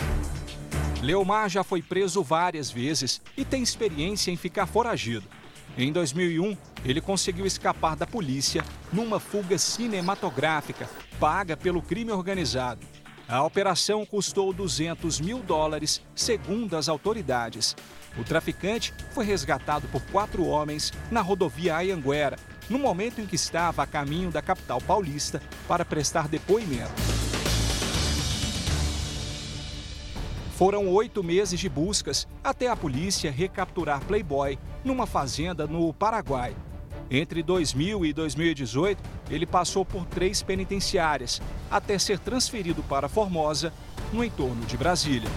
Leomar 1.01 1.49
já 1.49 1.63
foi 1.63 1.81
preso 1.81 2.23
várias 2.23 2.71
vezes 2.71 3.21
e 3.35 3.45
tem 3.45 3.61
experiência 3.61 4.31
em 4.31 4.37
ficar 4.37 4.65
foragido. 4.65 5.27
Em 5.77 5.91
2001, 5.91 6.57
ele 6.83 6.99
conseguiu 6.99 7.45
escapar 7.45 7.95
da 7.95 8.07
polícia 8.07 8.63
numa 8.91 9.19
fuga 9.19 9.57
cinematográfica 9.57 10.89
paga 11.19 11.57
pelo 11.57 11.81
crime 11.81 12.11
organizado. 12.11 12.85
A 13.27 13.43
operação 13.43 14.05
custou 14.05 14.53
200 14.53 15.19
mil 15.19 15.39
dólares, 15.39 16.01
segundo 16.15 16.77
as 16.77 16.87
autoridades. 16.87 17.75
O 18.17 18.23
traficante 18.23 18.93
foi 19.11 19.25
resgatado 19.25 19.87
por 19.89 20.01
quatro 20.03 20.45
homens 20.45 20.93
na 21.11 21.21
rodovia 21.21 21.75
Ayanguera, 21.75 22.37
no 22.69 22.79
momento 22.79 23.19
em 23.19 23.25
que 23.25 23.35
estava 23.35 23.83
a 23.83 23.87
caminho 23.87 24.31
da 24.31 24.41
capital 24.41 24.81
paulista 24.81 25.41
para 25.67 25.85
prestar 25.85 26.27
depoimento. 26.27 27.16
Foram 30.57 30.87
oito 30.87 31.23
meses 31.23 31.59
de 31.59 31.69
buscas 31.69 32.27
até 32.43 32.67
a 32.67 32.75
polícia 32.75 33.29
recapturar 33.29 34.03
Playboy 34.03 34.57
numa 34.83 35.05
fazenda 35.05 35.67
no 35.67 35.93
Paraguai. 35.93 36.55
Entre 37.11 37.43
2000 37.43 38.03
e 38.03 38.11
2018, 38.11 39.03
ele 39.29 39.45
passou 39.45 39.85
por 39.85 40.03
três 40.07 40.41
penitenciárias, 40.41 41.39
até 41.69 41.99
ser 41.99 42.17
transferido 42.17 42.81
para 42.81 43.07
Formosa, 43.07 43.71
no 44.11 44.23
entorno 44.23 44.65
de 44.65 44.75
Brasília. 44.75 45.29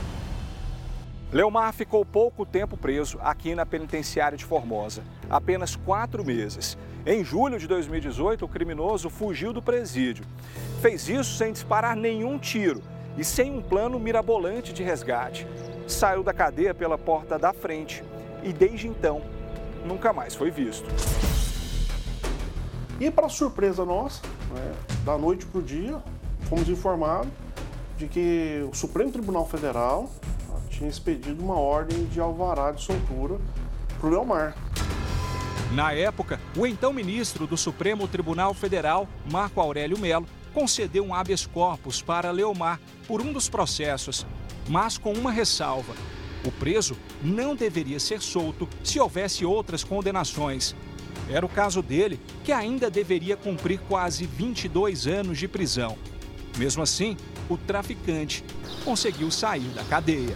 Leomar 1.30 1.74
ficou 1.74 2.02
pouco 2.02 2.46
tempo 2.46 2.74
preso 2.74 3.18
aqui 3.20 3.54
na 3.54 3.66
penitenciária 3.66 4.38
de 4.38 4.46
Formosa, 4.46 5.02
apenas 5.28 5.76
quatro 5.76 6.24
meses. 6.24 6.78
Em 7.04 7.22
julho 7.22 7.58
de 7.58 7.66
2018, 7.66 8.46
o 8.46 8.48
criminoso 8.48 9.10
fugiu 9.10 9.52
do 9.52 9.60
presídio. 9.60 10.24
Fez 10.80 11.10
isso 11.10 11.36
sem 11.36 11.52
disparar 11.52 11.94
nenhum 11.94 12.38
tiro 12.38 12.82
e 13.20 13.24
sem 13.24 13.50
um 13.50 13.60
plano 13.60 14.00
mirabolante 14.00 14.72
de 14.72 14.82
resgate. 14.82 15.46
Saiu 15.86 16.22
da 16.22 16.32
cadeia 16.32 16.72
pela 16.72 16.96
porta 16.96 17.38
da 17.38 17.52
frente 17.52 18.02
e 18.42 18.50
desde 18.50 18.88
então 18.88 19.20
nunca 19.84 20.10
mais 20.10 20.34
foi 20.34 20.50
visto. 20.50 20.88
E 22.98 23.10
para 23.10 23.28
surpresa 23.28 23.84
nossa, 23.84 24.22
né, 24.54 24.72
da 25.04 25.18
noite 25.18 25.44
para 25.44 25.58
o 25.58 25.62
dia, 25.62 26.02
fomos 26.48 26.66
informados 26.70 27.30
de 27.98 28.08
que 28.08 28.66
o 28.70 28.74
Supremo 28.74 29.12
Tribunal 29.12 29.46
Federal 29.46 30.08
tinha 30.70 30.88
expedido 30.88 31.44
uma 31.44 31.58
ordem 31.58 32.06
de 32.06 32.20
alvará 32.20 32.72
de 32.72 32.82
soltura 32.82 33.38
para 33.98 34.08
o 34.08 34.10
Leomar. 34.10 34.56
Na 35.74 35.92
época, 35.92 36.40
o 36.56 36.66
então 36.66 36.90
ministro 36.90 37.46
do 37.46 37.56
Supremo 37.56 38.08
Tribunal 38.08 38.54
Federal, 38.54 39.06
Marco 39.30 39.60
Aurélio 39.60 39.98
Melo, 39.98 40.26
concedeu 40.52 41.04
um 41.04 41.14
habeas 41.14 41.46
corpus 41.46 42.02
para 42.02 42.30
Leomar 42.30 42.80
por 43.06 43.20
um 43.20 43.32
dos 43.32 43.48
processos, 43.48 44.26
mas 44.68 44.98
com 44.98 45.12
uma 45.12 45.30
ressalva. 45.30 45.94
O 46.44 46.50
preso 46.50 46.96
não 47.22 47.54
deveria 47.54 48.00
ser 48.00 48.20
solto 48.20 48.68
se 48.82 48.98
houvesse 48.98 49.44
outras 49.44 49.84
condenações. 49.84 50.74
Era 51.28 51.44
o 51.44 51.48
caso 51.48 51.82
dele, 51.82 52.20
que 52.44 52.52
ainda 52.52 52.90
deveria 52.90 53.36
cumprir 53.36 53.78
quase 53.88 54.26
22 54.26 55.06
anos 55.06 55.38
de 55.38 55.46
prisão. 55.46 55.96
Mesmo 56.56 56.82
assim, 56.82 57.16
o 57.48 57.56
traficante 57.56 58.44
conseguiu 58.84 59.30
sair 59.30 59.68
da 59.68 59.84
cadeia. 59.84 60.34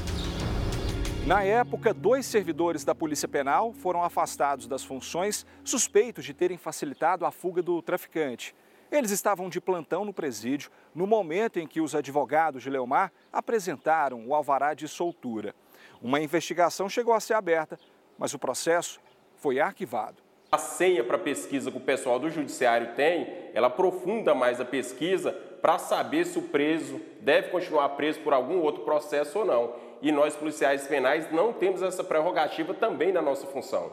Na 1.26 1.42
época, 1.42 1.94
dois 1.94 2.26
servidores 2.26 2.84
da 2.84 2.94
Polícia 2.94 3.26
Penal 3.26 3.72
foram 3.72 4.04
afastados 4.04 4.66
das 4.66 4.84
funções 4.84 5.46
suspeitos 5.64 6.22
de 6.24 6.34
terem 6.34 6.58
facilitado 6.58 7.24
a 7.24 7.30
fuga 7.30 7.62
do 7.62 7.80
traficante. 7.80 8.54
Eles 8.94 9.10
estavam 9.10 9.48
de 9.48 9.60
plantão 9.60 10.04
no 10.04 10.12
presídio 10.12 10.70
no 10.94 11.04
momento 11.04 11.58
em 11.58 11.66
que 11.66 11.80
os 11.80 11.96
advogados 11.96 12.62
de 12.62 12.70
Leomar 12.70 13.10
apresentaram 13.32 14.24
o 14.24 14.32
alvará 14.32 14.72
de 14.72 14.86
soltura. 14.86 15.52
Uma 16.00 16.20
investigação 16.20 16.88
chegou 16.88 17.12
a 17.12 17.18
ser 17.18 17.34
aberta, 17.34 17.76
mas 18.16 18.34
o 18.34 18.38
processo 18.38 19.00
foi 19.36 19.58
arquivado. 19.58 20.22
A 20.52 20.58
senha 20.58 21.02
para 21.02 21.18
pesquisa 21.18 21.72
que 21.72 21.76
o 21.76 21.80
pessoal 21.80 22.20
do 22.20 22.30
judiciário 22.30 22.94
tem, 22.94 23.50
ela 23.52 23.66
aprofunda 23.66 24.32
mais 24.32 24.60
a 24.60 24.64
pesquisa 24.64 25.32
para 25.60 25.76
saber 25.76 26.24
se 26.24 26.38
o 26.38 26.42
preso 26.42 27.00
deve 27.20 27.48
continuar 27.48 27.88
preso 27.96 28.20
por 28.20 28.32
algum 28.32 28.60
outro 28.60 28.84
processo 28.84 29.40
ou 29.40 29.44
não. 29.44 29.74
E 30.02 30.12
nós, 30.12 30.36
policiais 30.36 30.86
penais, 30.86 31.32
não 31.32 31.52
temos 31.52 31.82
essa 31.82 32.04
prerrogativa 32.04 32.72
também 32.72 33.10
na 33.10 33.20
nossa 33.20 33.44
função. 33.48 33.90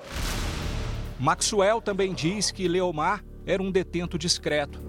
Maxwell 1.20 1.82
também 1.82 2.14
diz 2.14 2.52
que 2.52 2.68
Leomar 2.68 3.24
era 3.46 3.62
um 3.62 3.72
detento 3.72 4.18
discreto. 4.18 4.80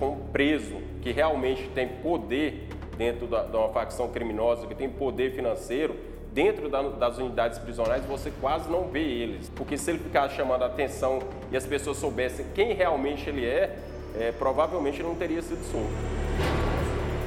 Um 0.00 0.16
preso 0.32 0.76
que 1.02 1.12
realmente 1.12 1.68
tem 1.74 1.88
poder 1.88 2.68
dentro 2.96 3.26
da, 3.26 3.44
de 3.44 3.56
uma 3.56 3.68
facção 3.68 4.08
criminosa, 4.08 4.66
que 4.66 4.74
tem 4.74 4.88
poder 4.88 5.34
financeiro, 5.34 5.96
dentro 6.32 6.68
da, 6.68 6.82
das 6.82 7.18
unidades 7.18 7.58
prisionais 7.58 8.04
você 8.04 8.32
quase 8.40 8.68
não 8.70 8.88
vê 8.88 9.02
eles. 9.02 9.50
Porque 9.54 9.76
se 9.78 9.90
ele 9.90 9.98
ficar 9.98 10.28
chamando 10.30 10.62
a 10.62 10.66
atenção 10.66 11.20
e 11.50 11.56
as 11.56 11.66
pessoas 11.66 11.96
soubessem 11.98 12.46
quem 12.54 12.72
realmente 12.72 13.28
ele 13.28 13.44
é, 13.44 13.78
é 14.18 14.32
provavelmente 14.32 15.02
não 15.02 15.14
teria 15.14 15.42
sido 15.42 15.62
solto. 15.70 15.90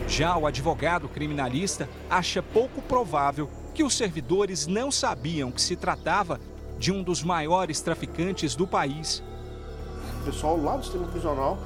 Já 0.08 0.36
o 0.36 0.48
advogado 0.48 1.08
criminalista 1.08 1.88
acha 2.10 2.42
pouco 2.42 2.82
provável 2.82 3.48
que 3.76 3.84
os 3.84 3.96
servidores 3.96 4.66
não 4.66 4.92
sabiam 4.92 5.52
que 5.52 5.62
se 5.62 5.76
tratava 5.76 6.40
de 6.80 6.92
um 6.92 7.04
dos 7.04 7.24
maiores 7.24 7.80
traficantes 7.82 8.56
do 8.56 8.66
país. 8.66 9.24
O 10.22 10.26
pessoal 10.26 10.58
lá 10.62 10.76
do 10.76 10.84
sistema 10.84 11.08
prisional 11.08 11.58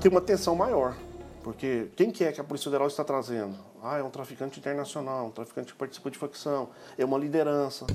tem 0.00 0.10
uma 0.10 0.20
tensão 0.20 0.54
maior, 0.54 0.96
porque 1.42 1.88
quem 1.96 2.10
que 2.10 2.24
é 2.24 2.30
que 2.30 2.40
a 2.40 2.44
Polícia 2.44 2.70
Federal 2.70 2.86
está 2.86 3.02
trazendo? 3.02 3.54
Ah, 3.82 3.98
é 3.98 4.02
um 4.02 4.10
traficante 4.10 4.60
internacional, 4.60 5.26
um 5.26 5.30
traficante 5.30 5.72
que 5.72 5.78
participa 5.78 6.10
de 6.10 6.18
facção, 6.18 6.68
é 6.98 7.04
uma 7.04 7.18
liderança. 7.18 7.86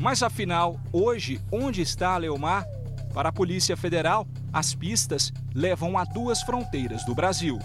Mas 0.00 0.22
afinal, 0.22 0.78
hoje, 0.92 1.40
onde 1.50 1.82
está 1.82 2.14
a 2.14 2.18
Leomar? 2.18 2.66
Para 3.14 3.30
a 3.30 3.32
Polícia 3.32 3.76
Federal, 3.76 4.26
as 4.52 4.74
pistas 4.74 5.32
levam 5.54 5.98
a 5.98 6.04
duas 6.04 6.42
fronteiras 6.42 7.04
do 7.04 7.14
Brasil. 7.14 7.58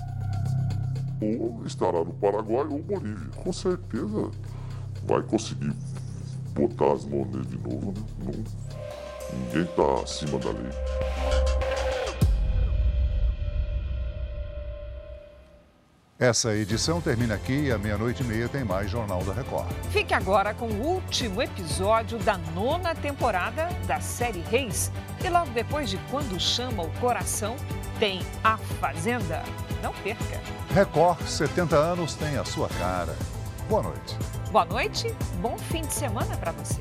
Ou 1.22 1.62
estará 1.66 2.04
no 2.04 2.14
Paraguai 2.14 2.66
ou 2.66 2.80
Bolívia. 2.80 3.30
Com 3.36 3.54
certeza 3.54 4.32
vai 5.06 5.22
conseguir 5.22 5.74
botar 6.54 6.94
as 6.94 7.06
mãos 7.06 7.28
nele 7.28 7.46
de 7.46 7.58
novo, 7.58 7.92
né? 7.92 8.04
Não, 8.20 8.63
ninguém 9.34 9.64
está 9.64 10.02
acima 10.02 10.40
da 10.40 10.50
lei. 10.52 10.72
Essa 16.20 16.56
edição 16.56 17.02
termina 17.02 17.36
aqui 17.36 17.66
e 17.66 17.72
à 17.72 17.78
meia-noite 17.78 18.24
e 18.24 18.26
meia 18.26 18.48
tem 18.48 18.64
mais 18.64 18.90
Jornal 18.90 19.22
da 19.26 19.34
Record. 19.34 19.68
Fique 19.92 20.14
agora 20.14 20.54
com 20.54 20.68
o 20.68 20.82
último 20.82 21.42
episódio 21.42 22.18
da 22.20 22.38
nona 22.56 22.96
temporada 22.96 23.68
da 23.86 24.00
série 24.00 24.40
Reis. 24.50 24.90
E 25.22 25.28
logo 25.28 25.50
depois 25.50 25.90
de 25.90 25.98
Quando 26.10 26.40
Chama 26.40 26.84
o 26.84 26.90
Coração, 27.02 27.58
tem 28.00 28.22
A 28.42 28.58
Fazenda. 28.58 29.44
Não 29.82 29.92
perca. 29.96 30.40
Record 30.74 31.20
70 31.28 31.76
anos 31.76 32.16
tem 32.16 32.38
a 32.38 32.46
sua 32.46 32.70
cara. 32.70 33.18
Boa 33.68 33.84
noite. 33.84 34.18
Boa 34.50 34.66
noite, 34.66 35.14
bom 35.42 35.58
fim 35.58 35.82
de 35.82 35.94
semana 35.94 36.38
para 36.38 36.54
você. 36.54 36.80